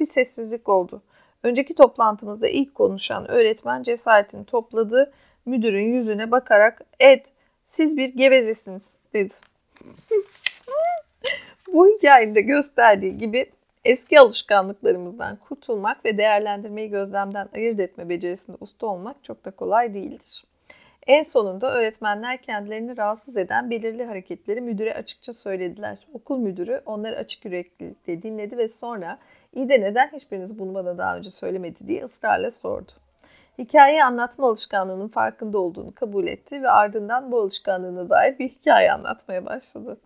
Bir 0.00 0.06
sessizlik 0.06 0.68
oldu. 0.68 1.02
Önceki 1.42 1.74
toplantımızda 1.74 2.48
ilk 2.48 2.74
konuşan 2.74 3.30
öğretmen 3.30 3.82
cesaretini 3.82 4.44
topladı. 4.44 5.12
Müdürün 5.46 5.92
yüzüne 5.92 6.30
bakarak 6.30 6.80
Ed 7.00 7.24
siz 7.64 7.96
bir 7.96 8.08
gevezesiniz 8.08 8.98
dedi. 9.14 9.34
Bu 11.72 11.88
hikayenin 11.88 12.34
de 12.34 12.40
gösterdiği 12.40 13.18
gibi 13.18 13.50
eski 13.84 14.20
alışkanlıklarımızdan 14.20 15.36
kurtulmak 15.36 16.04
ve 16.04 16.18
değerlendirmeyi 16.18 16.90
gözlemden 16.90 17.48
ayırt 17.54 17.80
etme 17.80 18.08
becerisinde 18.08 18.56
usta 18.60 18.86
olmak 18.86 19.24
çok 19.24 19.44
da 19.44 19.50
kolay 19.50 19.94
değildir. 19.94 20.44
En 21.06 21.22
sonunda 21.22 21.72
öğretmenler 21.72 22.42
kendilerini 22.42 22.96
rahatsız 22.96 23.36
eden 23.36 23.70
belirli 23.70 24.04
hareketleri 24.04 24.60
müdüre 24.60 24.94
açıkça 24.94 25.32
söylediler. 25.32 25.98
Okul 26.12 26.38
müdürü 26.38 26.82
onları 26.86 27.16
açık 27.16 27.44
yüreklilikle 27.44 28.22
dinledi 28.22 28.58
ve 28.58 28.68
sonra 28.68 29.18
iyi 29.54 29.68
de 29.68 29.80
neden 29.80 30.08
hiçbiriniz 30.12 30.58
bunu 30.58 30.74
bana 30.74 30.98
daha 30.98 31.16
önce 31.16 31.30
söylemedi 31.30 31.88
diye 31.88 32.04
ısrarla 32.04 32.50
sordu. 32.50 32.92
Hikayeyi 33.58 34.04
anlatma 34.04 34.48
alışkanlığının 34.48 35.08
farkında 35.08 35.58
olduğunu 35.58 35.94
kabul 35.94 36.26
etti 36.26 36.62
ve 36.62 36.70
ardından 36.70 37.32
bu 37.32 37.40
alışkanlığına 37.40 38.10
dair 38.10 38.38
bir 38.38 38.48
hikaye 38.48 38.92
anlatmaya 38.92 39.46
başladı. 39.46 39.96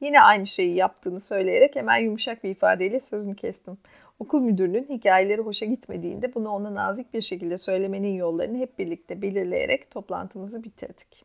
Yine 0.00 0.20
aynı 0.20 0.46
şeyi 0.46 0.74
yaptığını 0.74 1.20
söyleyerek 1.20 1.76
hemen 1.76 1.96
yumuşak 1.96 2.44
bir 2.44 2.50
ifadeyle 2.50 3.00
sözünü 3.00 3.36
kestim. 3.36 3.78
Okul 4.18 4.40
müdürünün 4.40 4.86
hikayeleri 4.88 5.40
hoşa 5.40 5.66
gitmediğinde 5.66 6.34
bunu 6.34 6.48
ona 6.48 6.74
nazik 6.74 7.14
bir 7.14 7.22
şekilde 7.22 7.58
söylemenin 7.58 8.14
yollarını 8.14 8.58
hep 8.58 8.78
birlikte 8.78 9.22
belirleyerek 9.22 9.90
toplantımızı 9.90 10.64
bitirdik. 10.64 11.24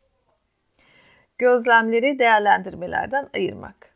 Gözlemleri 1.38 2.18
değerlendirmelerden 2.18 3.28
ayırmak. 3.34 3.94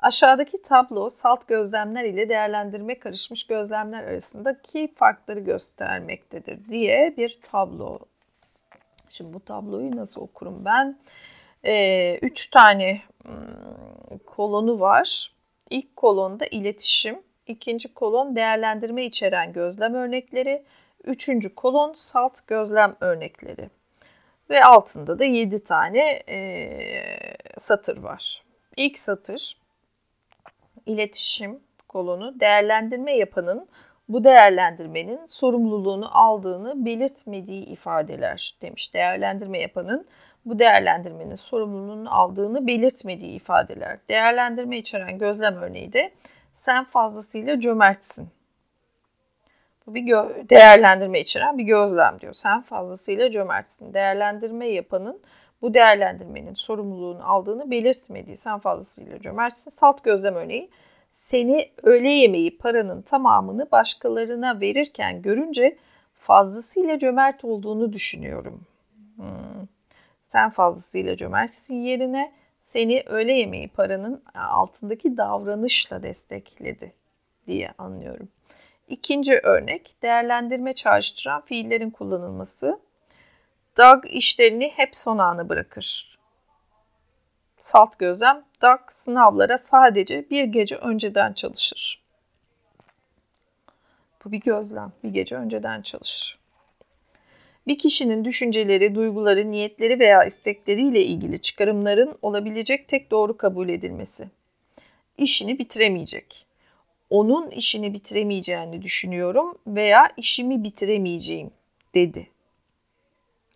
Aşağıdaki 0.00 0.62
tablo 0.62 1.08
salt 1.08 1.48
gözlemler 1.48 2.04
ile 2.04 2.28
değerlendirme 2.28 2.98
karışmış 2.98 3.46
gözlemler 3.46 4.04
arasındaki 4.04 4.92
farkları 4.94 5.40
göstermektedir 5.40 6.68
diye 6.68 7.14
bir 7.16 7.38
tablo. 7.42 7.98
Şimdi 9.08 9.34
bu 9.34 9.40
tabloyu 9.40 9.96
nasıl 9.96 10.20
okurum 10.20 10.64
ben? 10.64 10.98
Ee, 11.64 12.18
üç 12.18 12.46
tane 12.46 13.02
hmm, 13.22 14.18
kolonu 14.26 14.80
var. 14.80 15.32
İlk 15.70 15.96
kolonda 15.96 16.46
iletişim, 16.46 17.18
ikinci 17.50 17.94
kolon 17.94 18.36
değerlendirme 18.36 19.04
içeren 19.04 19.52
gözlem 19.52 19.94
örnekleri, 19.94 20.62
üçüncü 21.04 21.54
kolon 21.54 21.92
salt 21.92 22.46
gözlem 22.46 22.96
örnekleri. 23.00 23.70
Ve 24.50 24.64
altında 24.64 25.18
da 25.18 25.24
yedi 25.24 25.64
tane 25.64 26.22
e, 26.28 27.36
satır 27.58 27.96
var. 27.96 28.42
İlk 28.76 28.98
satır 28.98 29.60
iletişim 30.86 31.60
kolonu 31.88 32.40
değerlendirme 32.40 33.16
yapanın 33.16 33.68
bu 34.08 34.24
değerlendirmenin 34.24 35.26
sorumluluğunu 35.26 36.18
aldığını 36.18 36.84
belirtmediği 36.84 37.64
ifadeler 37.64 38.54
demiş. 38.62 38.94
Değerlendirme 38.94 39.58
yapanın 39.58 40.06
bu 40.44 40.58
değerlendirmenin 40.58 41.34
sorumluluğunu 41.34 42.14
aldığını 42.14 42.66
belirtmediği 42.66 43.32
ifadeler. 43.32 43.98
Değerlendirme 44.08 44.78
içeren 44.78 45.18
gözlem 45.18 45.56
örneği 45.56 45.92
de 45.92 46.12
sen 46.60 46.84
fazlasıyla 46.84 47.60
cömertsin. 47.60 48.28
Bu 49.86 49.94
bir 49.94 50.06
değerlendirme 50.50 51.20
içeren 51.20 51.58
bir 51.58 51.64
gözlem 51.64 52.20
diyor. 52.20 52.32
Sen 52.32 52.62
fazlasıyla 52.62 53.30
cömertsin. 53.30 53.94
Değerlendirme 53.94 54.66
yapanın 54.66 55.20
bu 55.62 55.74
değerlendirmenin 55.74 56.54
sorumluluğunu 56.54 57.30
aldığını 57.30 57.70
belirtmediği 57.70 58.36
sen 58.36 58.58
fazlasıyla 58.58 59.20
cömertsin. 59.20 59.70
Salt 59.70 60.04
gözlem 60.04 60.34
örneği 60.34 60.70
seni 61.10 61.70
öğle 61.82 62.08
yemeği 62.08 62.58
paranın 62.58 63.02
tamamını 63.02 63.70
başkalarına 63.72 64.60
verirken 64.60 65.22
görünce 65.22 65.76
fazlasıyla 66.14 66.98
cömert 66.98 67.44
olduğunu 67.44 67.92
düşünüyorum. 67.92 68.66
Hmm. 69.16 69.66
Sen 70.24 70.50
fazlasıyla 70.50 71.16
cömertsin 71.16 71.74
yerine 71.74 72.32
seni 72.72 73.02
öğle 73.06 73.32
yemeği 73.32 73.68
paranın 73.68 74.22
altındaki 74.34 75.16
davranışla 75.16 76.02
destekledi 76.02 76.92
diye 77.46 77.72
anlıyorum. 77.78 78.28
İkinci 78.88 79.38
örnek 79.38 80.02
değerlendirme 80.02 80.72
çağrıştıran 80.72 81.40
fiillerin 81.40 81.90
kullanılması. 81.90 82.80
Doug 83.78 84.04
işlerini 84.06 84.68
hep 84.76 84.96
son 84.96 85.18
ana 85.18 85.48
bırakır. 85.48 86.18
Salt 87.58 87.98
gözlem, 87.98 88.44
Doug 88.62 88.80
sınavlara 88.90 89.58
sadece 89.58 90.30
bir 90.30 90.44
gece 90.44 90.76
önceden 90.76 91.32
çalışır. 91.32 92.02
Bu 94.24 94.32
bir 94.32 94.40
gözlem, 94.40 94.92
bir 95.04 95.08
gece 95.08 95.36
önceden 95.36 95.82
çalışır. 95.82 96.39
Bir 97.66 97.78
kişinin 97.78 98.24
düşünceleri, 98.24 98.94
duyguları, 98.94 99.50
niyetleri 99.50 100.00
veya 100.00 100.24
istekleriyle 100.24 101.04
ilgili 101.04 101.42
çıkarımların 101.42 102.18
olabilecek 102.22 102.88
tek 102.88 103.10
doğru 103.10 103.36
kabul 103.36 103.68
edilmesi. 103.68 104.28
İşini 105.18 105.58
bitiremeyecek. 105.58 106.46
Onun 107.10 107.50
işini 107.50 107.94
bitiremeyeceğini 107.94 108.82
düşünüyorum 108.82 109.58
veya 109.66 110.08
işimi 110.16 110.64
bitiremeyeceğim 110.64 111.50
dedi. 111.94 112.28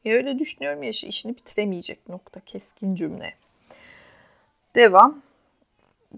Ya 0.04 0.14
öyle 0.14 0.38
düşünüyorum 0.38 0.82
ya 0.82 0.90
işini 0.90 1.36
bitiremeyecek 1.36 2.08
nokta 2.08 2.40
keskin 2.40 2.94
cümle. 2.94 3.34
Devam. 4.74 5.22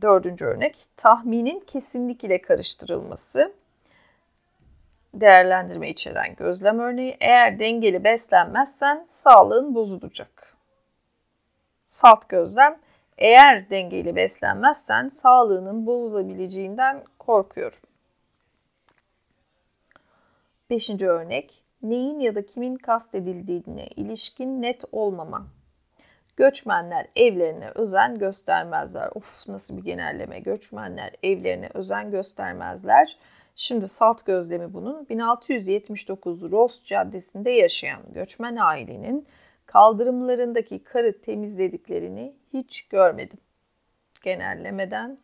Dördüncü 0.02 0.44
örnek 0.44 0.76
tahminin 0.96 1.60
kesinlik 1.60 2.24
ile 2.24 2.42
karıştırılması 2.42 3.52
değerlendirme 5.20 5.90
içeren 5.90 6.34
gözlem 6.34 6.78
örneği. 6.78 7.16
Eğer 7.20 7.58
dengeli 7.58 8.04
beslenmezsen 8.04 9.04
sağlığın 9.08 9.74
bozulacak. 9.74 10.56
Salt 11.86 12.28
gözlem. 12.28 12.78
Eğer 13.18 13.70
dengeli 13.70 14.16
beslenmezsen 14.16 15.08
sağlığının 15.08 15.86
bozulabileceğinden 15.86 17.04
korkuyorum. 17.18 17.78
Beşinci 20.70 21.08
örnek. 21.08 21.62
Neyin 21.82 22.20
ya 22.20 22.34
da 22.34 22.46
kimin 22.46 22.76
kastedildiğine 22.76 23.86
ilişkin 23.86 24.62
net 24.62 24.84
olmama. 24.92 25.46
Göçmenler 26.36 27.06
evlerine 27.16 27.70
özen 27.74 28.18
göstermezler. 28.18 29.10
Of 29.14 29.48
nasıl 29.48 29.76
bir 29.76 29.82
genelleme. 29.82 30.40
Göçmenler 30.40 31.10
evlerine 31.22 31.70
özen 31.74 32.10
göstermezler. 32.10 33.16
Şimdi 33.56 33.88
salt 33.88 34.26
gözlemi 34.26 34.74
bunun 34.74 35.08
1679 35.08 36.52
Ross 36.52 36.84
Caddesi'nde 36.84 37.50
yaşayan 37.50 38.00
göçmen 38.12 38.56
ailenin 38.56 39.26
kaldırımlarındaki 39.66 40.84
karı 40.84 41.20
temizlediklerini 41.20 42.34
hiç 42.52 42.88
görmedim. 42.88 43.38
Genellemeden 44.22 45.18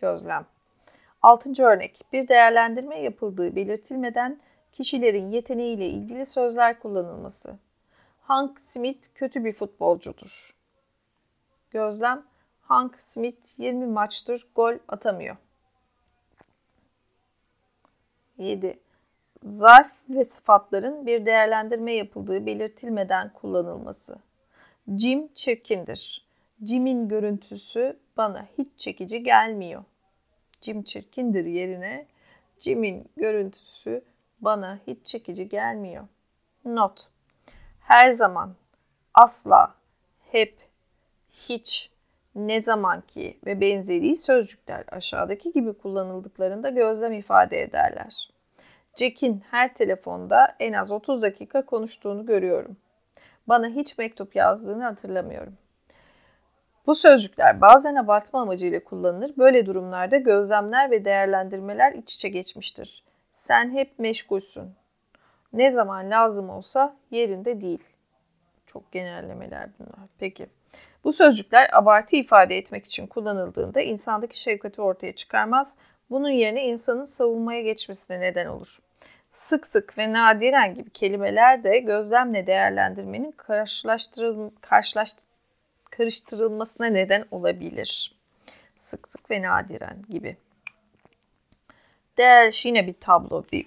gözlem. 0.00 0.46
Altıncı 1.22 1.62
örnek. 1.62 2.00
Bir 2.12 2.28
değerlendirme 2.28 3.00
yapıldığı 3.00 3.56
belirtilmeden 3.56 4.40
kişilerin 4.72 5.30
yeteneğiyle 5.30 5.86
ilgili 5.86 6.26
sözler 6.26 6.78
kullanılması. 6.78 7.58
Hank 8.20 8.60
Smith 8.60 9.06
kötü 9.14 9.44
bir 9.44 9.52
futbolcudur. 9.52 10.56
Gözlem. 11.70 12.24
Hank 12.60 13.00
Smith 13.00 13.58
20 13.58 13.86
maçtır 13.86 14.46
gol 14.54 14.74
atamıyor. 14.88 15.36
7. 18.40 18.80
Zarf 19.42 19.92
ve 20.10 20.24
sıfatların 20.24 21.06
bir 21.06 21.26
değerlendirme 21.26 21.92
yapıldığı 21.92 22.46
belirtilmeden 22.46 23.32
kullanılması. 23.32 24.18
Jim 24.98 25.28
çirkindir. 25.34 26.26
Jim'in 26.64 27.08
görüntüsü 27.08 27.98
bana 28.16 28.46
hiç 28.58 28.68
çekici 28.76 29.22
gelmiyor. 29.22 29.84
Jim 30.60 30.82
çirkindir 30.82 31.44
yerine 31.44 32.06
Jim'in 32.58 33.08
görüntüsü 33.16 34.04
bana 34.40 34.78
hiç 34.86 35.06
çekici 35.06 35.48
gelmiyor. 35.48 36.04
Not. 36.64 37.08
Her 37.80 38.12
zaman, 38.12 38.54
asla, 39.14 39.74
hep, 40.32 40.58
hiç, 41.30 41.89
ne 42.34 42.60
zamanki 42.60 43.38
ve 43.46 43.60
benzeri 43.60 44.16
sözcükler 44.16 44.84
aşağıdaki 44.88 45.52
gibi 45.52 45.72
kullanıldıklarında 45.72 46.70
gözlem 46.70 47.12
ifade 47.12 47.62
ederler. 47.62 48.30
Jack'in 48.96 49.42
her 49.50 49.74
telefonda 49.74 50.56
en 50.60 50.72
az 50.72 50.90
30 50.90 51.22
dakika 51.22 51.66
konuştuğunu 51.66 52.26
görüyorum. 52.26 52.76
Bana 53.46 53.68
hiç 53.68 53.98
mektup 53.98 54.36
yazdığını 54.36 54.82
hatırlamıyorum. 54.82 55.56
Bu 56.86 56.94
sözcükler 56.94 57.60
bazen 57.60 57.94
abartma 57.94 58.40
amacıyla 58.40 58.84
kullanılır. 58.84 59.36
Böyle 59.38 59.66
durumlarda 59.66 60.16
gözlemler 60.16 60.90
ve 60.90 61.04
değerlendirmeler 61.04 61.92
iç 61.92 62.14
içe 62.14 62.28
geçmiştir. 62.28 63.04
Sen 63.32 63.70
hep 63.70 63.98
meşgulsün. 63.98 64.74
Ne 65.52 65.70
zaman 65.70 66.10
lazım 66.10 66.50
olsa 66.50 66.96
yerinde 67.10 67.60
değil. 67.60 67.84
Çok 68.66 68.92
genellemeler 68.92 69.70
bunlar. 69.78 70.08
Peki. 70.18 70.46
Bu 71.04 71.12
sözcükler 71.12 71.70
abartı 71.72 72.16
ifade 72.16 72.58
etmek 72.58 72.86
için 72.86 73.06
kullanıldığında 73.06 73.80
insandaki 73.80 74.40
şefkati 74.40 74.82
ortaya 74.82 75.12
çıkarmaz. 75.12 75.74
Bunun 76.10 76.30
yerine 76.30 76.64
insanın 76.64 77.04
savunmaya 77.04 77.60
geçmesine 77.60 78.20
neden 78.20 78.46
olur. 78.46 78.78
Sık 79.32 79.66
sık 79.66 79.98
ve 79.98 80.12
nadiren 80.12 80.74
gibi 80.74 80.90
kelimeler 80.90 81.64
de 81.64 81.78
gözlemle 81.78 82.46
değerlendirmenin 82.46 83.30
karşılaştırıl 83.30 84.50
karşılaş 84.60 85.10
karıştırılmasına 85.90 86.86
neden 86.86 87.24
olabilir. 87.30 88.14
Sık 88.76 89.08
sık 89.08 89.30
ve 89.30 89.42
nadiren 89.42 90.02
gibi. 90.10 90.36
Değer 92.18 92.60
yine 92.64 92.86
bir 92.86 92.94
tablo, 93.00 93.44
bir 93.52 93.66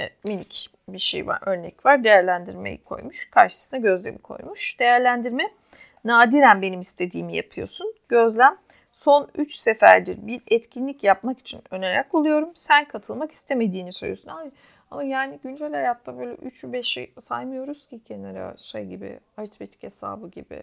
e, 0.00 0.10
minik 0.24 0.70
bir 0.88 0.98
şey 0.98 1.26
var, 1.26 1.38
örnek 1.46 1.86
var. 1.86 2.04
Değerlendirmeyi 2.04 2.84
koymuş. 2.84 3.30
Karşısına 3.30 3.78
gözlemi 3.78 4.18
koymuş. 4.18 4.78
Değerlendirme 4.78 5.50
nadiren 6.04 6.62
benim 6.62 6.80
istediğimi 6.80 7.36
yapıyorsun. 7.36 7.94
Gözlem 8.08 8.56
son 8.92 9.28
3 9.38 9.56
seferdir 9.56 10.26
bir 10.26 10.42
etkinlik 10.46 11.04
yapmak 11.04 11.38
için 11.38 11.62
önerek 11.70 12.14
oluyorum. 12.14 12.50
Sen 12.54 12.88
katılmak 12.88 13.32
istemediğini 13.32 13.92
söylüyorsun. 13.92 14.28
Ay, 14.28 14.50
ama 14.90 15.02
yani 15.02 15.40
güncel 15.42 15.72
hayatta 15.72 16.18
böyle 16.18 16.32
3'ü 16.32 16.72
5'i 16.72 17.20
saymıyoruz 17.20 17.86
ki 17.86 18.00
kenara 18.04 18.56
şey 18.56 18.86
gibi 18.86 19.20
aritmetik 19.36 19.82
hesabı 19.82 20.28
gibi 20.30 20.62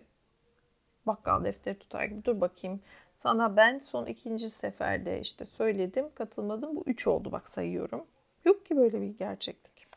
bakkal 1.06 1.46
defteri 1.46 1.80
tutar 1.80 2.04
gibi 2.04 2.26
dur 2.26 2.42
bakayım 2.42 2.82
sana 3.14 3.58
ben 3.58 3.80
son 3.80 4.06
ikinci 4.06 4.50
seferde 4.50 5.22
işte 5.22 5.46
söyledim 5.46 6.06
katılmadım 6.16 6.76
bu 6.76 6.84
3 6.86 7.08
oldu 7.08 7.32
bak 7.32 7.50
sayıyorum. 7.50 8.06
Yok 8.46 8.66
ki 8.66 8.78
böyle 8.78 9.02
bir 9.02 9.18
gerçeklik. 9.18 9.88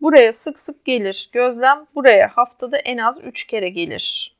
Buraya 0.00 0.32
sık 0.32 0.58
sık 0.58 0.84
gelir. 0.84 1.30
Gözlem 1.32 1.86
buraya 1.94 2.28
haftada 2.28 2.78
en 2.78 2.98
az 2.98 3.24
3 3.24 3.46
kere 3.46 3.68
gelir. 3.68 4.35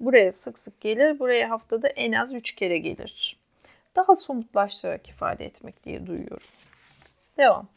Buraya 0.00 0.32
sık 0.32 0.58
sık 0.58 0.80
gelir. 0.80 1.18
Buraya 1.18 1.50
haftada 1.50 1.88
en 1.88 2.12
az 2.12 2.34
3 2.34 2.54
kere 2.54 2.78
gelir. 2.78 3.38
Daha 3.96 4.16
somutlaştırarak 4.16 5.08
ifade 5.08 5.44
etmek 5.44 5.84
diye 5.84 6.06
duyuyorum. 6.06 6.46
Devam. 7.36 7.68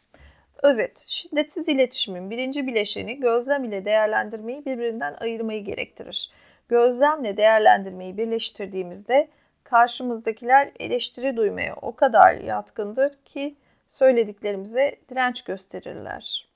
Özet, 0.63 1.05
şiddetsiz 1.07 1.67
iletişimin 1.67 2.29
birinci 2.29 2.67
bileşeni 2.67 3.19
gözlem 3.19 3.63
ile 3.63 3.85
değerlendirmeyi 3.85 4.65
birbirinden 4.65 5.15
ayırmayı 5.19 5.63
gerektirir. 5.63 6.31
Gözlemle 6.69 7.37
değerlendirmeyi 7.37 8.17
birleştirdiğimizde 8.17 9.27
karşımızdakiler 9.63 10.71
eleştiri 10.79 11.37
duymaya 11.37 11.75
o 11.81 11.95
kadar 11.95 12.33
yatkındır 12.33 13.13
ki 13.25 13.55
söylediklerimize 13.87 14.95
direnç 15.09 15.43
gösterirler. 15.43 16.50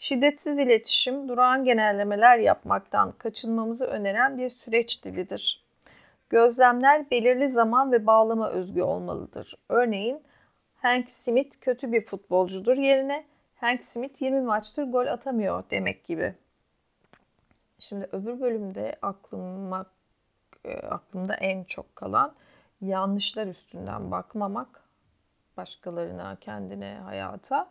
Şiddetsiz 0.00 0.58
iletişim, 0.58 1.28
durağan 1.28 1.64
genellemeler 1.64 2.38
yapmaktan 2.38 3.12
kaçınmamızı 3.12 3.84
öneren 3.84 4.38
bir 4.38 4.50
süreç 4.50 5.04
dilidir. 5.04 5.64
Gözlemler 6.30 7.10
belirli 7.10 7.48
zaman 7.48 7.92
ve 7.92 8.06
bağlama 8.06 8.50
özgü 8.50 8.82
olmalıdır. 8.82 9.54
Örneğin 9.68 10.22
Hank 10.76 11.10
Smith 11.10 11.56
kötü 11.60 11.92
bir 11.92 12.06
futbolcudur 12.06 12.76
yerine 12.76 13.24
Hank 13.56 13.84
Smith 13.84 14.22
20 14.22 14.40
maçtır 14.40 14.84
gol 14.84 15.06
atamıyor 15.06 15.64
demek 15.70 16.04
gibi. 16.04 16.34
Şimdi 17.78 18.08
öbür 18.12 18.40
bölümde 18.40 18.96
aklıma 19.02 19.86
e, 20.64 20.76
aklımda 20.76 21.34
en 21.34 21.64
çok 21.64 21.96
kalan 21.96 22.34
yanlışlar 22.80 23.46
üstünden 23.46 24.10
bakmamak 24.10 24.82
başkalarına, 25.56 26.36
kendine, 26.40 27.00
hayata. 27.04 27.70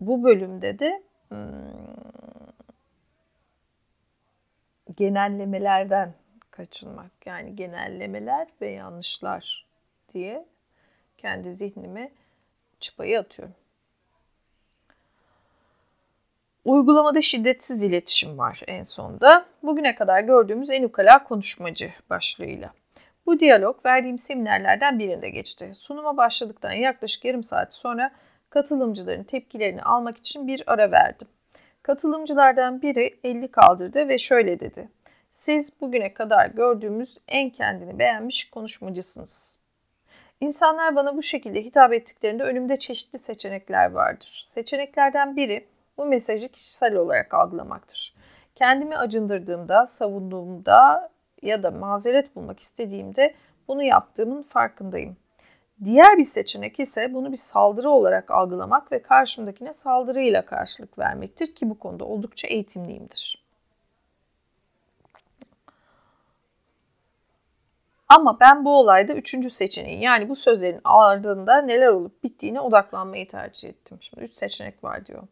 Bu 0.00 0.24
bölümde 0.24 0.78
de 0.78 1.09
genellemelerden 4.96 6.14
kaçınmak. 6.50 7.10
Yani 7.26 7.56
genellemeler 7.56 8.48
ve 8.60 8.70
yanlışlar 8.70 9.66
diye 10.14 10.46
kendi 11.18 11.54
zihnime 11.54 12.10
çıpayı 12.80 13.20
atıyorum. 13.20 13.54
Uygulamada 16.64 17.22
şiddetsiz 17.22 17.82
iletişim 17.82 18.38
var 18.38 18.62
en 18.66 18.82
sonda. 18.82 19.46
Bugüne 19.62 19.94
kadar 19.94 20.20
gördüğümüz 20.20 20.70
en 20.70 20.82
ukala 20.82 21.24
konuşmacı 21.24 21.92
başlığıyla. 22.10 22.72
Bu 23.26 23.40
diyalog 23.40 23.86
verdiğim 23.86 24.18
seminerlerden 24.18 24.98
birinde 24.98 25.30
geçti. 25.30 25.72
Sunuma 25.74 26.16
başladıktan 26.16 26.72
yaklaşık 26.72 27.24
yarım 27.24 27.44
saat 27.44 27.74
sonra 27.74 28.12
katılımcıların 28.50 29.22
tepkilerini 29.22 29.82
almak 29.82 30.16
için 30.16 30.46
bir 30.46 30.62
ara 30.66 30.90
verdim. 30.90 31.28
Katılımcılardan 31.82 32.82
biri 32.82 33.18
elini 33.24 33.48
kaldırdı 33.48 34.08
ve 34.08 34.18
şöyle 34.18 34.60
dedi. 34.60 34.88
Siz 35.32 35.80
bugüne 35.80 36.14
kadar 36.14 36.46
gördüğümüz 36.46 37.18
en 37.28 37.50
kendini 37.50 37.98
beğenmiş 37.98 38.50
konuşmacısınız. 38.50 39.60
İnsanlar 40.40 40.96
bana 40.96 41.16
bu 41.16 41.22
şekilde 41.22 41.64
hitap 41.64 41.92
ettiklerinde 41.92 42.42
önümde 42.42 42.76
çeşitli 42.76 43.18
seçenekler 43.18 43.90
vardır. 43.90 44.44
Seçeneklerden 44.46 45.36
biri 45.36 45.66
bu 45.98 46.06
mesajı 46.06 46.48
kişisel 46.48 46.94
olarak 46.96 47.34
algılamaktır. 47.34 48.14
Kendimi 48.54 48.96
acındırdığımda, 48.96 49.86
savunduğumda 49.86 51.10
ya 51.42 51.62
da 51.62 51.70
mazeret 51.70 52.36
bulmak 52.36 52.60
istediğimde 52.60 53.34
bunu 53.68 53.82
yaptığımın 53.82 54.42
farkındayım. 54.42 55.16
Diğer 55.84 56.18
bir 56.18 56.24
seçenek 56.24 56.80
ise 56.80 57.14
bunu 57.14 57.32
bir 57.32 57.36
saldırı 57.36 57.90
olarak 57.90 58.30
algılamak 58.30 58.92
ve 58.92 59.02
karşımdakine 59.02 59.74
saldırıyla 59.74 60.46
karşılık 60.46 60.98
vermektir 60.98 61.54
ki 61.54 61.70
bu 61.70 61.78
konuda 61.78 62.04
oldukça 62.04 62.48
eğitimliyimdir. 62.48 63.44
Ama 68.08 68.40
ben 68.40 68.64
bu 68.64 68.78
olayda 68.78 69.12
üçüncü 69.12 69.50
seçeneği 69.50 70.02
yani 70.02 70.28
bu 70.28 70.36
sözlerin 70.36 70.80
ardında 70.84 71.62
neler 71.62 71.88
olup 71.88 72.24
bittiğine 72.24 72.60
odaklanmayı 72.60 73.28
tercih 73.28 73.68
ettim. 73.68 73.98
Şimdi 74.00 74.24
üç 74.24 74.34
seçenek 74.34 74.84
var 74.84 75.06
diyor. 75.06 75.22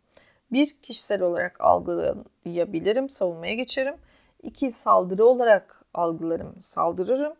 Bir, 0.52 0.76
kişisel 0.82 1.22
olarak 1.22 1.60
algılayabilirim, 1.60 3.08
savunmaya 3.08 3.54
geçerim. 3.54 3.94
İki, 4.42 4.70
saldırı 4.70 5.24
olarak 5.26 5.84
algılarım, 5.94 6.60
saldırırım. 6.60 7.34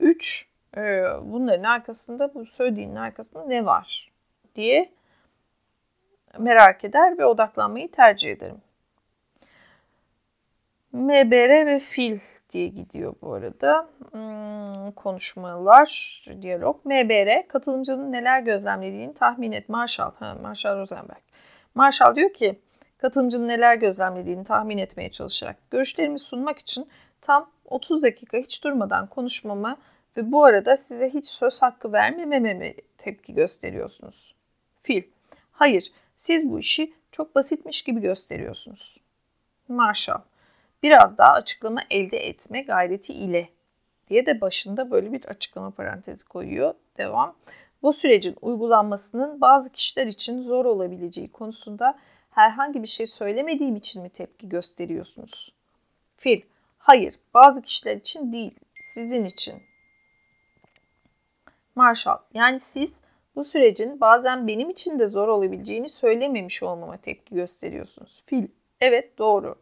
Üç, 0.00 0.49
e, 0.76 1.04
bunların 1.22 1.64
arkasında, 1.64 2.34
bu 2.34 2.46
söylediğinin 2.46 2.96
arkasında 2.96 3.44
ne 3.44 3.66
var 3.66 4.12
diye 4.54 4.92
merak 6.38 6.84
eder 6.84 7.18
ve 7.18 7.24
odaklanmayı 7.26 7.90
tercih 7.90 8.30
ederim. 8.30 8.60
MBR 10.92 11.66
ve 11.66 11.78
fil 11.78 12.18
diye 12.50 12.68
gidiyor 12.68 13.14
bu 13.22 13.34
arada. 13.34 13.88
Hmm, 14.10 14.92
konuşmalar, 14.92 16.22
diyalog. 16.42 16.84
MBR, 16.84 17.48
katılımcının 17.48 18.12
neler 18.12 18.40
gözlemlediğini 18.40 19.14
tahmin 19.14 19.52
et. 19.52 19.68
Marshall, 19.68 20.12
ha, 20.18 20.36
Marshall 20.42 20.78
Rosenberg. 20.78 21.22
Marshall 21.74 22.14
diyor 22.14 22.32
ki 22.32 22.60
katılımcının 22.98 23.48
neler 23.48 23.74
gözlemlediğini 23.74 24.44
tahmin 24.44 24.78
etmeye 24.78 25.10
çalışarak 25.10 25.56
görüşlerimi 25.70 26.18
sunmak 26.18 26.58
için 26.58 26.88
tam 27.20 27.50
30 27.64 28.02
dakika 28.02 28.38
hiç 28.38 28.64
durmadan 28.64 29.06
konuşmama 29.06 29.76
ve 30.16 30.32
bu 30.32 30.44
arada 30.44 30.76
size 30.76 31.10
hiç 31.10 31.26
söz 31.26 31.62
hakkı 31.62 31.92
vermememe 31.92 32.74
tepki 32.98 33.34
gösteriyorsunuz. 33.34 34.34
Fil, 34.82 35.02
hayır 35.52 35.92
siz 36.14 36.50
bu 36.50 36.58
işi 36.58 36.92
çok 37.12 37.34
basitmiş 37.34 37.82
gibi 37.82 38.00
gösteriyorsunuz. 38.00 38.96
Marshall, 39.68 40.20
biraz 40.82 41.18
daha 41.18 41.32
açıklama 41.32 41.82
elde 41.90 42.18
etme 42.18 42.62
gayreti 42.62 43.12
ile 43.12 43.48
diye 44.08 44.26
de 44.26 44.40
başında 44.40 44.90
böyle 44.90 45.12
bir 45.12 45.24
açıklama 45.24 45.70
parantezi 45.70 46.28
koyuyor. 46.28 46.74
Devam 46.98 47.36
bu 47.82 47.92
sürecin 47.92 48.36
uygulanmasının 48.40 49.40
bazı 49.40 49.70
kişiler 49.70 50.06
için 50.06 50.42
zor 50.42 50.64
olabileceği 50.64 51.32
konusunda 51.32 51.98
herhangi 52.30 52.82
bir 52.82 52.88
şey 52.88 53.06
söylemediğim 53.06 53.76
için 53.76 54.02
mi 54.02 54.08
tepki 54.08 54.48
gösteriyorsunuz? 54.48 55.52
Fil, 56.16 56.40
hayır, 56.78 57.14
bazı 57.34 57.62
kişiler 57.62 57.96
için 57.96 58.32
değil, 58.32 58.54
sizin 58.80 59.24
için. 59.24 59.69
Marshall, 61.80 62.18
yani 62.34 62.60
siz 62.60 63.00
bu 63.36 63.44
sürecin 63.44 64.00
bazen 64.00 64.46
benim 64.46 64.70
için 64.70 64.98
de 64.98 65.08
zor 65.08 65.28
olabileceğini 65.28 65.88
söylememiş 65.88 66.62
olmama 66.62 66.96
tepki 66.96 67.34
gösteriyorsunuz. 67.34 68.22
Fil, 68.26 68.46
evet 68.80 69.18
doğru. 69.18 69.54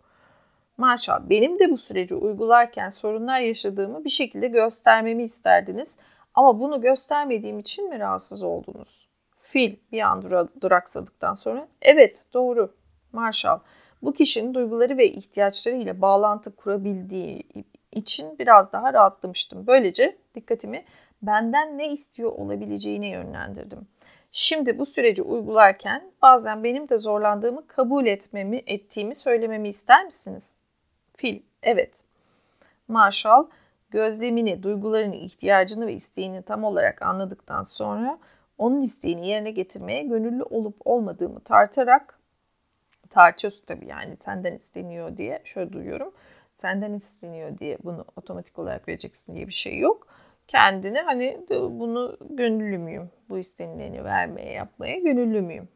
Marshall, 0.77 1.31
benim 1.31 1.59
de 1.59 1.71
bu 1.71 1.79
süreci 1.79 2.15
uygularken 2.15 2.89
sorunlar 2.89 3.41
yaşadığımı 3.41 4.05
bir 4.05 4.11
şekilde 4.11 4.49
göstermemi 4.49 5.23
isterdiniz 5.23 5.99
ama 6.35 6.61
bunu 6.61 6.81
göstermediğim 6.81 7.59
için 7.59 7.89
mi 7.89 7.99
rahatsız 7.99 8.43
oldunuz? 8.43 9.09
Fil 9.43 9.77
bir 9.93 10.01
an 10.01 10.25
duraksadıktan 10.61 11.35
sonra 11.35 11.69
evet 11.83 12.25
doğru 12.35 12.75
Marshall 13.13 13.59
bu 14.03 14.13
kişinin 14.13 14.55
duyguları 14.55 14.97
ve 14.97 15.13
ihtiyaçları 15.13 15.77
ile 15.77 16.01
bağlantı 16.01 16.57
kurabildiği 16.57 17.43
için 17.93 18.39
biraz 18.39 18.73
daha 18.73 18.93
rahatlamıştım. 18.93 19.67
Böylece 19.67 20.17
dikkatimi 20.35 20.85
benden 21.23 21.79
ne 21.79 21.93
istiyor 21.93 22.33
olabileceğine 22.33 23.09
yönlendirdim. 23.09 23.89
Şimdi 24.33 24.79
bu 24.79 24.87
süreci 24.87 25.23
uygularken 25.23 26.11
bazen 26.23 26.65
benim 26.65 26.89
de 26.89 26.99
zorlandığımı 26.99 27.67
kabul 27.67 28.07
etmemi, 28.07 28.63
ettiğimi 28.67 29.15
söylememi 29.15 29.69
ister 29.69 30.05
misiniz? 30.05 30.59
Fil, 31.17 31.41
evet. 31.63 32.05
Marshall, 32.89 33.47
gözlemini, 33.91 34.63
duygularını, 34.63 35.17
ihtiyacını 35.17 35.87
ve 35.87 35.93
isteğini 35.93 36.43
tam 36.43 36.65
olarak 36.65 37.03
anladıktan 37.03 37.63
sonra 37.63 38.19
onun 38.59 38.83
isteğini 38.83 39.29
yerine 39.29 39.51
getirmeye 39.51 40.03
gönüllü 40.03 40.43
olup 40.43 40.77
olmadığımı 40.85 41.41
tartarak 41.41 42.19
tartıyorsun 43.11 43.67
tabii 43.67 43.87
yani 43.87 44.17
senden 44.17 44.55
isteniyor 44.55 45.17
diye 45.17 45.43
şöyle 45.45 45.73
duyuyorum. 45.73 46.15
Senden 46.53 46.93
isteniyor 46.93 47.59
diye 47.59 47.79
bunu 47.85 48.05
otomatik 48.17 48.59
olarak 48.59 48.89
vereceksin 48.89 49.35
diye 49.35 49.47
bir 49.47 49.53
şey 49.53 49.79
yok. 49.79 50.07
Kendine 50.49 51.03
hani 51.03 51.41
bunu 51.51 52.17
gönüllü 52.31 52.79
müyüm? 52.79 53.11
Bu 53.29 53.39
istenileni 53.39 54.05
vermeye, 54.05 54.53
yapmaya 54.53 54.99
gönüllü 54.99 55.41
müyüm? 55.41 55.69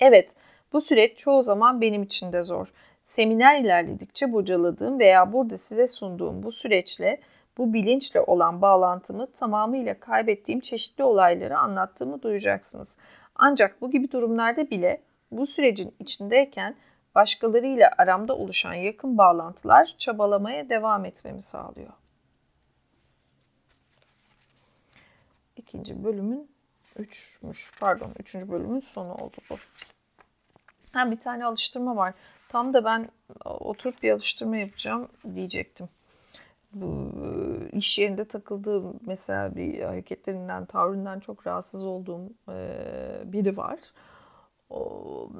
Evet, 0.00 0.34
bu 0.72 0.80
süreç 0.80 1.18
çoğu 1.18 1.42
zaman 1.42 1.80
benim 1.80 2.02
için 2.02 2.32
de 2.32 2.42
zor. 2.42 2.72
Seminer 3.02 3.60
ilerledikçe 3.60 4.32
bocaladığım 4.32 4.98
veya 4.98 5.32
burada 5.32 5.58
size 5.58 5.88
sunduğum 5.88 6.42
bu 6.42 6.52
süreçle, 6.52 7.20
bu 7.58 7.72
bilinçle 7.72 8.20
olan 8.20 8.62
bağlantımı 8.62 9.32
tamamıyla 9.32 10.00
kaybettiğim 10.00 10.60
çeşitli 10.60 11.04
olayları 11.04 11.58
anlattığımı 11.58 12.22
duyacaksınız. 12.22 12.96
Ancak 13.34 13.80
bu 13.80 13.90
gibi 13.90 14.12
durumlarda 14.12 14.70
bile 14.70 15.00
bu 15.30 15.46
sürecin 15.46 15.94
içindeyken 15.98 16.74
başkalarıyla 17.14 17.90
aramda 17.98 18.36
oluşan 18.36 18.74
yakın 18.74 19.18
bağlantılar 19.18 19.94
çabalamaya 19.98 20.68
devam 20.68 21.04
etmemi 21.04 21.42
sağlıyor. 21.42 21.99
İkinci 25.70 26.04
bölümün 26.04 26.50
üçmüş. 26.98 27.70
Pardon, 27.80 28.10
üçüncü 28.18 28.50
bölümün 28.50 28.80
sonu 28.80 29.14
oldu 29.14 29.36
bu. 29.50 29.54
Ha 30.92 31.10
bir 31.10 31.20
tane 31.20 31.44
alıştırma 31.44 31.96
var. 31.96 32.14
Tam 32.48 32.74
da 32.74 32.84
ben 32.84 33.08
oturup 33.44 34.02
bir 34.02 34.10
alıştırma 34.10 34.56
yapacağım 34.56 35.08
diyecektim. 35.34 35.88
Bu 36.72 37.12
iş 37.72 37.98
yerinde 37.98 38.24
takıldığım 38.24 39.00
mesela 39.06 39.56
bir 39.56 39.82
hareketlerinden, 39.82 40.64
tavrından 40.64 41.20
çok 41.20 41.46
rahatsız 41.46 41.84
olduğum 41.84 42.30
biri 43.32 43.56
var. 43.56 43.78
O, 44.70 45.30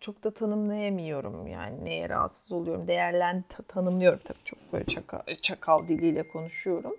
çok 0.00 0.24
da 0.24 0.30
tanımlayamıyorum 0.30 1.46
yani 1.46 1.84
neye 1.84 2.08
rahatsız 2.08 2.52
oluyorum. 2.52 2.88
Değerlen 2.88 3.44
tanımlıyorum 3.68 4.20
tabii 4.24 4.44
çok 4.44 4.72
böyle 4.72 4.84
çakal, 4.84 5.20
çakal 5.42 5.88
diliyle 5.88 6.28
konuşuyorum. 6.28 6.96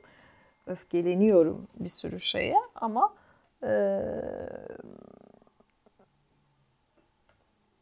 Öfkeleniyorum 0.68 1.68
bir 1.80 1.90
sürü 1.90 2.20
şeye 2.20 2.58
ama 2.76 3.14
e, 3.64 4.02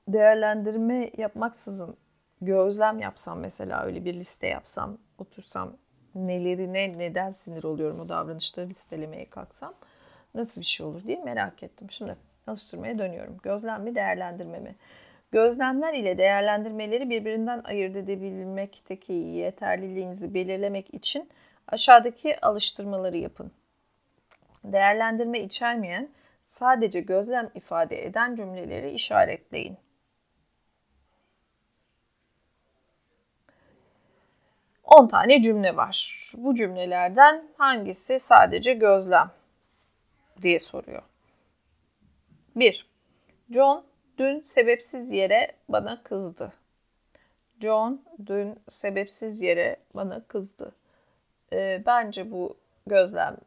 değerlendirme 0.07 1.11
yapmaksızın 1.17 1.97
gözlem 2.41 2.99
yapsam 2.99 3.39
mesela 3.39 3.85
öyle 3.85 4.05
bir 4.05 4.13
liste 4.13 4.47
yapsam 4.47 4.97
otursam 5.17 5.77
nelerine 6.15 6.97
neden 6.97 7.31
sinir 7.31 7.63
oluyorum 7.63 7.99
o 7.99 8.09
davranışları 8.09 8.69
listelemeye 8.69 9.25
kalksam 9.25 9.73
nasıl 10.35 10.61
bir 10.61 10.65
şey 10.65 10.85
olur 10.85 11.03
diye 11.03 11.23
merak 11.23 11.63
ettim. 11.63 11.91
Şimdi 11.91 12.15
alıştırmaya 12.47 12.99
dönüyorum. 12.99 13.37
Gözlem 13.43 13.83
mi 13.83 13.95
değerlendirme 13.95 14.59
mi? 14.59 14.75
Gözlemler 15.31 15.93
ile 15.93 16.17
değerlendirmeleri 16.17 17.09
birbirinden 17.09 17.61
ayırt 17.63 17.95
edebilmekteki 17.95 19.13
yeterliliğinizi 19.13 20.33
belirlemek 20.33 20.93
için 20.93 21.29
aşağıdaki 21.71 22.45
alıştırmaları 22.45 23.17
yapın. 23.17 23.51
Değerlendirme 24.63 25.39
içermeyen, 25.39 26.09
sadece 26.43 27.01
gözlem 27.01 27.49
ifade 27.55 28.05
eden 28.05 28.35
cümleleri 28.35 28.91
işaretleyin. 28.91 29.77
On 34.83 35.07
tane 35.07 35.41
cümle 35.41 35.75
var. 35.75 36.29
Bu 36.37 36.55
cümlelerden 36.55 37.47
hangisi 37.57 38.19
sadece 38.19 38.73
gözlem 38.73 39.31
diye 40.41 40.59
soruyor. 40.59 41.03
1. 42.55 42.87
John 43.51 43.85
dün 44.17 44.41
sebepsiz 44.41 45.11
yere 45.11 45.51
bana 45.69 46.03
kızdı. 46.03 46.53
John 47.61 48.01
dün 48.25 48.59
sebepsiz 48.67 49.41
yere 49.41 49.77
bana 49.93 50.23
kızdı. 50.27 50.75
E, 51.53 51.83
bence 51.85 52.31
bu 52.31 52.57
gözlem 52.87 53.37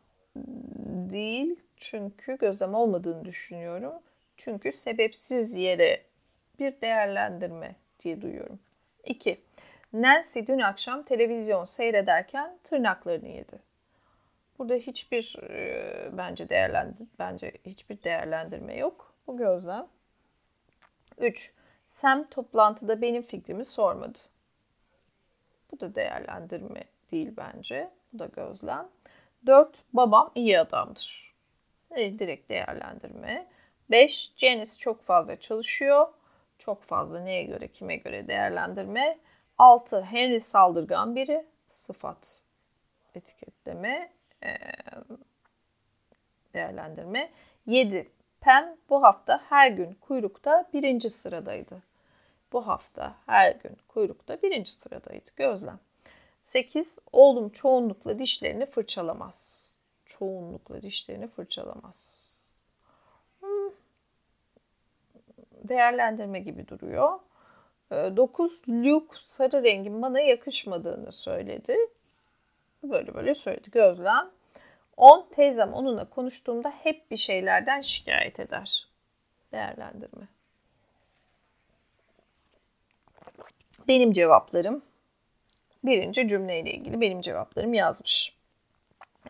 değil 1.12 1.56
çünkü 1.76 2.38
gözlem 2.38 2.74
olmadığını 2.74 3.24
düşünüyorum. 3.24 3.92
Çünkü 4.36 4.72
sebepsiz 4.72 5.54
yere 5.54 6.02
bir 6.58 6.80
değerlendirme 6.80 7.76
diye 8.00 8.22
duyuyorum. 8.22 8.58
2. 9.04 9.40
Nancy 9.92 10.40
dün 10.46 10.58
akşam 10.58 11.02
televizyon 11.02 11.64
seyrederken 11.64 12.58
tırnaklarını 12.64 13.28
yedi. 13.28 13.58
Burada 14.58 14.74
hiçbir 14.74 15.36
e, 15.50 16.10
bence 16.12 16.48
değerlendir 16.48 17.06
bence 17.18 17.52
hiçbir 17.66 18.02
değerlendirme 18.02 18.76
yok. 18.76 19.14
Bu 19.26 19.36
gözlem. 19.36 19.86
3. 21.18 21.54
Sam 21.86 22.26
toplantıda 22.30 23.02
benim 23.02 23.22
fikrimi 23.22 23.64
sormadı. 23.64 24.18
Bu 25.70 25.80
da 25.80 25.94
değerlendirme 25.94 26.84
değil 27.12 27.32
bence. 27.36 27.90
Bu 28.12 28.18
da 28.18 28.26
gözlem. 28.26 28.88
4. 29.46 29.76
Babam 29.92 30.32
iyi 30.34 30.60
adamdır. 30.60 31.34
E, 31.90 32.18
direkt 32.18 32.50
değerlendirme. 32.50 33.46
5. 33.90 34.32
Janice 34.36 34.72
çok 34.78 35.02
fazla 35.02 35.40
çalışıyor. 35.40 36.06
Çok 36.58 36.82
fazla 36.82 37.20
neye 37.20 37.42
göre, 37.42 37.68
kime 37.68 37.96
göre 37.96 38.28
değerlendirme. 38.28 39.18
6. 39.58 40.02
Henry 40.02 40.40
saldırgan 40.40 41.16
biri. 41.16 41.46
Sıfat 41.66 42.42
etiketleme. 43.14 44.12
E, 44.44 44.58
değerlendirme. 46.54 47.30
7. 47.66 48.10
Pam 48.40 48.64
bu 48.90 49.02
hafta 49.02 49.42
her 49.48 49.70
gün 49.70 49.94
kuyrukta 49.94 50.68
birinci 50.72 51.10
sıradaydı. 51.10 51.82
Bu 52.52 52.66
hafta 52.66 53.14
her 53.26 53.52
gün 53.52 53.76
kuyrukta 53.88 54.42
birinci 54.42 54.72
sıradaydı. 54.72 55.30
Gözlem. 55.36 55.78
8. 56.52 56.98
Oğlum 57.12 57.50
çoğunlukla 57.50 58.18
dişlerini 58.18 58.66
fırçalamaz. 58.66 59.68
Çoğunlukla 60.06 60.82
dişlerini 60.82 61.28
fırçalamaz. 61.28 62.28
Hmm. 63.40 63.70
Değerlendirme 65.64 66.40
gibi 66.40 66.68
duruyor. 66.68 67.18
9. 67.90 68.52
Ee, 68.52 68.72
Luke 68.72 69.16
sarı 69.24 69.62
rengin 69.62 70.02
bana 70.02 70.20
yakışmadığını 70.20 71.12
söyledi. 71.12 71.76
Böyle 72.82 73.14
böyle 73.14 73.34
söyledi. 73.34 73.70
Gözlem. 73.70 74.30
10. 74.96 75.28
Teyzem 75.30 75.72
onunla 75.72 76.10
konuştuğumda 76.10 76.70
hep 76.70 77.10
bir 77.10 77.16
şeylerden 77.16 77.80
şikayet 77.80 78.40
eder. 78.40 78.88
Değerlendirme. 79.52 80.28
Benim 83.88 84.12
cevaplarım 84.12 84.82
birinci 85.84 86.28
cümleyle 86.28 86.72
ilgili 86.72 87.00
benim 87.00 87.20
cevaplarım 87.20 87.74
yazmış. 87.74 88.36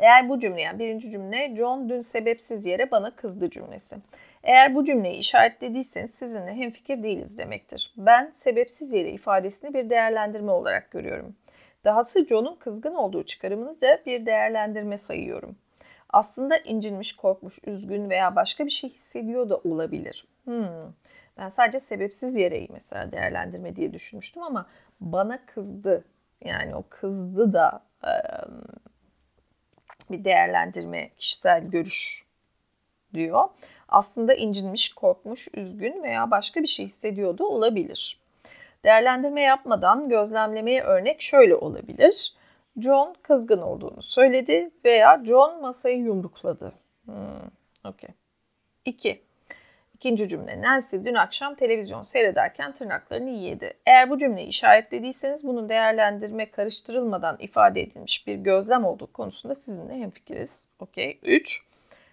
Eğer 0.01 0.29
bu 0.29 0.39
cümle 0.39 0.61
yani 0.61 0.79
birinci 0.79 1.11
cümle 1.11 1.57
John 1.57 1.89
dün 1.89 2.01
sebepsiz 2.01 2.67
yere 2.67 2.91
bana 2.91 3.11
kızdı 3.11 3.51
cümlesi. 3.51 3.97
Eğer 4.45 4.75
bu 4.75 4.85
cümleyi 4.85 5.17
işaretlediyseniz 5.17 6.11
sizinle 6.11 6.55
hemfikir 6.55 7.03
değiliz 7.03 7.39
demektir. 7.39 7.93
Ben 7.97 8.31
sebepsiz 8.35 8.93
yere 8.93 9.11
ifadesini 9.11 9.75
bir 9.75 9.91
değerlendirme 9.91 10.53
olarak 10.53 10.91
görüyorum. 10.91 11.37
Dahası 11.85 12.27
John'un 12.27 12.57
kızgın 12.57 12.95
olduğu 12.95 13.23
çıkarımını 13.23 13.81
da 13.81 14.01
bir 14.07 14.27
değerlendirme 14.27 14.99
sayıyorum. 14.99 15.57
Aslında 16.11 16.57
incinmiş, 16.57 17.17
korkmuş, 17.17 17.59
üzgün 17.67 18.11
veya 18.11 18.37
başka 18.37 18.67
bir 18.67 18.71
şey 18.71 18.91
hissediyor 18.91 19.51
da 19.51 19.57
olabilir. 19.57 20.27
Hmm. 20.45 20.93
Ben 21.39 21.49
sadece 21.49 21.81
sebepsiz 21.81 22.37
yereyi 22.37 22.69
mesela 22.73 23.13
değerlendirme 23.13 23.77
diye 23.77 23.93
düşünmüştüm 23.93 24.43
ama 24.43 24.67
bana 25.01 25.47
kızdı. 25.47 26.05
Yani 26.45 26.75
o 26.75 26.85
kızdı 26.89 27.53
da 27.53 27.83
bir 30.11 30.25
değerlendirme, 30.25 31.11
kişisel 31.19 31.65
görüş 31.65 32.27
diyor. 33.15 33.49
Aslında 33.89 34.35
incinmiş, 34.35 34.95
korkmuş, 34.95 35.49
üzgün 35.55 36.03
veya 36.03 36.31
başka 36.31 36.63
bir 36.63 36.67
şey 36.67 36.87
hissediyordu 36.87 37.47
olabilir. 37.47 38.21
Değerlendirme 38.85 39.41
yapmadan 39.41 40.09
gözlemlemeye 40.09 40.83
örnek 40.83 41.23
şöyle 41.23 41.55
olabilir. 41.55 42.35
John 42.79 43.15
kızgın 43.23 43.63
olduğunu 43.63 44.03
söyledi 44.03 44.71
veya 44.85 45.23
John 45.25 45.61
masayı 45.61 45.99
yumrukladı. 45.99 46.73
Hmm, 47.05 47.51
okay. 47.85 48.11
2. 48.85 49.23
İkinci 50.03 50.29
cümle. 50.29 50.63
Nancy 50.63 50.97
dün 51.05 51.15
akşam 51.15 51.55
televizyon 51.55 52.03
seyrederken 52.03 52.73
tırnaklarını 52.73 53.31
yedi. 53.31 53.75
Eğer 53.87 54.11
bu 54.11 54.19
cümleyi 54.19 54.49
işaretlediyseniz 54.49 55.45
bunun 55.45 55.69
değerlendirme 55.69 56.51
karıştırılmadan 56.51 57.37
ifade 57.39 57.81
edilmiş 57.81 58.27
bir 58.27 58.35
gözlem 58.35 58.85
olduğu 58.85 59.13
konusunda 59.13 59.55
sizinle 59.55 59.95
hemfikiriz. 59.95 60.69
Okey. 60.79 61.19
3. 61.23 61.63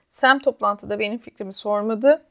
Sam 0.08 0.40
toplantıda 0.40 1.00
benim 1.00 1.18
fikrimi 1.18 1.54
sormadı. 1.54 2.26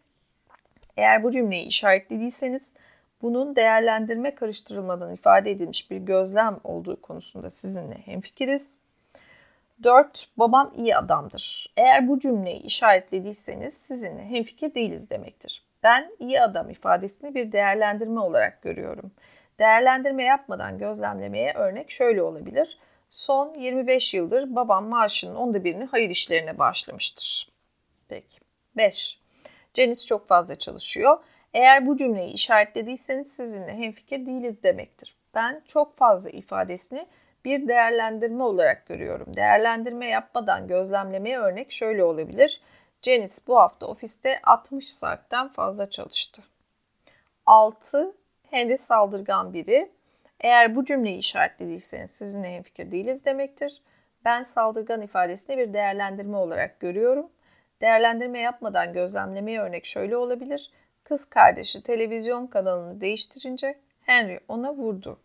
Eğer 0.96 1.22
bu 1.22 1.32
cümleyi 1.32 1.66
işaretlediyseniz 1.66 2.74
bunun 3.22 3.56
değerlendirme 3.56 4.34
karıştırılmadan 4.34 5.14
ifade 5.14 5.50
edilmiş 5.50 5.90
bir 5.90 5.96
gözlem 5.96 6.60
olduğu 6.64 7.00
konusunda 7.00 7.50
sizinle 7.50 7.98
hemfikiriz. 8.04 8.77
4. 9.82 10.28
Babam 10.36 10.72
iyi 10.76 10.96
adamdır. 10.96 11.72
Eğer 11.76 12.08
bu 12.08 12.18
cümleyi 12.18 12.62
işaretlediyseniz 12.62 13.74
sizinle 13.74 14.24
hemfikir 14.24 14.74
değiliz 14.74 15.10
demektir. 15.10 15.64
Ben 15.82 16.10
iyi 16.18 16.40
adam 16.40 16.70
ifadesini 16.70 17.34
bir 17.34 17.52
değerlendirme 17.52 18.20
olarak 18.20 18.62
görüyorum. 18.62 19.12
Değerlendirme 19.58 20.22
yapmadan 20.24 20.78
gözlemlemeye 20.78 21.52
örnek 21.54 21.90
şöyle 21.90 22.22
olabilir. 22.22 22.78
Son 23.10 23.54
25 23.54 24.14
yıldır 24.14 24.54
babam 24.54 24.86
maaşının 24.86 25.34
onda 25.34 25.64
birini 25.64 25.84
hayır 25.84 26.10
işlerine 26.10 26.58
bağışlamıştır. 26.58 27.48
Peki. 28.08 28.38
5. 28.76 29.20
Cenis 29.74 30.06
çok 30.06 30.28
fazla 30.28 30.54
çalışıyor. 30.54 31.18
Eğer 31.54 31.86
bu 31.86 31.96
cümleyi 31.96 32.32
işaretlediyseniz 32.32 33.32
sizinle 33.32 33.72
hemfikir 33.72 34.26
değiliz 34.26 34.62
demektir. 34.62 35.16
Ben 35.34 35.62
çok 35.66 35.96
fazla 35.96 36.30
ifadesini 36.30 37.06
bir 37.44 37.68
değerlendirme 37.68 38.42
olarak 38.42 38.86
görüyorum. 38.86 39.36
Değerlendirme 39.36 40.06
yapmadan 40.06 40.68
gözlemlemeye 40.68 41.38
örnek 41.38 41.72
şöyle 41.72 42.04
olabilir. 42.04 42.60
Janice 43.02 43.34
bu 43.46 43.58
hafta 43.58 43.86
ofiste 43.86 44.40
60 44.42 44.90
saatten 44.90 45.48
fazla 45.48 45.90
çalıştı. 45.90 46.42
6. 47.46 48.12
Henry 48.50 48.78
saldırgan 48.78 49.52
biri. 49.54 49.90
Eğer 50.40 50.76
bu 50.76 50.84
cümleyi 50.84 51.18
işaretlediyseniz 51.18 52.10
sizinle 52.10 52.54
hemfikir 52.54 52.92
değiliz 52.92 53.24
demektir. 53.24 53.82
Ben 54.24 54.42
saldırgan 54.42 55.02
ifadesini 55.02 55.58
bir 55.58 55.72
değerlendirme 55.72 56.36
olarak 56.36 56.80
görüyorum. 56.80 57.30
Değerlendirme 57.80 58.38
yapmadan 58.38 58.92
gözlemlemeye 58.92 59.60
örnek 59.60 59.86
şöyle 59.86 60.16
olabilir. 60.16 60.70
Kız 61.04 61.24
kardeşi 61.24 61.82
televizyon 61.82 62.46
kanalını 62.46 63.00
değiştirince 63.00 63.78
Henry 64.00 64.40
ona 64.48 64.74
vurdu. 64.74 65.20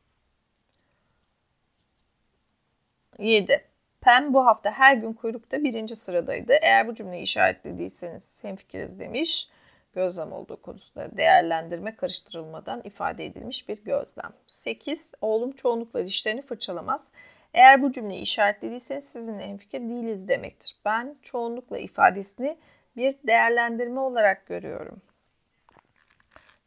7. 3.19 3.61
Pam 4.01 4.33
bu 4.33 4.45
hafta 4.45 4.71
her 4.71 4.93
gün 4.93 5.13
kuyrukta 5.13 5.63
birinci 5.63 5.95
sıradaydı. 5.95 6.53
Eğer 6.61 6.87
bu 6.87 6.93
cümleyi 6.93 7.23
işaretlediyseniz 7.23 8.43
hemfikiriz 8.43 8.99
demiş. 8.99 9.49
Gözlem 9.95 10.31
olduğu 10.31 10.61
konusunda 10.61 11.17
değerlendirme 11.17 11.95
karıştırılmadan 11.95 12.81
ifade 12.83 13.25
edilmiş 13.25 13.69
bir 13.69 13.83
gözlem. 13.83 14.33
8. 14.47 15.13
Oğlum 15.21 15.51
çoğunlukla 15.51 16.05
dişlerini 16.05 16.41
fırçalamaz. 16.41 17.11
Eğer 17.53 17.81
bu 17.81 17.91
cümleyi 17.91 18.21
işaretlediyseniz 18.21 19.03
sizinle 19.03 19.47
hemfikir 19.47 19.79
değiliz 19.79 20.27
demektir. 20.27 20.75
Ben 20.85 21.15
çoğunlukla 21.21 21.77
ifadesini 21.77 22.57
bir 22.97 23.15
değerlendirme 23.27 23.99
olarak 23.99 24.45
görüyorum. 24.45 25.01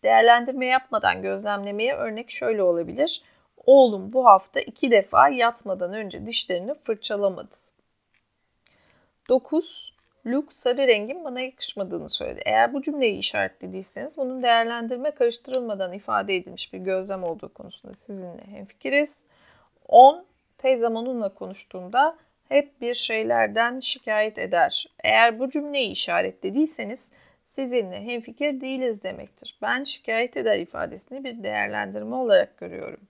Değerlendirme 0.02 0.66
yapmadan 0.66 1.22
gözlemlemeye 1.22 1.94
örnek 1.94 2.30
şöyle 2.30 2.62
olabilir. 2.62 3.22
Oğlum 3.66 4.12
bu 4.12 4.26
hafta 4.26 4.60
iki 4.60 4.90
defa 4.90 5.28
yatmadan 5.28 5.92
önce 5.92 6.26
dişlerini 6.26 6.74
fırçalamadı. 6.74 7.56
9. 9.28 9.92
Luke 10.26 10.54
sarı 10.54 10.86
rengin 10.86 11.24
bana 11.24 11.40
yakışmadığını 11.40 12.08
söyledi. 12.08 12.42
Eğer 12.46 12.74
bu 12.74 12.82
cümleyi 12.82 13.18
işaretlediyseniz 13.18 14.16
bunun 14.16 14.42
değerlendirme 14.42 15.10
karıştırılmadan 15.10 15.92
ifade 15.92 16.36
edilmiş 16.36 16.72
bir 16.72 16.78
gözlem 16.78 17.24
olduğu 17.24 17.54
konusunda 17.54 17.94
sizinle 17.94 18.46
hemfikiriz. 18.46 19.24
10. 19.88 20.24
Teyzem 20.58 20.96
onunla 20.96 21.34
konuştuğunda 21.34 22.16
hep 22.48 22.80
bir 22.80 22.94
şeylerden 22.94 23.80
şikayet 23.80 24.38
eder. 24.38 24.86
Eğer 25.04 25.38
bu 25.38 25.50
cümleyi 25.50 25.90
işaretlediyseniz 25.90 27.10
sizinle 27.44 28.04
hemfikir 28.04 28.60
değiliz 28.60 29.02
demektir. 29.04 29.58
Ben 29.62 29.84
şikayet 29.84 30.36
eder 30.36 30.58
ifadesini 30.58 31.24
bir 31.24 31.42
değerlendirme 31.42 32.14
olarak 32.14 32.58
görüyorum. 32.58 33.00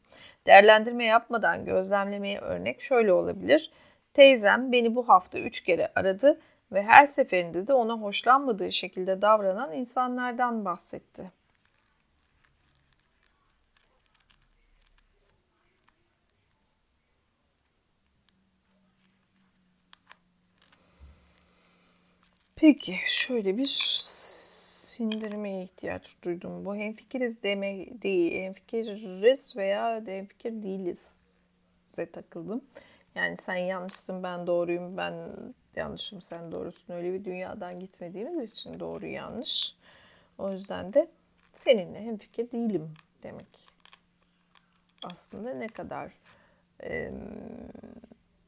Değerlendirme 0.47 1.05
yapmadan 1.05 1.65
gözlemlemeye 1.65 2.41
örnek 2.41 2.81
şöyle 2.81 3.13
olabilir. 3.13 3.71
Teyzem 4.15 4.73
beni 4.73 4.95
bu 4.95 5.09
hafta 5.09 5.39
üç 5.39 5.61
kere 5.65 5.93
aradı 5.95 6.41
ve 6.73 6.83
her 6.83 7.07
seferinde 7.07 7.67
de 7.67 7.73
ona 7.73 7.93
hoşlanmadığı 7.93 8.73
şekilde 8.73 9.23
davranan 9.23 9.73
insanlardan 9.73 10.65
bahsetti. 10.65 11.33
Peki 22.57 22.99
şöyle 23.07 23.57
bir 23.57 23.67
sindirmeye 24.97 25.63
ihtiyaç 25.63 26.23
duydum. 26.25 26.65
Bu 26.65 26.77
hemfikiriz 26.77 27.43
deme 27.43 27.87
değil, 28.03 28.33
hemfikiriz 28.33 29.57
veya 29.57 30.03
hemfikir 30.07 30.63
değiliz 30.63 31.27
size 31.89 32.11
takıldım. 32.11 32.65
Yani 33.15 33.37
sen 33.37 33.57
yanlışsın 33.57 34.23
ben 34.23 34.47
doğruyum, 34.47 34.97
ben 34.97 35.15
yanlışım 35.77 36.23
sen 36.23 36.53
doğrusun. 36.53 36.95
Öyle 36.95 37.13
bir 37.13 37.25
dünyadan 37.25 37.81
gitmediğimiz 37.81 38.53
için 38.53 38.81
doğru 38.81 39.07
yanlış. 39.07 39.75
O 40.39 40.53
yüzden 40.53 40.93
de 40.93 41.09
seninle 41.55 42.01
hemfikir 42.01 42.51
değilim 42.51 42.95
demek. 43.23 43.69
Aslında 45.03 45.55
ne 45.55 45.67
kadar 45.67 46.13
e, 46.83 47.13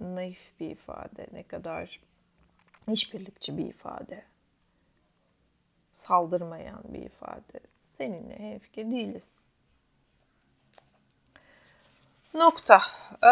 naif 0.01 0.61
bir 0.61 0.71
ifade, 0.71 1.27
ne 1.33 1.43
kadar 1.43 2.01
işbirlikçi 2.89 3.59
bir 3.59 3.67
ifade 3.67 4.25
saldırmayan 5.99 6.81
bir 6.85 7.03
ifade. 7.03 7.61
Seninle 7.83 8.39
hemfikir 8.39 8.91
değiliz. 8.91 9.49
Nokta 12.35 12.81
ee, 13.23 13.27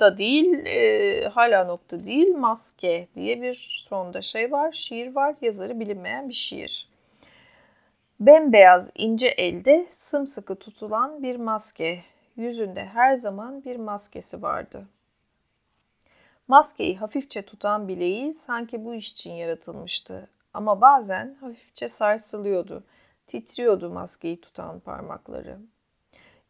da 0.00 0.18
değil, 0.18 0.66
e, 0.66 1.28
hala 1.28 1.64
nokta 1.64 2.04
değil, 2.04 2.34
maske 2.36 3.08
diye 3.14 3.42
bir 3.42 3.84
sonda 3.88 4.22
şey 4.22 4.52
var, 4.52 4.72
şiir 4.72 5.14
var, 5.14 5.34
yazarı 5.42 5.80
bilinmeyen 5.80 6.28
bir 6.28 6.34
şiir. 6.34 6.88
Bembeyaz 8.20 8.88
ince 8.94 9.26
elde 9.26 9.86
sımsıkı 9.90 10.56
tutulan 10.56 11.22
bir 11.22 11.36
maske, 11.36 12.04
yüzünde 12.36 12.84
her 12.84 13.16
zaman 13.16 13.64
bir 13.64 13.76
maskesi 13.76 14.42
vardı. 14.42 14.86
Maskeyi 16.48 16.96
hafifçe 16.96 17.42
tutan 17.42 17.88
bileği 17.88 18.34
sanki 18.34 18.84
bu 18.84 18.94
iş 18.94 19.12
için 19.12 19.32
yaratılmıştı. 19.32 20.28
Ama 20.54 20.80
bazen 20.80 21.34
hafifçe 21.34 21.88
sarsılıyordu. 21.88 22.84
Titriyordu 23.26 23.90
maskeyi 23.90 24.40
tutan 24.40 24.80
parmakları. 24.80 25.58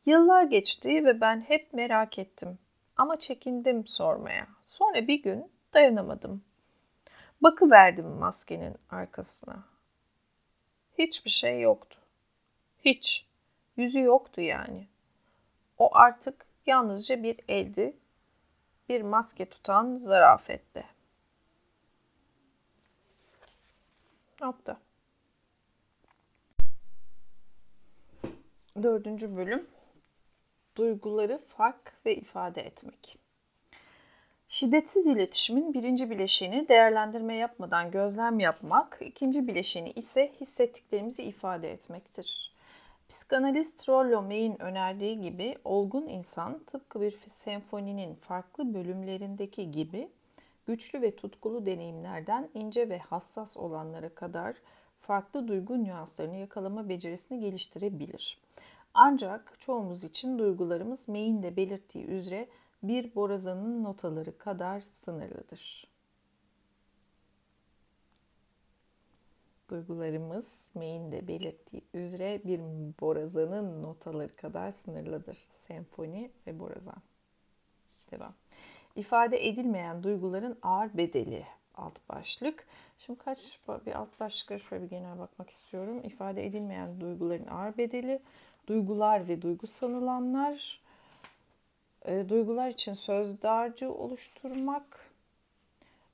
Yıllar 0.06 0.42
geçti 0.42 1.04
ve 1.04 1.20
ben 1.20 1.40
hep 1.40 1.72
merak 1.72 2.18
ettim. 2.18 2.58
Ama 2.96 3.18
çekindim 3.18 3.86
sormaya. 3.86 4.46
Sonra 4.62 5.08
bir 5.08 5.22
gün 5.22 5.52
dayanamadım. 5.74 6.44
Bakıverdim 7.40 8.06
maskenin 8.06 8.76
arkasına. 8.90 9.64
Hiçbir 10.98 11.30
şey 11.30 11.60
yoktu. 11.60 11.98
Hiç. 12.84 13.26
Yüzü 13.76 14.00
yoktu 14.00 14.40
yani. 14.40 14.88
O 15.78 15.96
artık 15.96 16.46
yalnızca 16.66 17.22
bir 17.22 17.40
eldi, 17.48 17.96
bir 18.88 19.02
maske 19.02 19.48
tutan 19.48 19.94
zarafetle. 19.96 20.84
Nokta. 24.44 24.80
Dördüncü 28.82 29.36
bölüm. 29.36 29.66
Duyguları 30.76 31.38
fark 31.38 31.92
ve 32.06 32.16
ifade 32.16 32.62
etmek. 32.62 33.18
Şiddetsiz 34.48 35.06
iletişimin 35.06 35.74
birinci 35.74 36.10
bileşeni 36.10 36.68
değerlendirme 36.68 37.36
yapmadan 37.36 37.90
gözlem 37.90 38.40
yapmak, 38.40 38.98
ikinci 39.00 39.46
bileşeni 39.46 39.90
ise 39.90 40.32
hissettiklerimizi 40.40 41.22
ifade 41.22 41.72
etmektir. 41.72 42.54
Psikanalist 43.08 43.88
Rollo 43.88 44.22
May'in 44.22 44.62
önerdiği 44.62 45.20
gibi 45.20 45.58
olgun 45.64 46.08
insan 46.08 46.58
tıpkı 46.58 47.00
bir 47.00 47.18
senfoninin 47.28 48.14
farklı 48.14 48.74
bölümlerindeki 48.74 49.70
gibi 49.70 50.08
güçlü 50.66 51.02
ve 51.02 51.16
tutkulu 51.16 51.66
deneyimlerden 51.66 52.50
ince 52.54 52.88
ve 52.88 52.98
hassas 52.98 53.56
olanlara 53.56 54.14
kadar 54.14 54.56
farklı 55.00 55.48
duygu 55.48 55.84
nüanslarını 55.84 56.36
yakalama 56.36 56.88
becerisini 56.88 57.40
geliştirebilir. 57.40 58.38
Ancak 58.94 59.56
çoğumuz 59.60 60.04
için 60.04 60.38
duygularımız 60.38 61.08
May'in 61.08 61.42
de 61.42 61.56
belirttiği 61.56 62.06
üzere 62.06 62.48
bir 62.82 63.14
borazanın 63.14 63.84
notaları 63.84 64.38
kadar 64.38 64.80
sınırlıdır. 64.80 65.86
Duygularımız 69.68 70.68
May'in 70.74 71.12
de 71.12 71.28
belirttiği 71.28 71.82
üzere 71.94 72.40
bir 72.44 72.60
borazanın 73.00 73.82
notaları 73.82 74.36
kadar 74.36 74.70
sınırlıdır. 74.70 75.38
Senfoni 75.66 76.30
ve 76.46 76.58
borazan. 76.58 77.02
Devam. 78.10 78.34
İfade 78.96 79.48
edilmeyen 79.48 80.02
duyguların 80.02 80.58
ağır 80.62 80.96
bedeli 80.96 81.46
alt 81.74 82.08
başlık. 82.08 82.66
Şimdi 82.98 83.18
kaç 83.18 83.38
bir 83.86 83.92
alt 83.92 84.20
başlıklara 84.20 84.58
şöyle 84.58 84.84
bir 84.84 84.90
genel 84.90 85.18
bakmak 85.18 85.50
istiyorum. 85.50 86.00
İfade 86.04 86.46
edilmeyen 86.46 87.00
duyguların 87.00 87.46
ağır 87.46 87.76
bedeli, 87.78 88.20
duygular 88.66 89.28
ve 89.28 89.42
duygu 89.42 89.66
sanılanlar, 89.66 90.80
e, 92.04 92.28
duygular 92.28 92.68
için 92.68 92.94
söz 92.94 93.42
dağarcığı 93.42 93.92
oluşturmak, 93.92 95.10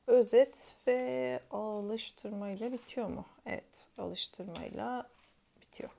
özet 0.07 0.77
ve 0.87 1.41
alıştırmayla 1.51 2.73
bitiyor 2.73 3.09
mu? 3.09 3.25
Evet, 3.47 3.89
alıştırmayla 3.99 5.09
bitiyor. 5.61 5.91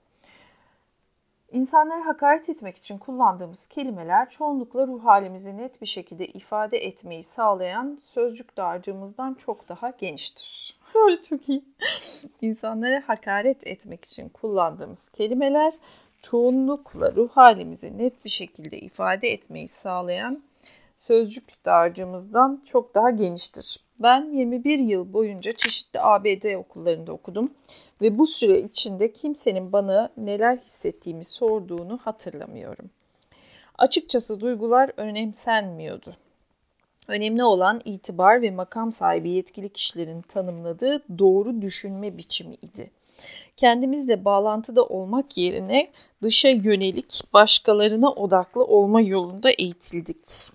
İnsanları 1.52 2.02
hakaret 2.02 2.50
etmek 2.50 2.78
için 2.78 2.98
kullandığımız 2.98 3.68
kelimeler 3.68 4.30
çoğunlukla 4.30 4.88
ruh 4.88 5.06
halimizi 5.06 5.58
net 5.58 5.82
bir 5.82 5.88
şekilde 5.88 6.28
ifade 6.28 6.78
etmeyi 6.78 7.24
sağlayan 7.24 7.98
sözcük 8.02 8.58
dağarcığımızdan 8.58 9.34
çok 9.34 9.70
daha 9.70 9.90
geniştir. 9.90 10.80
çok 11.30 11.50
iyi. 11.50 11.64
İnsanlara 12.42 13.04
hakaret 13.08 13.68
etmek 13.68 14.06
için 14.06 14.30
kullandığımız 14.30 15.10
kelimeler 15.10 15.74
çoğunlukla 16.22 17.16
ruh 17.16 17.30
halimizi 17.30 17.98
net 17.98 18.26
bir 18.26 18.30
şekilde 18.30 18.80
ifade 18.80 19.30
etmeyi 19.30 19.68
sağlayan 19.68 20.44
sözcük 20.96 21.66
dağarcığımızdan 21.66 22.62
çok 22.66 22.96
daha 22.96 23.10
geniştir. 23.10 23.78
Ben 24.04 24.32
21 24.34 24.80
yıl 24.80 25.14
boyunca 25.14 25.52
çeşitli 25.52 26.02
ABD 26.02 26.56
okullarında 26.56 27.12
okudum 27.14 27.52
ve 28.02 28.18
bu 28.18 28.28
süre 28.28 28.60
içinde 28.60 29.14
kimsenin 29.14 29.72
bana 29.72 30.10
neler 30.18 30.58
hissettiğimi 30.58 31.24
sorduğunu 31.24 32.00
hatırlamıyorum. 32.04 32.90
Açıkçası 33.78 34.42
duygular 34.42 34.92
önemsenmiyordu. 34.98 36.16
Önemli 37.08 37.44
olan 37.44 37.82
itibar 37.86 38.42
ve 38.42 38.52
makam 38.52 38.92
sahibi 38.92 39.30
yetkili 39.30 39.70
kişilerin 39.70 40.22
tanımladığı 40.22 41.20
doğru 41.20 41.62
düşünme 41.62 42.18
biçimi 42.18 42.56
idi. 42.56 42.92
Kendimizle 43.58 44.26
bağlantıda 44.26 44.86
olmak 44.86 45.38
yerine 45.38 45.92
dışa 46.24 46.50
yönelik, 46.50 47.22
başkalarına 47.34 48.12
odaklı 48.12 48.64
olma 48.64 49.02
yolunda 49.02 49.52
eğitildik. 49.52 50.52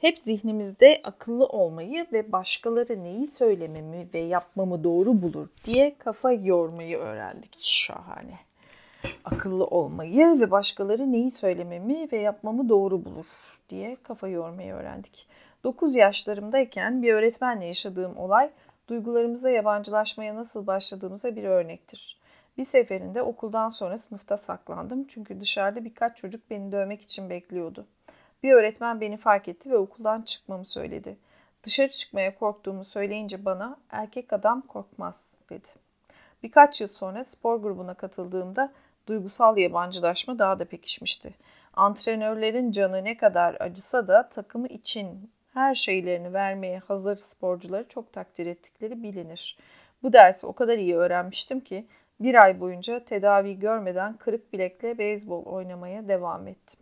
Hep 0.00 0.18
zihnimizde 0.18 1.00
akıllı 1.04 1.46
olmayı 1.46 2.06
ve 2.12 2.32
başkaları 2.32 3.04
neyi 3.04 3.26
söylememi 3.26 4.06
ve 4.14 4.18
yapmamı 4.18 4.84
doğru 4.84 5.22
bulur 5.22 5.48
diye 5.64 5.94
kafa 5.98 6.32
yormayı 6.32 6.98
öğrendik. 6.98 7.58
Şahane. 7.60 8.38
Akıllı 9.24 9.64
olmayı 9.64 10.40
ve 10.40 10.50
başkaları 10.50 11.12
neyi 11.12 11.30
söylememi 11.30 12.08
ve 12.12 12.16
yapmamı 12.18 12.68
doğru 12.68 13.04
bulur 13.04 13.26
diye 13.68 13.96
kafa 14.02 14.28
yormayı 14.28 14.74
öğrendik. 14.74 15.26
9 15.64 15.94
yaşlarımdayken 15.94 17.02
bir 17.02 17.14
öğretmenle 17.14 17.66
yaşadığım 17.66 18.16
olay 18.18 18.50
duygularımıza 18.88 19.50
yabancılaşmaya 19.50 20.34
nasıl 20.34 20.66
başladığımıza 20.66 21.36
bir 21.36 21.44
örnektir. 21.44 22.18
Bir 22.58 22.64
seferinde 22.64 23.22
okuldan 23.22 23.68
sonra 23.68 23.98
sınıfta 23.98 24.36
saklandım 24.36 25.04
çünkü 25.04 25.40
dışarıda 25.40 25.84
birkaç 25.84 26.16
çocuk 26.16 26.50
beni 26.50 26.72
dövmek 26.72 27.02
için 27.02 27.30
bekliyordu. 27.30 27.86
Bir 28.42 28.52
öğretmen 28.52 29.00
beni 29.00 29.16
fark 29.16 29.48
etti 29.48 29.70
ve 29.70 29.76
okuldan 29.76 30.22
çıkmamı 30.22 30.64
söyledi. 30.64 31.16
Dışarı 31.62 31.90
çıkmaya 31.90 32.38
korktuğumu 32.38 32.84
söyleyince 32.84 33.44
bana 33.44 33.76
erkek 33.90 34.32
adam 34.32 34.60
korkmaz 34.60 35.38
dedi. 35.50 35.68
Birkaç 36.42 36.80
yıl 36.80 36.88
sonra 36.88 37.24
spor 37.24 37.56
grubuna 37.56 37.94
katıldığımda 37.94 38.72
duygusal 39.06 39.56
yabancılaşma 39.56 40.38
daha 40.38 40.58
da 40.58 40.64
pekişmişti. 40.64 41.34
Antrenörlerin 41.74 42.72
canı 42.72 43.04
ne 43.04 43.16
kadar 43.16 43.56
acısa 43.60 44.08
da 44.08 44.28
takımı 44.28 44.66
için 44.66 45.30
her 45.54 45.74
şeylerini 45.74 46.32
vermeye 46.32 46.78
hazır 46.78 47.16
sporcuları 47.16 47.88
çok 47.88 48.12
takdir 48.12 48.46
ettikleri 48.46 49.02
bilinir. 49.02 49.58
Bu 50.02 50.12
dersi 50.12 50.46
o 50.46 50.52
kadar 50.52 50.78
iyi 50.78 50.96
öğrenmiştim 50.96 51.60
ki 51.60 51.86
bir 52.20 52.34
ay 52.44 52.60
boyunca 52.60 53.04
tedavi 53.04 53.58
görmeden 53.58 54.16
kırık 54.16 54.52
bilekle 54.52 54.98
beyzbol 54.98 55.44
oynamaya 55.44 56.08
devam 56.08 56.48
ettim. 56.48 56.79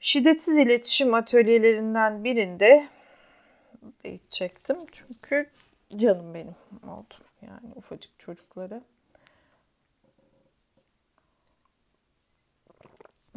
Şiddetsiz 0.00 0.58
iletişim 0.58 1.14
atölyelerinden 1.14 2.24
birinde 2.24 2.88
çektim 4.30 4.76
çünkü 4.92 5.50
canım 5.96 6.34
benim 6.34 6.54
oldu. 6.88 7.14
Yani 7.42 7.72
ufacık 7.76 8.18
çocukları. 8.18 8.82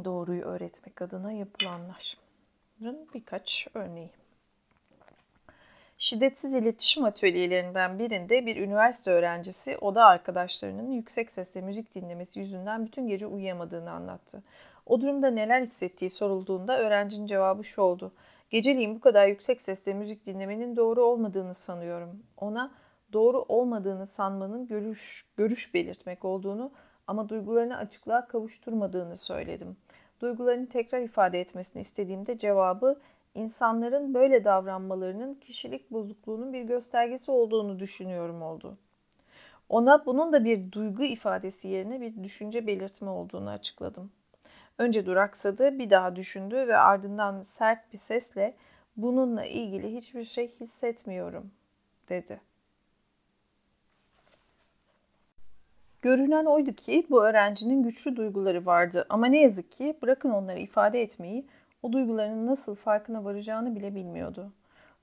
Doğruyu 0.03 0.43
öğretmek 0.43 1.01
adına 1.01 1.31
yapılanların 1.31 3.07
birkaç 3.13 3.67
örneği. 3.73 4.09
Şiddetsiz 5.97 6.55
iletişim 6.55 7.05
atölyelerinden 7.05 7.99
birinde 7.99 8.45
bir 8.45 8.55
üniversite 8.55 9.11
öğrencisi 9.11 9.77
oda 9.77 10.05
arkadaşlarının 10.05 10.91
yüksek 10.91 11.31
sesle 11.31 11.61
müzik 11.61 11.95
dinlemesi 11.95 12.39
yüzünden 12.39 12.85
bütün 12.85 13.07
gece 13.07 13.27
uyuyamadığını 13.27 13.91
anlattı. 13.91 14.43
O 14.85 15.01
durumda 15.01 15.27
neler 15.31 15.61
hissettiği 15.61 16.09
sorulduğunda 16.09 16.79
öğrencinin 16.79 17.25
cevabı 17.25 17.63
şu 17.63 17.81
oldu. 17.81 18.11
Geceliğin 18.49 18.95
bu 18.95 18.99
kadar 18.99 19.27
yüksek 19.27 19.61
sesle 19.61 19.93
müzik 19.93 20.25
dinlemenin 20.25 20.75
doğru 20.75 21.03
olmadığını 21.03 21.53
sanıyorum. 21.53 22.23
Ona 22.37 22.71
doğru 23.13 23.45
olmadığını 23.47 24.05
sanmanın 24.05 24.67
görüş, 24.67 25.25
görüş 25.37 25.73
belirtmek 25.73 26.25
olduğunu 26.25 26.71
ama 27.07 27.29
duygularını 27.29 27.77
açıklığa 27.77 28.27
kavuşturmadığını 28.27 29.17
söyledim. 29.17 29.77
Duygularını 30.21 30.69
tekrar 30.69 31.01
ifade 31.01 31.41
etmesini 31.41 31.81
istediğimde 31.81 32.37
cevabı 32.37 32.99
insanların 33.35 34.13
böyle 34.13 34.43
davranmalarının 34.43 35.35
kişilik 35.35 35.91
bozukluğunun 35.91 36.53
bir 36.53 36.63
göstergesi 36.63 37.31
olduğunu 37.31 37.79
düşünüyorum 37.79 38.41
oldu. 38.41 38.77
Ona 39.69 40.05
bunun 40.05 40.33
da 40.33 40.45
bir 40.45 40.71
duygu 40.71 41.03
ifadesi 41.03 41.67
yerine 41.67 42.01
bir 42.01 42.23
düşünce 42.23 42.67
belirtme 42.67 43.09
olduğunu 43.09 43.49
açıkladım. 43.49 44.11
Önce 44.77 45.05
duraksadı, 45.05 45.79
bir 45.79 45.89
daha 45.89 46.15
düşündü 46.15 46.55
ve 46.55 46.77
ardından 46.77 47.41
sert 47.41 47.93
bir 47.93 47.97
sesle 47.97 48.55
bununla 48.97 49.45
ilgili 49.45 49.95
hiçbir 49.95 50.23
şey 50.23 50.55
hissetmiyorum 50.59 51.51
dedi. 52.09 52.41
Görünen 56.01 56.45
oydu 56.45 56.73
ki 56.73 57.07
bu 57.09 57.25
öğrencinin 57.25 57.83
güçlü 57.83 58.15
duyguları 58.15 58.65
vardı 58.65 59.05
ama 59.09 59.25
ne 59.27 59.41
yazık 59.41 59.71
ki 59.71 59.97
bırakın 60.01 60.29
onları 60.29 60.59
ifade 60.59 61.01
etmeyi, 61.01 61.45
o 61.83 61.93
duygularının 61.93 62.47
nasıl 62.47 62.75
farkına 62.75 63.23
varacağını 63.23 63.75
bile 63.75 63.95
bilmiyordu. 63.95 64.51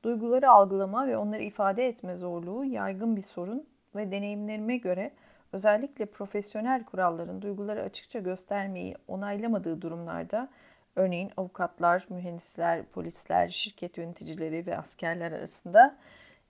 Duyguları 0.03 0.51
algılama 0.51 1.09
ve 1.09 1.17
onları 1.17 1.43
ifade 1.43 1.89
etme 1.89 2.17
zorluğu 2.17 2.65
yaygın 2.65 3.17
bir 3.17 3.23
sorun 3.23 3.67
ve 3.97 4.13
deneyimlerime 4.13 4.77
göre 4.77 5.11
özellikle 5.53 6.07
profesyonel 6.07 6.85
kuralların 6.85 7.43
duyguları 7.43 7.83
açıkça 7.83 8.19
göstermeyi 8.19 8.97
onaylamadığı 9.09 9.83
durumlarda 9.83 10.49
örneğin 10.97 11.31
avukatlar, 11.37 12.07
mühendisler, 12.09 12.85
polisler, 12.85 13.49
şirket 13.49 13.99
yöneticileri 13.99 14.67
ve 14.67 14.79
askerler 14.79 15.33
arasında 15.33 15.97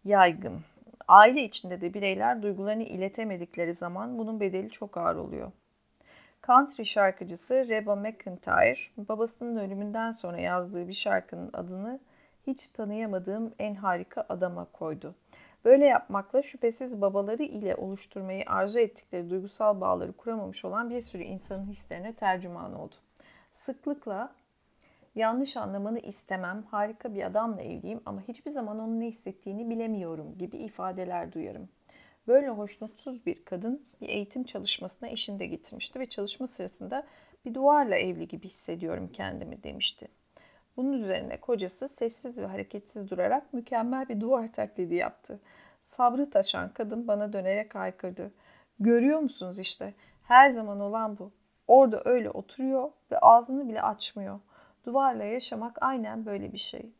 yaygın. 0.04 0.60
Aile 1.08 1.44
içinde 1.44 1.80
de 1.80 1.94
bireyler 1.94 2.42
duygularını 2.42 2.82
iletemedikleri 2.82 3.74
zaman 3.74 4.18
bunun 4.18 4.40
bedeli 4.40 4.70
çok 4.70 4.96
ağır 4.96 5.16
oluyor. 5.16 5.52
Country 6.46 6.84
şarkıcısı 6.84 7.68
Reba 7.68 7.96
McIntyre, 7.96 8.78
babasının 8.96 9.56
ölümünden 9.56 10.10
sonra 10.10 10.38
yazdığı 10.38 10.88
bir 10.88 10.92
şarkının 10.92 11.50
adını 11.52 12.00
hiç 12.46 12.68
tanıyamadığım 12.68 13.54
en 13.58 13.74
harika 13.74 14.26
adama 14.28 14.64
koydu. 14.64 15.14
Böyle 15.64 15.84
yapmakla 15.84 16.42
şüphesiz 16.42 17.00
babaları 17.00 17.42
ile 17.42 17.74
oluşturmayı 17.76 18.44
arzu 18.46 18.78
ettikleri 18.78 19.30
duygusal 19.30 19.80
bağları 19.80 20.12
kuramamış 20.12 20.64
olan 20.64 20.90
bir 20.90 21.00
sürü 21.00 21.22
insanın 21.22 21.66
hislerine 21.66 22.12
tercüman 22.12 22.74
oldu. 22.74 22.94
Sıklıkla 23.50 24.32
yanlış 25.14 25.56
anlamanı 25.56 25.98
istemem, 25.98 26.64
harika 26.70 27.14
bir 27.14 27.22
adamla 27.22 27.62
evliyim 27.62 28.00
ama 28.06 28.22
hiçbir 28.28 28.50
zaman 28.50 28.78
onun 28.78 29.00
ne 29.00 29.06
hissettiğini 29.06 29.70
bilemiyorum 29.70 30.38
gibi 30.38 30.56
ifadeler 30.56 31.32
duyarım. 31.32 31.68
Böyle 32.28 32.48
hoşnutsuz 32.48 33.26
bir 33.26 33.44
kadın 33.44 33.86
bir 34.00 34.08
eğitim 34.08 34.44
çalışmasına 34.44 35.08
eşinde 35.08 35.46
getirmişti 35.46 36.00
ve 36.00 36.06
çalışma 36.06 36.46
sırasında 36.46 37.06
bir 37.44 37.54
duvarla 37.54 37.96
evli 37.96 38.28
gibi 38.28 38.48
hissediyorum 38.48 39.10
kendimi 39.12 39.62
demişti. 39.62 40.08
Bunun 40.80 40.92
üzerine 40.92 41.36
kocası 41.36 41.88
sessiz 41.88 42.38
ve 42.38 42.46
hareketsiz 42.46 43.10
durarak 43.10 43.54
mükemmel 43.54 44.08
bir 44.08 44.20
duvar 44.20 44.52
taklidi 44.52 44.94
yaptı. 44.94 45.40
Sabrı 45.82 46.30
taşan 46.30 46.68
kadın 46.68 47.08
bana 47.08 47.32
dönerek 47.32 47.74
haykırdı. 47.74 48.30
Görüyor 48.78 49.18
musunuz 49.18 49.58
işte? 49.58 49.94
Her 50.22 50.50
zaman 50.50 50.80
olan 50.80 51.18
bu. 51.18 51.30
Orada 51.66 52.02
öyle 52.04 52.30
oturuyor 52.30 52.90
ve 53.10 53.18
ağzını 53.18 53.68
bile 53.68 53.82
açmıyor. 53.82 54.40
Duvarla 54.86 55.24
yaşamak 55.24 55.78
aynen 55.80 56.26
böyle 56.26 56.52
bir 56.52 56.58
şey. 56.58 56.90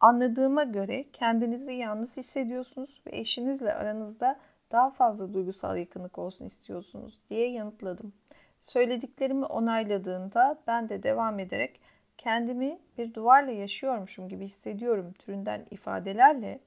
Anladığıma 0.00 0.64
göre 0.64 1.04
kendinizi 1.12 1.72
yalnız 1.72 2.16
hissediyorsunuz 2.16 3.00
ve 3.06 3.18
eşinizle 3.18 3.74
aranızda 3.74 4.38
daha 4.72 4.90
fazla 4.90 5.34
duygusal 5.34 5.76
yakınlık 5.76 6.18
olsun 6.18 6.46
istiyorsunuz 6.46 7.20
diye 7.30 7.50
yanıtladım. 7.50 8.12
Söylediklerimi 8.60 9.44
onayladığında 9.44 10.58
ben 10.66 10.88
de 10.88 11.02
devam 11.02 11.38
ederek 11.38 11.80
kendimi 12.18 12.78
bir 12.98 13.14
duvarla 13.14 13.50
yaşıyormuşum 13.50 14.28
gibi 14.28 14.46
hissediyorum 14.46 15.12
türünden 15.12 15.66
ifadelerle 15.70 16.58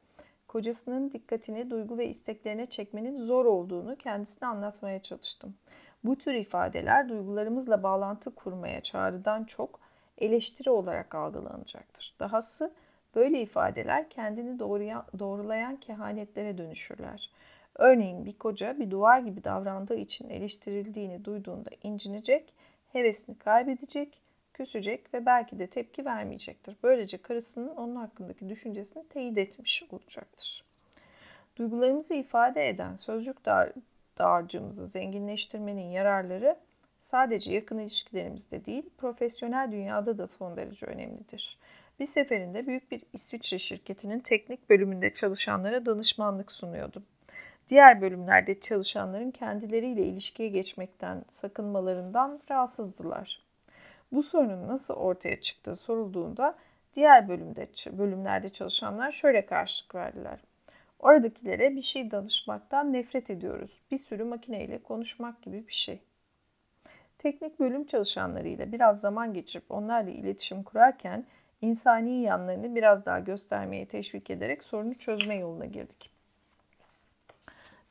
kocasının 0.47 1.11
dikkatini 1.11 1.69
duygu 1.69 1.97
ve 1.97 2.07
isteklerine 2.07 2.65
çekmenin 2.65 3.25
zor 3.25 3.45
olduğunu 3.45 3.95
kendisine 3.95 4.49
anlatmaya 4.49 5.01
çalıştım. 5.01 5.55
Bu 6.03 6.15
tür 6.15 6.33
ifadeler 6.33 7.09
duygularımızla 7.09 7.83
bağlantı 7.83 8.35
kurmaya 8.35 8.81
çağrıdan 8.81 9.43
çok 9.43 9.79
eleştiri 10.17 10.69
olarak 10.69 11.15
algılanacaktır. 11.15 12.15
Dahası 12.19 12.73
böyle 13.15 13.41
ifadeler 13.41 14.09
kendini 14.09 14.59
doğrulayan 15.19 15.75
kehanetlere 15.75 16.57
dönüşürler. 16.57 17.31
Örneğin 17.75 18.25
bir 18.25 18.33
koca 18.33 18.79
bir 18.79 18.91
duvar 18.91 19.19
gibi 19.19 19.43
davrandığı 19.43 19.95
için 19.95 20.29
eleştirildiğini 20.29 21.25
duyduğunda 21.25 21.69
incinecek, 21.83 22.53
hevesini 22.93 23.37
kaybedecek, 23.37 24.24
küsecek 24.55 25.13
ve 25.13 25.25
belki 25.25 25.59
de 25.59 25.67
tepki 25.67 26.05
vermeyecektir. 26.05 26.75
Böylece 26.83 27.17
karısının 27.17 27.75
onun 27.75 27.95
hakkındaki 27.95 28.49
düşüncesini 28.49 29.07
teyit 29.07 29.37
etmiş 29.37 29.83
olacaktır. 29.91 30.63
Duygularımızı 31.57 32.13
ifade 32.13 32.69
eden 32.69 32.95
sözcük 32.95 33.45
dar, 33.45 33.71
dağarcığımızı 34.17 34.87
zenginleştirmenin 34.87 35.91
yararları 35.91 36.57
sadece 36.99 37.53
yakın 37.53 37.79
ilişkilerimizde 37.79 38.65
değil, 38.65 38.89
profesyonel 38.97 39.71
dünyada 39.71 40.17
da 40.17 40.27
son 40.27 40.57
derece 40.57 40.85
önemlidir. 40.85 41.57
Bir 41.99 42.05
seferinde 42.05 42.67
büyük 42.67 42.91
bir 42.91 43.01
İsviçre 43.13 43.59
şirketinin 43.59 44.19
teknik 44.19 44.69
bölümünde 44.69 45.13
çalışanlara 45.13 45.85
danışmanlık 45.85 46.51
sunuyordum. 46.51 47.03
Diğer 47.69 48.01
bölümlerde 48.01 48.59
çalışanların 48.59 49.31
kendileriyle 49.31 50.05
ilişkiye 50.05 50.49
geçmekten 50.49 51.23
sakınmalarından 51.27 52.39
rahatsızdılar. 52.51 53.44
Bu 54.11 54.23
sorunun 54.23 54.67
nasıl 54.67 54.93
ortaya 54.93 55.41
çıktığı 55.41 55.75
sorulduğunda 55.75 56.55
diğer 56.93 57.29
bölümde 57.29 57.67
bölümlerde 57.97 58.49
çalışanlar 58.49 59.11
şöyle 59.11 59.45
karşılık 59.45 59.95
verdiler. 59.95 60.39
Oradakilere 60.99 61.75
bir 61.75 61.81
şey 61.81 62.11
danışmaktan 62.11 62.93
nefret 62.93 63.29
ediyoruz. 63.29 63.71
Bir 63.91 63.97
sürü 63.97 64.23
makineyle 64.23 64.83
konuşmak 64.83 65.41
gibi 65.41 65.67
bir 65.67 65.73
şey. 65.73 66.01
Teknik 67.17 67.59
bölüm 67.59 67.85
çalışanlarıyla 67.85 68.71
biraz 68.71 69.01
zaman 69.01 69.33
geçirip 69.33 69.71
onlarla 69.71 70.09
iletişim 70.09 70.63
kurarken 70.63 71.25
insani 71.61 72.21
yanlarını 72.21 72.75
biraz 72.75 73.05
daha 73.05 73.19
göstermeye 73.19 73.85
teşvik 73.85 74.29
ederek 74.29 74.63
sorunu 74.63 74.95
çözme 74.97 75.35
yoluna 75.35 75.65
girdik. 75.65 76.14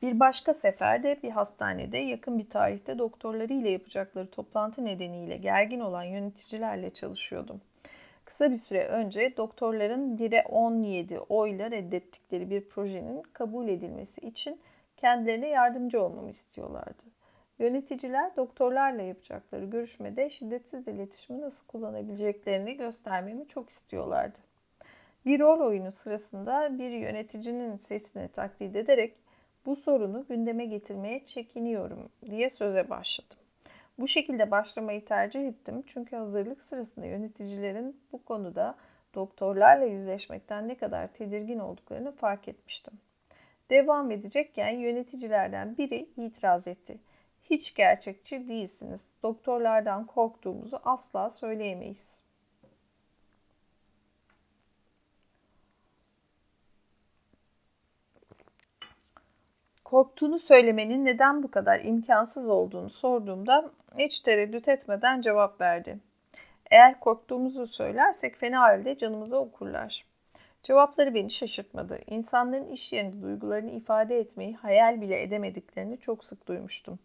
Bir 0.02 0.20
başka 0.20 0.54
seferde 0.54 1.16
bir 1.22 1.30
hastanede 1.30 1.98
yakın 1.98 2.38
bir 2.38 2.48
tarihte 2.48 2.98
doktorları 2.98 3.52
ile 3.52 3.70
yapacakları 3.70 4.30
toplantı 4.30 4.84
nedeniyle 4.84 5.36
gergin 5.36 5.80
olan 5.80 6.02
yöneticilerle 6.02 6.90
çalışıyordum. 6.90 7.60
Kısa 8.24 8.50
bir 8.50 8.56
süre 8.56 8.86
önce 8.86 9.36
doktorların 9.36 10.16
1'e 10.16 10.42
17 10.42 11.18
oyla 11.18 11.70
reddettikleri 11.70 12.50
bir 12.50 12.68
projenin 12.68 13.22
kabul 13.32 13.68
edilmesi 13.68 14.20
için 14.20 14.60
kendilerine 14.96 15.48
yardımcı 15.48 16.02
olmamı 16.02 16.30
istiyorlardı. 16.30 17.02
Yöneticiler 17.58 18.36
doktorlarla 18.36 19.02
yapacakları 19.02 19.64
görüşmede 19.64 20.30
şiddetsiz 20.30 20.88
iletişimi 20.88 21.40
nasıl 21.40 21.66
kullanabileceklerini 21.66 22.76
göstermemi 22.76 23.48
çok 23.48 23.70
istiyorlardı. 23.70 24.38
Bir 25.26 25.40
rol 25.40 25.60
oyunu 25.60 25.92
sırasında 25.92 26.78
bir 26.78 26.90
yöneticinin 26.90 27.76
sesini 27.76 28.28
taklit 28.28 28.76
ederek 28.76 29.23
bu 29.66 29.76
sorunu 29.76 30.24
gündeme 30.28 30.66
getirmeye 30.66 31.24
çekiniyorum 31.26 32.08
diye 32.30 32.50
söze 32.50 32.90
başladım. 32.90 33.38
Bu 33.98 34.08
şekilde 34.08 34.50
başlamayı 34.50 35.04
tercih 35.04 35.48
ettim 35.48 35.82
çünkü 35.86 36.16
hazırlık 36.16 36.62
sırasında 36.62 37.06
yöneticilerin 37.06 38.00
bu 38.12 38.24
konuda 38.24 38.74
doktorlarla 39.14 39.84
yüzleşmekten 39.84 40.68
ne 40.68 40.74
kadar 40.74 41.12
tedirgin 41.12 41.58
olduklarını 41.58 42.12
fark 42.12 42.48
etmiştim. 42.48 42.94
Devam 43.70 44.10
edecekken 44.10 44.70
yöneticilerden 44.70 45.78
biri 45.78 46.08
itiraz 46.16 46.68
etti. 46.68 46.98
Hiç 47.42 47.74
gerçekçi 47.74 48.48
değilsiniz. 48.48 49.16
Doktorlardan 49.22 50.06
korktuğumuzu 50.06 50.80
asla 50.84 51.30
söyleyemeyiz. 51.30 52.23
Korktuğunu 59.84 60.38
söylemenin 60.38 61.04
neden 61.04 61.42
bu 61.42 61.50
kadar 61.50 61.80
imkansız 61.80 62.48
olduğunu 62.48 62.90
sorduğumda 62.90 63.70
hiç 63.98 64.20
tereddüt 64.20 64.68
etmeden 64.68 65.20
cevap 65.20 65.60
verdi. 65.60 65.98
Eğer 66.70 67.00
korktuğumuzu 67.00 67.66
söylersek 67.66 68.36
fena 68.36 68.60
halde 68.60 68.98
canımıza 68.98 69.36
okurlar. 69.36 70.04
Cevapları 70.62 71.14
beni 71.14 71.30
şaşırtmadı. 71.30 71.98
İnsanların 72.06 72.68
iş 72.68 72.92
yerinde 72.92 73.22
duygularını 73.22 73.70
ifade 73.70 74.18
etmeyi 74.18 74.54
hayal 74.54 75.00
bile 75.00 75.22
edemediklerini 75.22 75.98
çok 75.98 76.24
sık 76.24 76.48
duymuştum. 76.48 76.98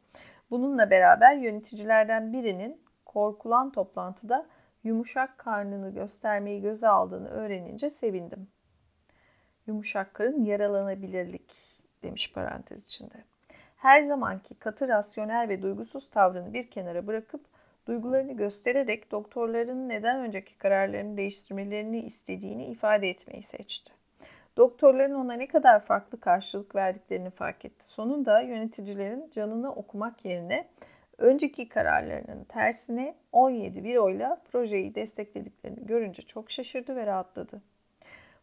Bununla 0.51 0.89
beraber 0.89 1.35
yöneticilerden 1.35 2.33
birinin 2.33 2.81
korkulan 3.05 3.71
toplantıda 3.71 4.45
yumuşak 4.83 5.37
karnını 5.37 5.93
göstermeyi 5.93 6.61
göze 6.61 6.87
aldığını 6.87 7.29
öğrenince 7.29 7.89
sevindim. 7.89 8.47
Yumuşak 9.67 10.13
karın 10.13 10.45
yaralanabilirlik 10.45 11.68
demiş 12.03 12.33
parantez 12.33 12.87
içinde. 12.87 13.23
Her 13.77 14.03
zamanki 14.03 14.55
katı 14.55 14.87
rasyonel 14.87 15.49
ve 15.49 15.61
duygusuz 15.61 16.09
tavrını 16.09 16.53
bir 16.53 16.69
kenara 16.69 17.07
bırakıp 17.07 17.41
duygularını 17.87 18.33
göstererek 18.33 19.11
doktorların 19.11 19.89
neden 19.89 20.19
önceki 20.19 20.57
kararlarını 20.57 21.17
değiştirmelerini 21.17 21.99
istediğini 21.99 22.65
ifade 22.65 23.09
etmeyi 23.09 23.43
seçti. 23.43 23.93
Doktorların 24.57 25.15
ona 25.15 25.33
ne 25.33 25.47
kadar 25.47 25.79
farklı 25.79 26.19
karşılık 26.19 26.75
verdiklerini 26.75 27.29
fark 27.29 27.65
etti. 27.65 27.89
Sonunda 27.89 28.41
yöneticilerin 28.41 29.29
canını 29.31 29.71
okumak 29.73 30.25
yerine 30.25 30.67
önceki 31.17 31.69
kararlarının 31.69 32.43
tersine 32.43 33.15
17 33.31 33.83
bir 33.83 33.95
oyla 33.95 34.41
projeyi 34.51 34.95
desteklediklerini 34.95 35.87
görünce 35.87 36.21
çok 36.21 36.51
şaşırdı 36.51 36.95
ve 36.95 37.05
rahatladı. 37.05 37.61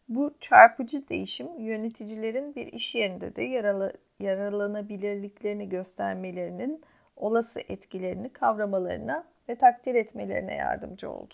Bu 0.09 0.33
çarpıcı 0.39 1.09
değişim 1.09 1.59
yöneticilerin 1.59 2.55
bir 2.55 2.67
iş 2.67 2.95
yerinde 2.95 3.35
de 3.35 3.41
yaralı, 3.41 3.93
yaralanabilirliklerini 4.19 5.69
göstermelerinin 5.69 6.81
olası 7.15 7.59
etkilerini 7.59 8.29
kavramalarına 8.33 9.23
ve 9.49 9.55
takdir 9.55 9.95
etmelerine 9.95 10.55
yardımcı 10.55 11.11
oldu. 11.11 11.33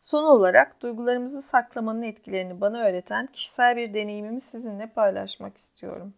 Son 0.00 0.24
olarak 0.24 0.82
duygularımızı 0.82 1.42
saklamanın 1.42 2.02
etkilerini 2.02 2.60
bana 2.60 2.80
öğreten 2.84 3.26
kişisel 3.26 3.76
bir 3.76 3.94
deneyimimi 3.94 4.40
sizinle 4.40 4.86
paylaşmak 4.86 5.56
istiyorum. 5.56 6.14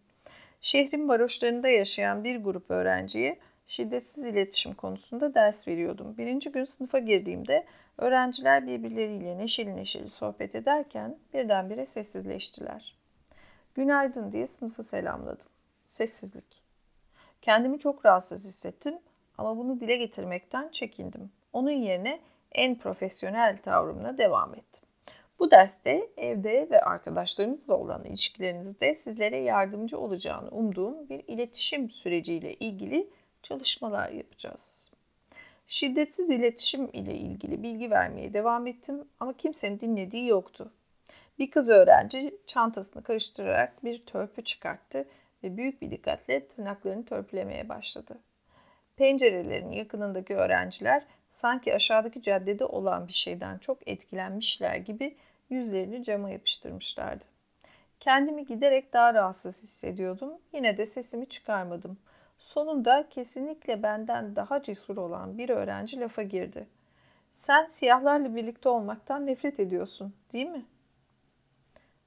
Şehrin 0.61 1.07
baroşlarında 1.07 1.67
yaşayan 1.67 2.23
bir 2.23 2.43
grup 2.43 2.71
öğrenciye 2.71 3.39
şiddetsiz 3.67 4.25
iletişim 4.25 4.73
konusunda 4.73 5.33
ders 5.33 5.67
veriyordum. 5.67 6.17
Birinci 6.17 6.51
gün 6.51 6.63
sınıfa 6.63 6.99
girdiğimde 6.99 7.65
öğrenciler 7.97 8.67
birbirleriyle 8.67 9.37
neşeli 9.37 9.75
neşeli 9.75 10.09
sohbet 10.09 10.55
ederken 10.55 11.17
birdenbire 11.33 11.85
sessizleştiler. 11.85 12.97
Günaydın 13.75 14.31
diye 14.31 14.45
sınıfı 14.45 14.83
selamladım. 14.83 15.47
Sessizlik. 15.85 16.63
Kendimi 17.41 17.79
çok 17.79 18.05
rahatsız 18.05 18.45
hissettim 18.45 18.99
ama 19.37 19.57
bunu 19.57 19.79
dile 19.79 19.95
getirmekten 19.95 20.69
çekindim. 20.69 21.31
Onun 21.53 21.71
yerine 21.71 22.19
en 22.51 22.77
profesyonel 22.77 23.57
tavrımla 23.57 24.17
devam 24.17 24.55
ettim. 24.55 24.83
Bu 25.39 25.51
derste 25.51 26.09
evde 26.17 26.67
ve 26.71 26.81
arkadaşlarınızla 26.81 27.77
olan 27.77 28.05
ilişkilerinizde 28.05 28.95
sizlere 28.95 29.37
yardımcı 29.37 29.99
olacağını 29.99 30.49
umduğum 30.49 31.09
bir 31.09 31.23
iletişim 31.27 31.89
süreciyle 31.89 32.53
ilgili 32.53 33.09
çalışmalar 33.43 34.09
yapacağız. 34.09 34.76
Şiddetsiz 35.67 36.29
iletişim 36.29 36.89
ile 36.93 37.15
ilgili 37.15 37.63
bilgi 37.63 37.91
vermeye 37.91 38.33
devam 38.33 38.67
ettim 38.67 39.07
ama 39.19 39.37
kimsenin 39.37 39.79
dinlediği 39.79 40.27
yoktu. 40.27 40.73
Bir 41.39 41.51
kız 41.51 41.69
öğrenci 41.69 42.35
çantasını 42.47 43.03
karıştırarak 43.03 43.83
bir 43.83 44.05
törpü 44.05 44.43
çıkarttı 44.43 45.05
ve 45.43 45.57
büyük 45.57 45.81
bir 45.81 45.91
dikkatle 45.91 46.47
tırnaklarını 46.47 47.05
törpülemeye 47.05 47.69
başladı. 47.69 48.17
Pencerelerin 48.95 49.71
yakınındaki 49.71 50.35
öğrenciler 50.35 51.03
sanki 51.29 51.75
aşağıdaki 51.75 52.21
caddede 52.21 52.65
olan 52.65 53.07
bir 53.07 53.13
şeyden 53.13 53.57
çok 53.57 53.87
etkilenmişler 53.87 54.75
gibi 54.75 55.15
yüzlerini 55.49 56.03
cama 56.03 56.29
yapıştırmışlardı. 56.29 57.25
Kendimi 57.99 58.45
giderek 58.45 58.93
daha 58.93 59.13
rahatsız 59.13 59.63
hissediyordum. 59.63 60.33
Yine 60.53 60.77
de 60.77 60.85
sesimi 60.85 61.25
çıkarmadım. 61.25 61.97
Sonunda 62.47 63.09
kesinlikle 63.09 63.83
benden 63.83 64.35
daha 64.35 64.61
cesur 64.63 64.97
olan 64.97 65.37
bir 65.37 65.49
öğrenci 65.49 65.99
lafa 65.99 66.23
girdi. 66.23 66.67
Sen 67.31 67.65
siyahlarla 67.65 68.35
birlikte 68.35 68.69
olmaktan 68.69 69.27
nefret 69.27 69.59
ediyorsun, 69.59 70.13
değil 70.33 70.45
mi? 70.45 70.65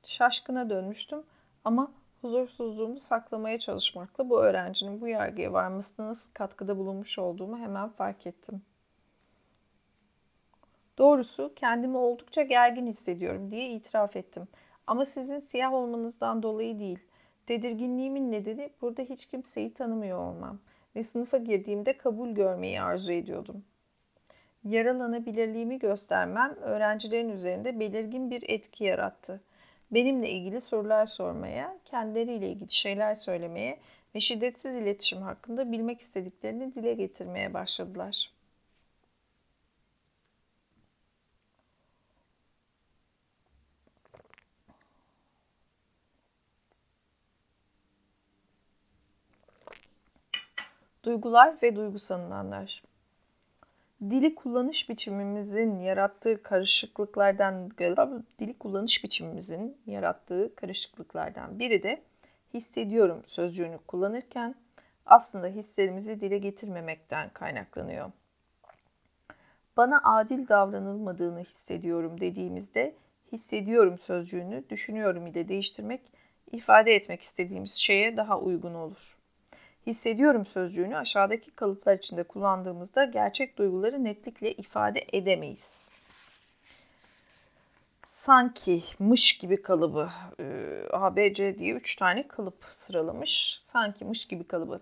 Şaşkına 0.05 0.71
dönmüştüm 0.71 1.23
ama 1.65 1.93
huzursuzluğumu 2.21 3.01
saklamaya 3.01 3.59
çalışmakla 3.59 4.31
bu 4.31 4.43
öğrencinin 4.43 5.01
bu 5.01 5.09
yargıya 5.09 5.53
varmasına 5.53 6.07
nasıl 6.07 6.33
katkıda 6.33 6.79
bulunmuş 6.79 7.19
olduğumu 7.19 7.59
hemen 7.59 7.89
fark 7.89 8.27
ettim. 8.27 8.62
Doğrusu 10.99 11.53
kendimi 11.57 11.97
oldukça 11.97 12.43
gergin 12.43 12.87
hissediyorum 12.87 13.51
diye 13.51 13.71
itiraf 13.71 14.17
ettim. 14.17 14.49
Ama 14.87 15.05
sizin 15.05 15.39
siyah 15.39 15.73
olmanızdan 15.73 16.43
dolayı 16.43 16.79
değil. 16.79 16.99
Tedirginliğimin 17.51 18.32
nedeni 18.32 18.70
burada 18.81 19.02
hiç 19.02 19.27
kimseyi 19.27 19.74
tanımıyor 19.74 20.18
olmam 20.18 20.59
ve 20.97 21.02
sınıfa 21.02 21.39
girdiğimde 21.39 21.97
kabul 21.97 22.28
görmeyi 22.28 22.81
arzu 22.81 23.12
ediyordum. 23.12 23.64
Yaralanabilirliğimi 24.64 25.78
göstermem 25.78 26.55
öğrencilerin 26.55 27.28
üzerinde 27.28 27.81
belirgin 27.81 28.31
bir 28.31 28.44
etki 28.48 28.85
yarattı. 28.85 29.40
Benimle 29.90 30.31
ilgili 30.31 30.60
sorular 30.60 31.06
sormaya, 31.06 31.78
kendileriyle 31.85 32.48
ilgili 32.48 32.70
şeyler 32.70 33.14
söylemeye 33.14 33.78
ve 34.14 34.20
şiddetsiz 34.20 34.77
iletişim 34.77 35.22
hakkında 35.22 35.72
bilmek 35.72 36.01
istediklerini 36.01 36.74
dile 36.74 36.94
getirmeye 36.94 37.55
başladılar. 37.55 38.32
Duygular 51.05 51.62
ve 51.62 51.77
duygu 51.77 51.98
sanılanlar. 51.98 52.82
Dili 54.10 54.35
kullanış 54.35 54.89
biçimimizin 54.89 55.78
yarattığı 55.78 56.43
karışıklıklardan 56.43 57.70
dili 58.39 58.59
kullanış 58.59 59.05
biçimimizin 59.05 59.77
yarattığı 59.86 60.55
karışıklıklardan 60.55 61.59
biri 61.59 61.82
de 61.82 62.02
hissediyorum 62.55 63.22
sözcüğünü 63.27 63.78
kullanırken 63.86 64.55
aslında 65.06 65.47
hislerimizi 65.47 66.20
dile 66.20 66.39
getirmemekten 66.39 67.28
kaynaklanıyor. 67.28 68.10
Bana 69.77 70.01
adil 70.05 70.48
davranılmadığını 70.48 71.40
hissediyorum 71.40 72.20
dediğimizde 72.20 72.94
hissediyorum 73.32 73.98
sözcüğünü 73.98 74.64
düşünüyorum 74.70 75.27
ile 75.27 75.48
değiştirmek 75.48 76.01
ifade 76.52 76.94
etmek 76.94 77.22
istediğimiz 77.22 77.74
şeye 77.74 78.16
daha 78.16 78.40
uygun 78.40 78.74
olur 78.74 79.19
hissediyorum 79.86 80.47
sözcüğünü 80.47 80.97
aşağıdaki 80.97 81.51
kalıplar 81.51 81.98
içinde 81.98 82.23
kullandığımızda 82.23 83.05
gerçek 83.05 83.59
duyguları 83.59 84.05
netlikle 84.05 84.52
ifade 84.52 85.07
edemeyiz. 85.12 85.90
Sanki, 88.07 88.85
mış 88.98 89.39
gibi 89.39 89.62
kalıbı, 89.62 90.11
e, 90.40 90.44
A, 90.93 91.16
B, 91.16 91.35
C 91.35 91.59
diye 91.59 91.74
üç 91.74 91.97
tane 91.97 92.28
kalıp 92.28 92.65
sıralamış. 92.77 93.59
Sanki, 93.62 94.05
mış 94.05 94.27
gibi 94.27 94.44
kalıbı. 94.44 94.81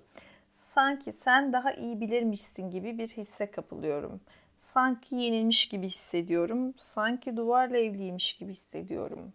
Sanki 0.50 1.12
sen 1.12 1.52
daha 1.52 1.72
iyi 1.72 2.00
bilirmişsin 2.00 2.70
gibi 2.70 2.98
bir 2.98 3.08
hisse 3.08 3.50
kapılıyorum. 3.50 4.20
Sanki 4.58 5.14
yenilmiş 5.14 5.68
gibi 5.68 5.86
hissediyorum. 5.86 6.74
Sanki 6.76 7.36
duvarla 7.36 7.78
evliymiş 7.78 8.36
gibi 8.36 8.52
hissediyorum. 8.52 9.32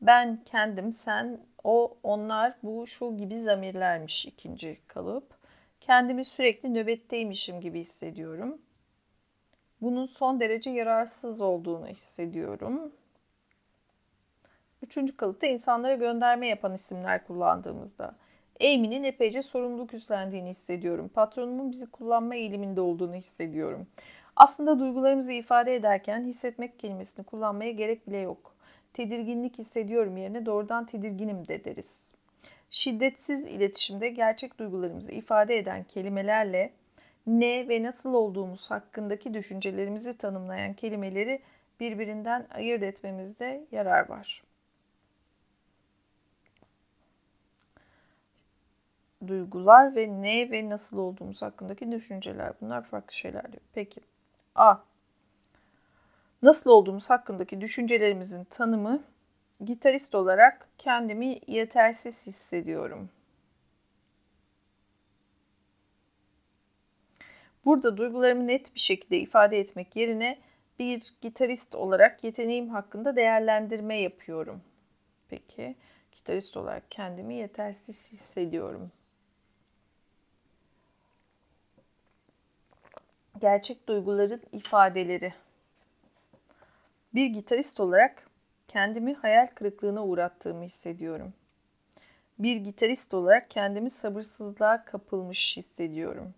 Ben, 0.00 0.44
kendim, 0.44 0.92
sen, 0.92 1.40
o, 1.64 1.96
onlar, 2.02 2.54
bu, 2.62 2.86
şu 2.86 3.16
gibi 3.16 3.40
zamirlermiş 3.40 4.26
ikinci 4.26 4.78
kalıp. 4.86 5.34
Kendimi 5.80 6.24
sürekli 6.24 6.74
nöbetteymişim 6.74 7.60
gibi 7.60 7.80
hissediyorum. 7.80 8.58
Bunun 9.80 10.06
son 10.06 10.40
derece 10.40 10.70
yararsız 10.70 11.40
olduğunu 11.40 11.86
hissediyorum. 11.86 12.92
Üçüncü 14.82 15.16
kalıpta 15.16 15.46
insanlara 15.46 15.94
gönderme 15.94 16.48
yapan 16.48 16.74
isimler 16.74 17.26
kullandığımızda. 17.26 18.14
Amy'nin 18.60 19.04
epeyce 19.04 19.42
sorumluluk 19.42 19.94
üstlendiğini 19.94 20.48
hissediyorum. 20.48 21.08
Patronumun 21.08 21.72
bizi 21.72 21.86
kullanma 21.86 22.34
eğiliminde 22.34 22.80
olduğunu 22.80 23.14
hissediyorum. 23.14 23.86
Aslında 24.36 24.78
duygularımızı 24.80 25.32
ifade 25.32 25.74
ederken 25.74 26.24
hissetmek 26.24 26.78
kelimesini 26.78 27.24
kullanmaya 27.24 27.70
gerek 27.70 28.06
bile 28.06 28.18
yok 28.18 28.53
tedirginlik 28.94 29.58
hissediyorum 29.58 30.16
yerine 30.16 30.46
doğrudan 30.46 30.86
tedirginim 30.86 31.48
de 31.48 31.64
deriz. 31.64 32.14
Şiddetsiz 32.70 33.46
iletişimde 33.46 34.08
gerçek 34.08 34.58
duygularımızı 34.58 35.12
ifade 35.12 35.58
eden 35.58 35.84
kelimelerle 35.84 36.72
ne 37.26 37.68
ve 37.68 37.82
nasıl 37.82 38.14
olduğumuz 38.14 38.70
hakkındaki 38.70 39.34
düşüncelerimizi 39.34 40.18
tanımlayan 40.18 40.74
kelimeleri 40.74 41.42
birbirinden 41.80 42.46
ayırt 42.50 42.82
etmemizde 42.82 43.64
yarar 43.72 44.08
var. 44.08 44.42
Duygular 49.26 49.96
ve 49.96 50.08
ne 50.22 50.50
ve 50.50 50.68
nasıl 50.68 50.98
olduğumuz 50.98 51.42
hakkındaki 51.42 51.92
düşünceler. 51.92 52.52
Bunlar 52.60 52.84
farklı 52.84 53.14
şeyler 53.14 53.52
diyor. 53.52 53.62
Peki. 53.74 54.00
A 54.54 54.76
nasıl 56.44 56.70
olduğumuz 56.70 57.10
hakkındaki 57.10 57.60
düşüncelerimizin 57.60 58.44
tanımı 58.44 59.02
gitarist 59.64 60.14
olarak 60.14 60.68
kendimi 60.78 61.40
yetersiz 61.46 62.26
hissediyorum. 62.26 63.10
Burada 67.64 67.96
duygularımı 67.96 68.46
net 68.46 68.74
bir 68.74 68.80
şekilde 68.80 69.18
ifade 69.18 69.58
etmek 69.58 69.96
yerine 69.96 70.38
bir 70.78 71.14
gitarist 71.20 71.74
olarak 71.74 72.24
yeteneğim 72.24 72.68
hakkında 72.68 73.16
değerlendirme 73.16 74.00
yapıyorum. 74.00 74.62
Peki, 75.28 75.76
gitarist 76.12 76.56
olarak 76.56 76.90
kendimi 76.90 77.34
yetersiz 77.34 78.12
hissediyorum. 78.12 78.90
Gerçek 83.40 83.88
duyguların 83.88 84.42
ifadeleri 84.52 85.32
bir 87.14 87.26
gitarist 87.26 87.80
olarak 87.80 88.26
kendimi 88.68 89.14
hayal 89.14 89.46
kırıklığına 89.46 90.04
uğrattığımı 90.04 90.64
hissediyorum. 90.64 91.32
Bir 92.38 92.56
gitarist 92.56 93.14
olarak 93.14 93.50
kendimi 93.50 93.90
sabırsızlığa 93.90 94.84
kapılmış 94.84 95.56
hissediyorum. 95.56 96.34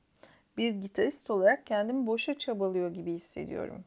Bir 0.57 0.71
gitarist 0.71 1.31
olarak 1.31 1.67
kendimi 1.67 2.07
boşa 2.07 2.39
çabalıyor 2.39 2.91
gibi 2.91 3.13
hissediyorum. 3.13 3.85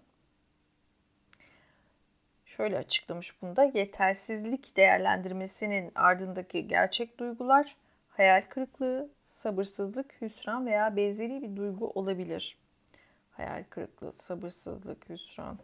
Şöyle 2.46 2.78
açıklamış 2.78 3.42
bunda 3.42 3.64
yetersizlik 3.64 4.78
değerlendirmesinin 4.78 5.92
ardındaki 5.96 6.68
gerçek 6.68 7.20
duygular 7.20 7.76
hayal 8.10 8.42
kırıklığı, 8.50 9.10
sabırsızlık, 9.20 10.22
hüsran 10.22 10.66
veya 10.66 10.96
benzeri 10.96 11.42
bir 11.42 11.56
duygu 11.56 11.88
olabilir. 11.90 12.58
Hayal 13.32 13.64
kırıklığı, 13.70 14.14
sabırsızlık, 14.14 15.10
hüsran. 15.10 15.60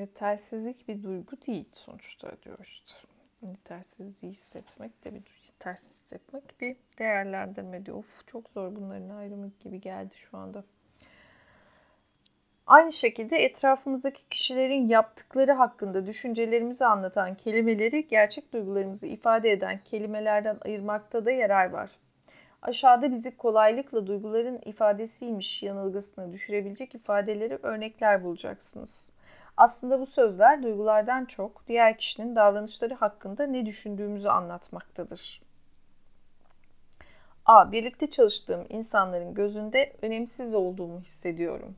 Yetersizlik 0.00 0.88
bir 0.88 1.02
duygu 1.02 1.36
değil 1.46 1.68
sonuçta 1.72 2.32
diyor 2.42 2.58
işte. 2.62 2.92
Yetersizliği 3.42 4.32
hissetmek 4.32 5.04
de 5.04 5.14
bir 5.14 5.42
yetersiz 5.46 5.90
hissetmek 5.90 6.60
bir 6.60 6.76
değerlendirme 6.98 7.86
diyor. 7.86 7.96
Of 7.96 8.26
çok 8.26 8.48
zor 8.48 8.76
bunların 8.76 9.08
ayrımı 9.08 9.50
gibi 9.60 9.80
geldi 9.80 10.14
şu 10.14 10.36
anda. 10.36 10.64
Aynı 12.66 12.92
şekilde 12.92 13.36
etrafımızdaki 13.36 14.28
kişilerin 14.28 14.88
yaptıkları 14.88 15.52
hakkında 15.52 16.06
düşüncelerimizi 16.06 16.86
anlatan 16.86 17.34
kelimeleri 17.34 18.08
gerçek 18.08 18.52
duygularımızı 18.52 19.06
ifade 19.06 19.50
eden 19.50 19.80
kelimelerden 19.84 20.58
ayırmakta 20.64 21.24
da 21.24 21.30
yarar 21.30 21.70
var. 21.70 21.90
Aşağıda 22.62 23.12
bizi 23.12 23.36
kolaylıkla 23.36 24.06
duyguların 24.06 24.60
ifadesiymiş 24.64 25.62
yanılgısına 25.62 26.32
düşürebilecek 26.32 26.94
ifadeleri 26.94 27.58
örnekler 27.62 28.24
bulacaksınız. 28.24 29.12
Aslında 29.60 30.00
bu 30.00 30.06
sözler 30.06 30.62
duygulardan 30.62 31.24
çok 31.24 31.66
diğer 31.66 31.98
kişinin 31.98 32.36
davranışları 32.36 32.94
hakkında 32.94 33.46
ne 33.46 33.66
düşündüğümüzü 33.66 34.28
anlatmaktadır. 34.28 35.42
A. 37.46 37.72
Birlikte 37.72 38.10
çalıştığım 38.10 38.66
insanların 38.68 39.34
gözünde 39.34 39.96
önemsiz 40.02 40.54
olduğumu 40.54 41.00
hissediyorum. 41.00 41.76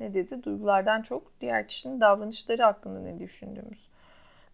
Ne 0.00 0.14
dedi? 0.14 0.42
Duygulardan 0.42 1.02
çok 1.02 1.40
diğer 1.40 1.68
kişinin 1.68 2.00
davranışları 2.00 2.62
hakkında 2.62 3.00
ne 3.00 3.18
düşündüğümüz. 3.18 3.88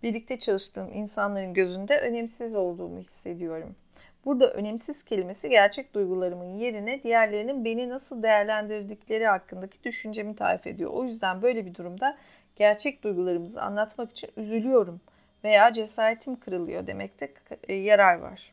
Birlikte 0.02 0.38
çalıştığım 0.38 0.92
insanların 0.92 1.54
gözünde 1.54 2.00
önemsiz 2.00 2.54
olduğumu 2.54 2.98
hissediyorum. 2.98 3.76
Burada 4.24 4.50
önemsiz 4.50 5.02
kelimesi 5.02 5.48
gerçek 5.48 5.94
duygularımın 5.94 6.58
yerine 6.58 7.02
diğerlerinin 7.02 7.64
beni 7.64 7.88
nasıl 7.88 8.22
değerlendirdikleri 8.22 9.26
hakkındaki 9.26 9.84
düşüncemi 9.84 10.36
tarif 10.36 10.66
ediyor. 10.66 10.90
O 10.90 11.04
yüzden 11.04 11.42
böyle 11.42 11.66
bir 11.66 11.74
durumda 11.74 12.18
gerçek 12.56 13.04
duygularımızı 13.04 13.62
anlatmak 13.62 14.10
için 14.10 14.30
üzülüyorum 14.36 15.00
veya 15.44 15.72
cesaretim 15.72 16.36
kırılıyor 16.36 16.86
demekte 16.86 17.32
e, 17.68 17.74
yarar 17.74 18.18
var. 18.18 18.52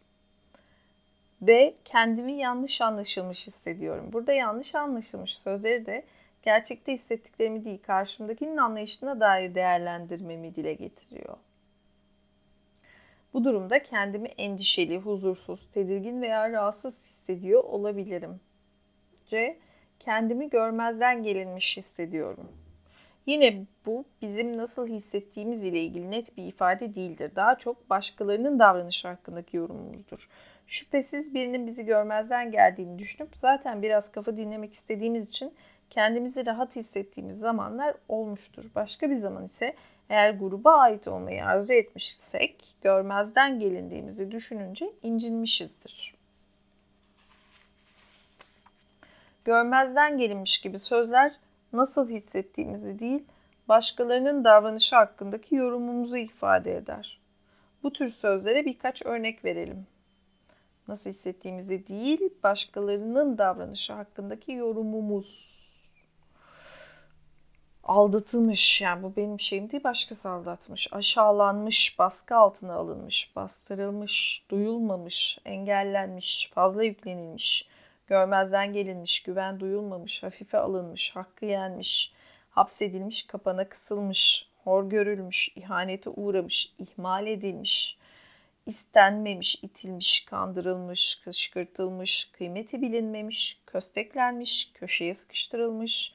Ve 1.42 1.74
kendimi 1.86 2.34
yanlış 2.34 2.82
anlaşılmış 2.82 3.48
hissediyorum. 3.48 4.10
Burada 4.14 4.34
yanlış 4.34 4.76
anlaşılmış 4.76 5.38
sözleri 5.38 5.86
de 5.86 6.04
gerçekte 6.44 6.94
hissettiklerimi 6.94 7.66
değil, 7.66 7.80
karşımdakinin 7.88 8.58
anlayışına 8.58 9.20
dair 9.20 9.56
değerlendirmemi 9.56 10.56
dile 10.56 10.74
getiriyor. 10.74 11.38
Bu 13.36 13.44
durumda 13.44 13.84
kendimi 13.84 14.28
endişeli, 14.28 14.98
huzursuz, 14.98 15.68
tedirgin 15.74 16.22
veya 16.22 16.52
rahatsız 16.52 17.10
hissediyor 17.10 17.64
olabilirim. 17.64 18.40
C. 19.28 19.58
Kendimi 20.00 20.50
görmezden 20.50 21.24
gelinmiş 21.24 21.78
hissediyorum. 21.78 22.52
Yine 23.26 23.66
bu 23.86 24.06
bizim 24.22 24.58
nasıl 24.58 24.88
hissettiğimiz 24.88 25.64
ile 25.64 25.82
ilgili 25.82 26.12
net 26.12 26.38
bir 26.38 26.44
ifade 26.44 26.96
değildir. 26.96 27.32
Daha 27.36 27.58
çok 27.58 27.90
başkalarının 27.90 28.60
davranışı 28.60 29.08
hakkındaki 29.08 29.58
yorumumuzdur. 29.58 30.30
Şüphesiz 30.68 31.34
birinin 31.34 31.68
bizi 31.68 31.86
görmezden 31.86 32.52
geldiğini 32.52 33.00
düşünüp 33.00 33.36
zaten 33.36 33.82
biraz 33.82 34.12
kafa 34.12 34.38
dinlemek 34.38 34.74
istediğimiz 34.74 35.30
için 35.30 35.54
kendimizi 35.90 36.46
rahat 36.46 36.76
hissettiğimiz 36.76 37.40
zamanlar 37.40 37.96
olmuştur. 38.10 38.66
Başka 38.76 39.10
bir 39.10 39.16
zaman 39.16 39.46
ise 39.46 39.76
eğer 40.10 40.32
gruba 40.32 40.72
ait 40.72 41.08
olmayı 41.08 41.46
arzu 41.46 41.74
etmişsek 41.74 42.76
görmezden 42.82 43.60
gelindiğimizi 43.60 44.32
düşününce 44.32 44.92
incinmişizdir. 45.04 46.16
Görmezden 49.46 50.18
gelinmiş 50.18 50.62
gibi 50.62 50.80
sözler 50.80 51.36
nasıl 51.74 52.10
hissettiğimizi 52.10 53.00
değil, 53.00 53.24
başkalarının 53.68 54.44
davranışı 54.44 54.96
hakkındaki 54.96 55.56
yorumumuzu 55.56 56.18
ifade 56.18 56.78
eder. 56.78 57.20
Bu 57.84 57.94
tür 57.94 58.10
sözlere 58.10 58.66
birkaç 58.66 59.06
örnek 59.06 59.46
verelim. 59.46 59.88
Nasıl 60.88 61.10
hissettiğimizi 61.10 61.88
değil, 61.88 62.22
başkalarının 62.44 63.38
davranışı 63.38 63.94
hakkındaki 63.94 64.52
yorumumuz. 64.52 65.55
Aldatılmış, 67.86 68.82
yani 68.82 69.04
bu 69.04 69.16
benim 69.16 69.40
şeyim 69.40 69.72
değil, 69.72 69.84
başkası 69.84 70.30
aldatmış. 70.30 70.88
Aşağılanmış, 70.92 72.00
baskı 72.00 72.36
altına 72.36 72.74
alınmış, 72.74 73.32
bastırılmış, 73.36 74.44
duyulmamış, 74.50 75.38
engellenmiş, 75.46 76.52
fazla 76.54 76.84
yüklenilmiş, 76.84 77.68
görmezden 78.08 78.74
gelinmiş, 78.74 79.24
güven 79.24 79.60
duyulmamış, 79.60 80.24
hafife 80.24 80.58
alınmış, 80.58 81.16
hakkı 81.16 81.46
yenmiş, 81.46 82.12
hapsedilmiş, 82.50 83.28
kapana 83.28 83.70
kısılmış, 83.70 84.48
hor 84.64 84.90
görülmüş, 84.90 85.50
ihanete 85.56 86.10
uğramış, 86.10 86.72
ihmal 86.80 87.28
edilmiş, 87.28 87.98
istenmemiş, 88.66 89.56
itilmiş, 89.62 90.26
kandırılmış, 90.26 91.16
kışkırtılmış, 91.24 92.30
kıymeti 92.32 92.82
bilinmemiş, 92.82 93.62
kösteklenmiş, 93.66 94.72
köşeye 94.74 95.14
sıkıştırılmış, 95.14 96.14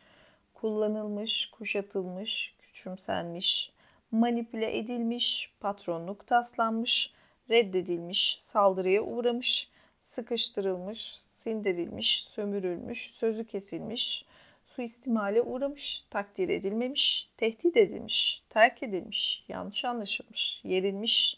kullanılmış, 0.61 1.51
kuşatılmış, 1.51 2.55
küçümsenmiş, 2.59 3.73
manipüle 4.11 4.79
edilmiş, 4.79 5.53
patronluk 5.61 6.27
taslanmış, 6.27 7.13
reddedilmiş, 7.51 8.39
saldırıya 8.43 9.03
uğramış, 9.03 9.69
sıkıştırılmış, 10.03 11.15
sindirilmiş, 11.35 12.25
sömürülmüş, 12.25 13.11
sözü 13.15 13.45
kesilmiş, 13.45 14.25
suistimale 14.67 15.43
uğramış, 15.43 16.05
takdir 16.11 16.49
edilmemiş, 16.49 17.31
tehdit 17.37 17.77
edilmiş, 17.77 18.43
terk 18.49 18.83
edilmiş, 18.83 19.45
yanlış 19.49 19.85
anlaşılmış, 19.85 20.61
yerilmiş, 20.65 21.37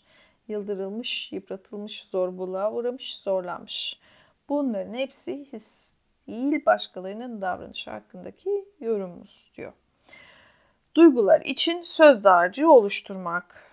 yıldırılmış, 0.48 1.32
yıpratılmış, 1.32 2.02
zorbalığa 2.02 2.72
uğramış, 2.72 3.16
zorlanmış. 3.16 3.98
Bunların 4.48 4.94
hepsi 4.94 5.46
his 5.52 6.01
değil 6.28 6.66
başkalarının 6.66 7.40
davranışı 7.40 7.90
hakkındaki 7.90 8.64
yorumumuz 8.80 9.52
diyor. 9.56 9.72
Duygular 10.94 11.40
için 11.40 11.82
söz 11.82 12.24
dağarcığı 12.24 12.72
oluşturmak. 12.72 13.72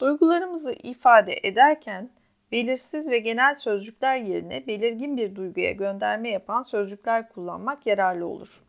Duygularımızı 0.00 0.72
ifade 0.72 1.40
ederken 1.42 2.10
belirsiz 2.52 3.10
ve 3.10 3.18
genel 3.18 3.54
sözcükler 3.54 4.16
yerine 4.16 4.66
belirgin 4.66 5.16
bir 5.16 5.36
duyguya 5.36 5.72
gönderme 5.72 6.30
yapan 6.30 6.62
sözcükler 6.62 7.28
kullanmak 7.28 7.86
yararlı 7.86 8.26
olur. 8.26 8.62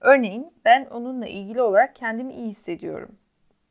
Örneğin 0.00 0.52
ben 0.64 0.86
onunla 0.86 1.26
ilgili 1.26 1.62
olarak 1.62 1.96
kendimi 1.96 2.34
iyi 2.34 2.48
hissediyorum. 2.48 3.16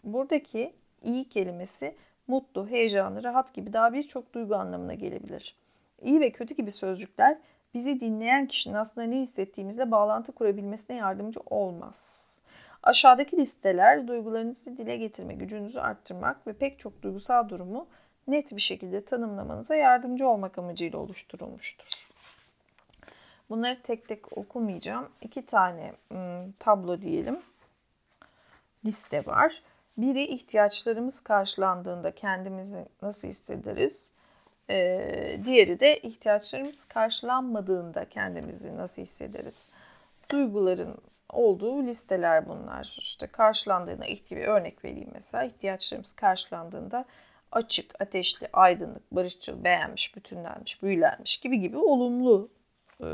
Buradaki 0.03 0.73
iyi 1.03 1.29
kelimesi 1.29 1.95
mutlu, 2.27 2.67
heyecanlı, 2.67 3.23
rahat 3.23 3.53
gibi 3.53 3.73
daha 3.73 3.93
birçok 3.93 4.33
duygu 4.33 4.55
anlamına 4.55 4.93
gelebilir. 4.93 5.55
İyi 6.01 6.19
ve 6.21 6.31
kötü 6.31 6.55
gibi 6.55 6.71
sözcükler 6.71 7.37
bizi 7.73 7.99
dinleyen 7.99 8.47
kişinin 8.47 8.75
aslında 8.75 9.07
ne 9.07 9.19
hissettiğimizle 9.19 9.91
bağlantı 9.91 10.31
kurabilmesine 10.31 10.97
yardımcı 10.97 11.39
olmaz. 11.45 12.31
Aşağıdaki 12.83 13.37
listeler 13.37 14.07
duygularınızı 14.07 14.77
dile 14.77 14.97
getirme 14.97 15.33
gücünüzü 15.33 15.79
arttırmak 15.79 16.47
ve 16.47 16.53
pek 16.53 16.79
çok 16.79 17.01
duygusal 17.01 17.49
durumu 17.49 17.87
net 18.27 18.55
bir 18.55 18.61
şekilde 18.61 19.05
tanımlamanıza 19.05 19.75
yardımcı 19.75 20.27
olmak 20.27 20.57
amacıyla 20.57 20.99
oluşturulmuştur. 20.99 22.07
Bunları 23.49 23.81
tek 23.83 24.07
tek 24.07 24.37
okumayacağım. 24.37 25.09
İki 25.21 25.45
tane 25.45 25.93
ım, 26.11 26.51
tablo 26.59 27.01
diyelim. 27.01 27.39
Liste 28.85 29.25
var. 29.25 29.61
Biri 29.97 30.23
ihtiyaçlarımız 30.23 31.21
karşılandığında 31.21 32.15
kendimizi 32.15 32.85
nasıl 33.01 33.27
hissederiz? 33.27 34.13
Ee, 34.71 35.39
diğeri 35.45 35.79
de 35.79 35.99
ihtiyaçlarımız 35.99 36.85
karşılanmadığında 36.85 38.05
kendimizi 38.05 38.77
nasıl 38.77 39.01
hissederiz? 39.01 39.67
Duyguların 40.29 40.97
olduğu 41.29 41.83
listeler 41.83 42.47
bunlar. 42.47 42.95
İşte 42.99 43.27
karşılandığına 43.27 44.05
ihtiyaç 44.05 44.47
örnek 44.47 44.85
vereyim 44.85 45.09
mesela. 45.13 45.43
ihtiyaçlarımız 45.43 46.13
karşılandığında 46.13 47.05
açık, 47.51 48.01
ateşli, 48.01 48.47
aydınlık, 48.53 49.11
barışçıl, 49.11 49.63
beğenmiş, 49.63 50.15
bütünlenmiş, 50.15 50.83
büyülenmiş 50.83 51.37
gibi 51.37 51.59
gibi 51.59 51.77
olumlu 51.77 52.49
e, 52.99 53.05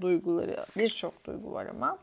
duyguları, 0.00 0.64
birçok 0.76 1.24
duygu 1.24 1.52
var 1.52 1.66
ama. 1.66 1.98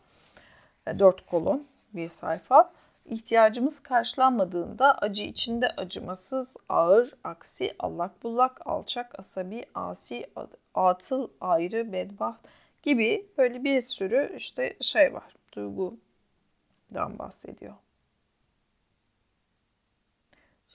E, 0.88 0.99
dört 0.99 1.25
kolon 1.25 1.67
bir 1.93 2.09
sayfa. 2.09 2.71
İhtiyacımız 3.05 3.80
karşılanmadığında 3.80 4.97
acı 4.97 5.23
içinde 5.23 5.69
acımasız, 5.69 6.57
ağır, 6.69 7.13
aksi, 7.23 7.75
allak 7.80 8.23
bullak, 8.23 8.67
alçak, 8.67 9.19
asabi, 9.19 9.65
asi, 9.73 10.30
atıl, 10.73 11.30
ayrı, 11.41 11.91
bedbaht 11.93 12.39
gibi 12.84 13.25
böyle 13.38 13.63
bir 13.63 13.81
sürü 13.81 14.34
işte 14.38 14.77
şey 14.81 15.13
var. 15.13 15.35
Duygudan 15.53 17.19
bahsediyor. 17.19 17.73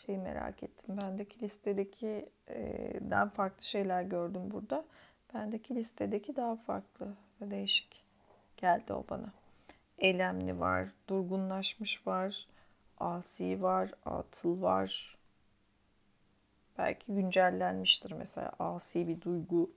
Şeyi 0.06 0.18
merak 0.18 0.62
ettim. 0.62 0.96
Bendeki 1.02 1.40
listedeki 1.40 2.28
den 3.00 3.28
farklı 3.28 3.62
şeyler 3.62 4.02
gördüm 4.02 4.42
burada. 4.50 4.84
Bendeki 5.34 5.74
listedeki 5.74 6.36
daha 6.36 6.56
farklı 6.56 7.06
ve 7.40 7.50
değişik 7.50 8.04
geldi 8.56 8.92
o 8.92 9.04
bana 9.10 9.32
eylemli 9.98 10.60
var, 10.60 10.88
durgunlaşmış 11.08 12.06
var, 12.06 12.46
asi 12.98 13.62
var, 13.62 13.90
atıl 14.04 14.62
var. 14.62 15.18
Belki 16.78 17.06
güncellenmiştir 17.08 18.12
mesela 18.12 18.52
asi 18.58 19.08
bir 19.08 19.20
duygu 19.20 19.70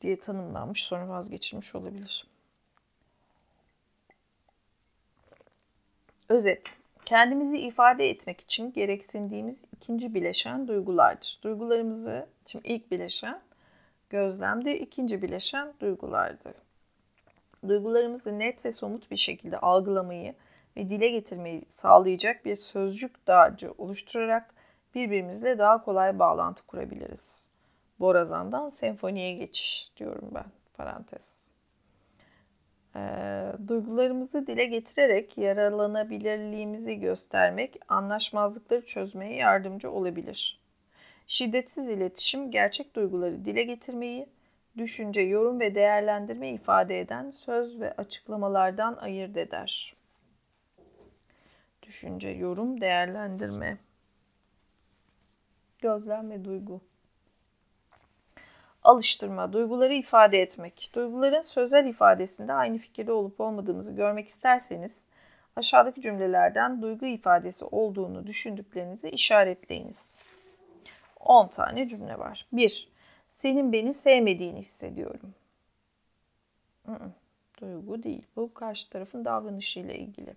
diye 0.00 0.20
tanımlanmış 0.20 0.84
sonra 0.84 1.08
vazgeçilmiş 1.08 1.74
olabilir. 1.74 2.26
Özet. 6.28 6.74
Kendimizi 7.04 7.58
ifade 7.58 8.10
etmek 8.10 8.40
için 8.40 8.72
gereksindiğimiz 8.72 9.64
ikinci 9.76 10.14
bileşen 10.14 10.68
duygulardır. 10.68 11.38
Duygularımızı, 11.42 12.28
şimdi 12.46 12.68
ilk 12.68 12.90
bileşen 12.90 13.40
gözlemde, 14.10 14.78
ikinci 14.78 15.22
bileşen 15.22 15.74
duygulardır 15.80 16.54
duygularımızı 17.68 18.38
net 18.38 18.64
ve 18.64 18.72
somut 18.72 19.10
bir 19.10 19.16
şekilde 19.16 19.58
algılamayı 19.58 20.34
ve 20.76 20.90
dile 20.90 21.08
getirmeyi 21.08 21.62
sağlayacak 21.70 22.44
bir 22.44 22.54
sözcük 22.54 23.26
dağarcığı 23.26 23.74
oluşturarak 23.78 24.54
birbirimizle 24.94 25.58
daha 25.58 25.84
kolay 25.84 26.18
bağlantı 26.18 26.66
kurabiliriz. 26.66 27.50
Borazan'dan 28.00 28.68
senfoniye 28.68 29.32
geçiş 29.32 29.96
diyorum 29.96 30.30
ben 30.34 30.46
parantez. 30.74 31.46
E, 32.96 33.00
duygularımızı 33.68 34.46
dile 34.46 34.64
getirerek 34.64 35.38
yaralanabilirliğimizi 35.38 37.00
göstermek 37.00 37.76
anlaşmazlıkları 37.88 38.86
çözmeye 38.86 39.34
yardımcı 39.36 39.90
olabilir. 39.90 40.60
Şiddetsiz 41.26 41.90
iletişim 41.90 42.50
gerçek 42.50 42.96
duyguları 42.96 43.44
dile 43.44 43.62
getirmeyi, 43.62 44.26
düşünce, 44.80 45.20
yorum 45.20 45.60
ve 45.60 45.74
değerlendirme 45.74 46.50
ifade 46.50 47.00
eden 47.00 47.30
söz 47.30 47.80
ve 47.80 47.92
açıklamalardan 47.96 48.96
ayırt 48.96 49.36
eder. 49.36 49.94
Düşünce, 51.82 52.28
yorum, 52.28 52.80
değerlendirme. 52.80 53.78
Gözlem 55.78 56.30
ve 56.30 56.44
duygu. 56.44 56.80
Alıştırma, 58.82 59.52
duyguları 59.52 59.94
ifade 59.94 60.42
etmek. 60.42 60.90
Duyguların 60.94 61.42
sözel 61.42 61.86
ifadesinde 61.86 62.52
aynı 62.52 62.78
fikirde 62.78 63.12
olup 63.12 63.40
olmadığımızı 63.40 63.92
görmek 63.92 64.28
isterseniz 64.28 65.04
aşağıdaki 65.56 66.00
cümlelerden 66.00 66.82
duygu 66.82 67.06
ifadesi 67.06 67.64
olduğunu 67.64 68.26
düşündüklerinizi 68.26 69.10
işaretleyiniz. 69.10 70.32
10 71.20 71.48
tane 71.48 71.88
cümle 71.88 72.18
var. 72.18 72.46
1. 72.52 72.89
Senin 73.40 73.72
beni 73.72 73.94
sevmediğini 73.94 74.58
hissediyorum. 74.58 75.34
Duygu 77.60 78.02
değil. 78.02 78.22
Bu 78.36 78.54
karşı 78.54 78.90
tarafın 78.90 79.24
davranışıyla 79.24 79.94
ilgili. 79.94 80.34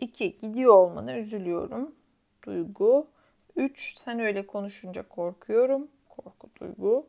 2. 0.00 0.38
Gidiyor 0.40 0.74
olmana 0.74 1.18
üzülüyorum. 1.18 1.94
Duygu. 2.44 3.06
3. 3.56 3.98
Sen 3.98 4.20
öyle 4.20 4.46
konuşunca 4.46 5.08
korkuyorum. 5.08 5.88
Korku 6.08 6.50
duygu. 6.60 7.06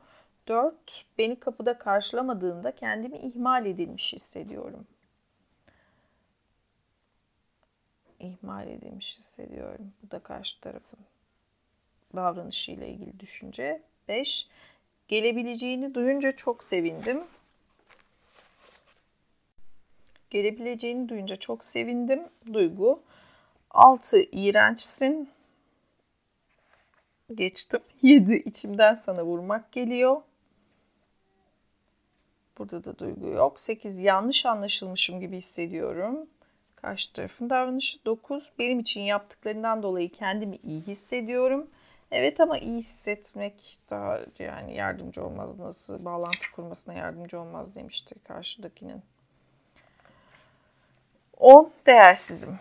4. 0.47 1.05
Beni 1.17 1.39
kapıda 1.39 1.77
karşılamadığında 1.77 2.75
kendimi 2.75 3.17
ihmal 3.17 3.65
edilmiş 3.65 4.13
hissediyorum. 4.13 4.87
İhmal 8.19 8.67
edilmiş 8.67 9.17
hissediyorum. 9.17 9.93
Bu 10.03 10.11
da 10.11 10.19
karşı 10.19 10.61
tarafın 10.61 10.99
davranışıyla 12.15 12.87
ilgili 12.87 13.19
düşünce. 13.19 13.81
5. 14.07 14.47
Gelebileceğini 15.07 15.95
duyunca 15.95 16.31
çok 16.31 16.63
sevindim. 16.63 17.23
Gelebileceğini 20.29 21.09
duyunca 21.09 21.35
çok 21.35 21.63
sevindim. 21.63 22.23
Duygu. 22.53 23.01
6. 23.71 24.23
İğrençsin. 24.31 25.29
Geçtim. 27.35 27.79
7. 28.01 28.35
içimden 28.35 28.93
sana 28.93 29.25
vurmak 29.25 29.71
geliyor. 29.71 30.21
Burada 32.57 32.85
da 32.85 32.99
duygu 32.99 33.27
yok. 33.27 33.59
8. 33.59 33.99
Yanlış 33.99 34.45
anlaşılmışım 34.45 35.19
gibi 35.19 35.37
hissediyorum. 35.37 36.27
Karşı 36.75 37.13
tarafın 37.13 37.49
davranışı. 37.49 38.05
9. 38.05 38.51
Benim 38.59 38.79
için 38.79 39.01
yaptıklarından 39.01 39.83
dolayı 39.83 40.09
kendimi 40.09 40.55
iyi 40.55 40.81
hissediyorum. 40.81 41.67
Evet 42.15 42.39
ama 42.39 42.57
iyi 42.57 42.77
hissetmek 42.77 43.79
daha 43.89 44.19
yani 44.39 44.75
yardımcı 44.75 45.25
olmaz. 45.25 45.59
Nasıl 45.59 46.05
bağlantı 46.05 46.51
kurmasına 46.55 46.93
yardımcı 46.93 47.39
olmaz 47.39 47.75
demişti 47.75 48.15
karşıdakinin. 48.23 49.01
10. 51.37 51.71
Değersizim. 51.85 52.59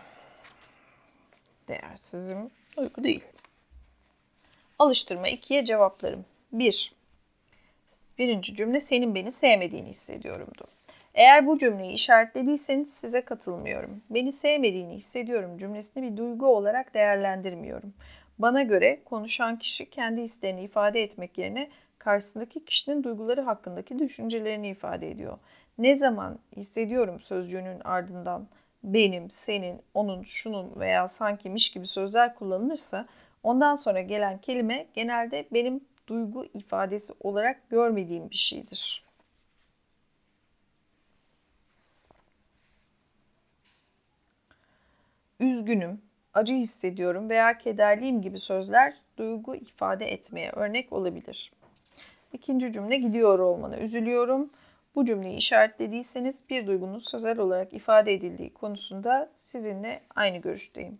Değersizim. 1.67 2.47
Uyku 2.77 3.03
değil. 3.03 3.25
Alıştırma 4.79 5.29
2'ye 5.29 5.65
cevaplarım. 5.65 6.25
1. 6.51 6.93
Birinci 8.17 8.55
cümle 8.55 8.81
senin 8.81 9.15
beni 9.15 9.31
sevmediğini 9.31 9.89
hissediyorumdu. 9.89 10.67
Eğer 11.15 11.47
bu 11.47 11.59
cümleyi 11.59 11.93
işaretlediyseniz 11.93 12.93
size 12.93 13.21
katılmıyorum. 13.21 14.01
Beni 14.09 14.31
sevmediğini 14.31 14.95
hissediyorum 14.95 15.57
cümlesini 15.57 16.11
bir 16.11 16.17
duygu 16.17 16.47
olarak 16.47 16.93
değerlendirmiyorum. 16.93 17.93
Bana 18.39 18.63
göre 18.63 19.01
konuşan 19.05 19.59
kişi 19.59 19.89
kendi 19.89 20.21
isteğini 20.21 20.61
ifade 20.63 21.03
etmek 21.03 21.37
yerine 21.37 21.69
karşısındaki 21.99 22.65
kişinin 22.65 23.03
duyguları 23.03 23.41
hakkındaki 23.41 23.99
düşüncelerini 23.99 24.69
ifade 24.69 25.11
ediyor. 25.11 25.37
Ne 25.77 25.95
zaman 25.95 26.39
hissediyorum 26.55 27.19
sözcüğünün 27.19 27.79
ardından 27.79 28.47
benim, 28.83 29.29
senin, 29.29 29.81
onun, 29.93 30.23
şunun 30.23 30.79
veya 30.79 31.07
sankimiş 31.07 31.71
gibi 31.71 31.87
sözler 31.87 32.35
kullanılırsa 32.35 33.07
ondan 33.43 33.75
sonra 33.75 34.01
gelen 34.01 34.37
kelime 34.37 34.87
genelde 34.93 35.45
benim 35.53 35.81
duygu 36.07 36.45
ifadesi 36.53 37.13
olarak 37.19 37.69
görmediğim 37.69 38.29
bir 38.29 38.35
şeydir. 38.35 39.03
Üzgünüm, 45.39 46.01
acı 46.33 46.53
hissediyorum 46.53 47.29
veya 47.29 47.57
kederliyim 47.57 48.21
gibi 48.21 48.39
sözler 48.39 48.93
duygu 49.17 49.55
ifade 49.55 50.11
etmeye 50.11 50.51
örnek 50.51 50.93
olabilir. 50.93 51.51
İkinci 52.33 52.73
cümle 52.73 52.95
gidiyor 52.97 53.39
olmana 53.39 53.77
üzülüyorum. 53.77 54.49
Bu 54.95 55.05
cümleyi 55.05 55.37
işaretlediyseniz 55.37 56.35
bir 56.49 56.67
duygunun 56.67 56.99
sözel 56.99 57.39
olarak 57.39 57.73
ifade 57.73 58.13
edildiği 58.13 58.53
konusunda 58.53 59.29
sizinle 59.35 60.01
aynı 60.15 60.37
görüşteyim. 60.37 60.99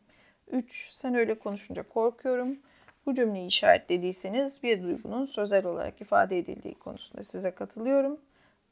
3. 0.51 0.89
Sen 0.93 1.15
öyle 1.15 1.35
konuşunca 1.39 1.83
korkuyorum. 1.83 2.57
Bu 3.05 3.15
cümleyi 3.15 3.47
işaretlediyseniz 3.47 4.63
bir 4.63 4.83
duygunun 4.83 5.25
sözel 5.25 5.65
olarak 5.65 6.01
ifade 6.01 6.37
edildiği 6.37 6.75
konusunda 6.75 7.23
size 7.23 7.51
katılıyorum. 7.51 8.19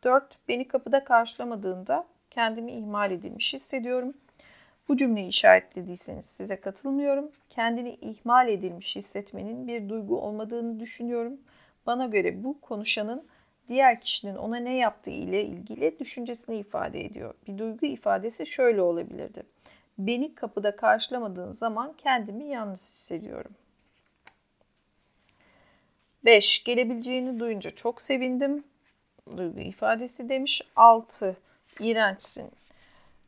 4. 0.04 0.24
Beni 0.48 0.68
kapıda 0.68 1.04
karşılamadığında 1.04 2.06
kendimi 2.30 2.72
ihmal 2.72 3.12
edilmiş 3.12 3.54
hissediyorum. 3.54 4.14
Bu 4.92 4.98
cümleyi 4.98 5.28
işaretlediyseniz 5.28 6.26
size 6.26 6.56
katılmıyorum. 6.56 7.32
Kendini 7.50 7.98
ihmal 8.02 8.50
edilmiş 8.50 8.96
hissetmenin 8.96 9.68
bir 9.68 9.90
duygu 9.90 10.22
olmadığını 10.22 10.80
düşünüyorum. 10.80 11.38
Bana 11.86 12.06
göre 12.06 12.44
bu 12.44 12.62
konuşanın 12.62 13.28
diğer 13.70 14.02
kişinin 14.02 14.36
ona 14.36 14.58
ne 14.58 14.76
yaptığı 14.76 15.12
ile 15.12 15.46
ilgili 15.46 16.00
düşüncesini 16.00 16.58
ifade 16.58 17.06
ediyor. 17.06 17.34
Bir 17.48 17.58
duygu 17.58 17.86
ifadesi 17.86 18.46
şöyle 18.46 18.82
olabilirdi. 18.82 19.44
Beni 19.98 20.36
kapıda 20.36 20.76
karşılamadığın 20.76 21.52
zaman 21.52 21.94
kendimi 21.98 22.44
yalnız 22.44 22.82
hissediyorum. 22.82 23.52
5. 26.26 26.64
Gelebileceğini 26.64 27.40
duyunca 27.40 27.70
çok 27.70 28.02
sevindim. 28.02 28.64
Duygu 29.38 29.60
ifadesi 29.60 30.30
demiş. 30.30 30.62
6. 30.76 31.38
İğrençsin. 31.80 32.61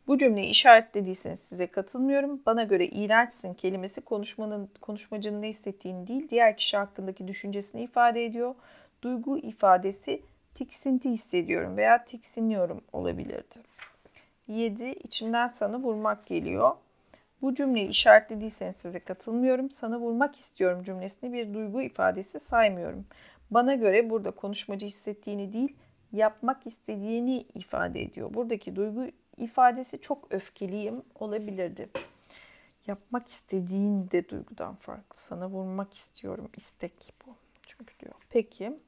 Bu 0.08 0.18
cümleyi 0.18 0.50
işaretlediyseniz 0.50 1.40
size 1.40 1.68
katılmıyorum. 1.68 2.42
Bana 2.46 2.64
göre 2.64 2.88
iğrençsin 2.88 3.54
kelimesi 3.54 4.02
konuşmanın 4.02 4.70
konuşmacının 4.82 5.42
ne 5.42 5.50
hissettiğini 5.50 6.08
değil, 6.08 6.30
diğer 6.30 6.58
kişi 6.58 6.78
hakkındaki 6.78 7.28
düşüncesini 7.28 7.84
ifade 7.84 8.26
ediyor. 8.26 8.56
Duygu 9.02 9.38
ifadesi 9.38 10.22
tiksinti 10.56 11.10
hissediyorum 11.10 11.78
veya 11.78 12.06
tiksiniyorum 12.06 12.82
olabilirdi. 12.94 13.56
7. 14.48 14.86
İçimden 14.86 15.48
sana 15.48 15.80
vurmak 15.80 16.26
geliyor. 16.26 16.72
Bu 17.42 17.56
cümleyi 17.56 17.88
işaretlediyseniz 17.88 18.76
size 18.76 19.00
katılmıyorum. 19.00 19.70
Sana 19.70 20.00
vurmak 20.00 20.40
istiyorum 20.40 20.84
cümlesini 20.84 21.34
bir 21.34 21.54
duygu 21.54 21.82
ifadesi 21.82 22.40
saymıyorum. 22.40 23.06
Bana 23.52 23.76
göre 23.76 24.10
burada 24.10 24.32
konuşmacı 24.32 24.86
hissettiğini 24.86 25.54
değil, 25.54 25.76
yapmak 26.12 26.68
istediğini 26.68 27.42
ifade 27.42 28.02
ediyor. 28.02 28.34
Buradaki 28.34 28.76
duygu 28.76 29.08
ifadesi 29.38 30.02
çok 30.02 30.28
öfkeliyim 30.34 31.04
olabilirdi. 31.16 31.90
Yapmak 32.88 33.28
istediğin 33.28 34.12
de 34.12 34.30
duygudan 34.30 34.76
farklı. 34.76 35.18
Sana 35.18 35.50
vurmak 35.50 35.94
istiyorum 35.94 36.50
istek 36.58 37.14
bu. 37.26 37.36
Çünkü 37.68 38.00
diyor. 38.00 38.14
Peki 38.30 38.80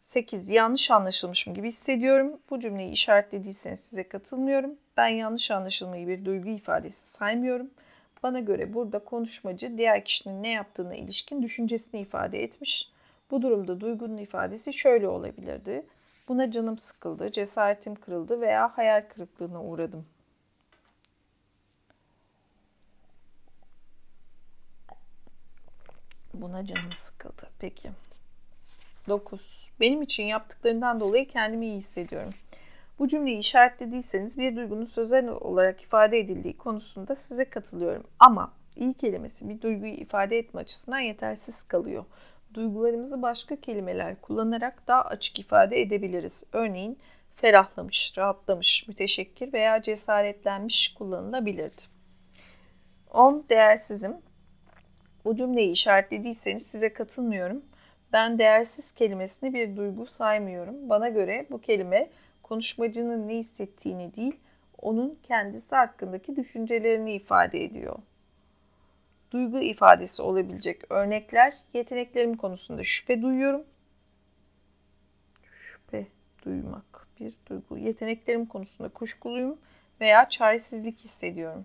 8. 0.00 0.48
Yanlış 0.48 0.90
anlaşılmışım 0.90 1.54
gibi 1.54 1.68
hissediyorum. 1.68 2.40
Bu 2.50 2.60
cümleyi 2.60 2.90
işaretlediyseniz 2.90 3.80
size 3.80 4.08
katılmıyorum. 4.08 4.70
Ben 4.96 5.08
yanlış 5.08 5.50
anlaşılmayı 5.50 6.08
bir 6.08 6.24
duygu 6.24 6.48
ifadesi 6.48 7.08
saymıyorum. 7.08 7.70
Bana 8.22 8.40
göre 8.40 8.74
burada 8.74 8.98
konuşmacı 8.98 9.78
diğer 9.78 10.04
kişinin 10.04 10.42
ne 10.42 10.48
yaptığına 10.48 10.94
ilişkin 10.94 11.42
düşüncesini 11.42 12.00
ifade 12.00 12.42
etmiş. 12.42 12.90
Bu 13.30 13.42
durumda 13.42 13.80
duygunun 13.80 14.16
ifadesi 14.16 14.72
şöyle 14.72 15.08
olabilirdi. 15.08 15.86
Buna 16.28 16.50
canım 16.50 16.78
sıkıldı, 16.78 17.32
cesaretim 17.32 17.94
kırıldı 17.94 18.40
veya 18.40 18.78
hayal 18.78 19.04
kırıklığına 19.08 19.62
uğradım. 19.62 20.06
Buna 26.34 26.66
canım 26.66 26.92
sıkıldı. 26.92 27.48
Peki. 27.58 27.90
9. 29.08 29.72
Benim 29.80 30.02
için 30.02 30.22
yaptıklarından 30.22 31.00
dolayı 31.00 31.28
kendimi 31.28 31.66
iyi 31.66 31.76
hissediyorum. 31.76 32.34
Bu 32.98 33.08
cümleyi 33.08 33.38
işaretlediyseniz 33.38 34.38
bir 34.38 34.56
duygunun 34.56 34.84
sözel 34.84 35.28
olarak 35.28 35.82
ifade 35.82 36.18
edildiği 36.18 36.56
konusunda 36.56 37.16
size 37.16 37.44
katılıyorum. 37.44 38.04
Ama 38.18 38.52
iyi 38.76 38.94
kelimesi 38.94 39.48
bir 39.48 39.60
duyguyu 39.60 39.92
ifade 39.92 40.38
etme 40.38 40.60
açısından 40.60 40.98
yetersiz 40.98 41.62
kalıyor. 41.62 42.04
Duygularımızı 42.54 43.22
başka 43.22 43.60
kelimeler 43.60 44.20
kullanarak 44.20 44.86
daha 44.86 45.02
açık 45.02 45.38
ifade 45.38 45.80
edebiliriz. 45.80 46.44
Örneğin 46.52 46.98
ferahlamış, 47.36 48.18
rahatlamış, 48.18 48.88
müteşekkir 48.88 49.52
veya 49.52 49.82
cesaretlenmiş 49.82 50.94
kullanılabilirdi. 50.94 51.82
10. 53.10 53.44
Değersizim. 53.48 54.16
Bu 55.24 55.36
cümleyi 55.36 55.70
işaretlediyseniz 55.70 56.66
size 56.66 56.92
katılmıyorum. 56.92 57.62
Ben 58.12 58.38
değersiz 58.38 58.92
kelimesini 58.92 59.54
bir 59.54 59.76
duygu 59.76 60.06
saymıyorum. 60.06 60.88
Bana 60.88 61.08
göre 61.08 61.46
bu 61.50 61.60
kelime 61.60 62.10
konuşmacının 62.42 63.28
ne 63.28 63.34
hissettiğini 63.34 64.16
değil, 64.16 64.36
onun 64.82 65.18
kendisi 65.22 65.76
hakkındaki 65.76 66.36
düşüncelerini 66.36 67.14
ifade 67.14 67.64
ediyor. 67.64 67.98
Duygu 69.30 69.58
ifadesi 69.58 70.22
olabilecek 70.22 70.90
örnekler, 70.90 71.56
yeteneklerim 71.74 72.36
konusunda 72.36 72.84
şüphe 72.84 73.22
duyuyorum. 73.22 73.64
şüphe 75.60 76.06
duymak 76.44 77.06
bir 77.20 77.32
duygu. 77.50 77.78
Yeteneklerim 77.78 78.46
konusunda 78.46 78.88
kuşkuluyum 78.88 79.58
veya 80.00 80.28
çaresizlik 80.28 81.00
hissediyorum. 81.00 81.64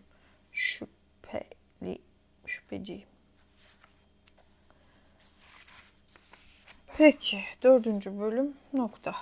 Şüpheli, 0.52 1.99
şüpheciyim. 2.45 3.07
Peki 6.98 7.40
dördüncü 7.64 8.19
bölüm 8.19 8.53
nokta. 8.73 9.15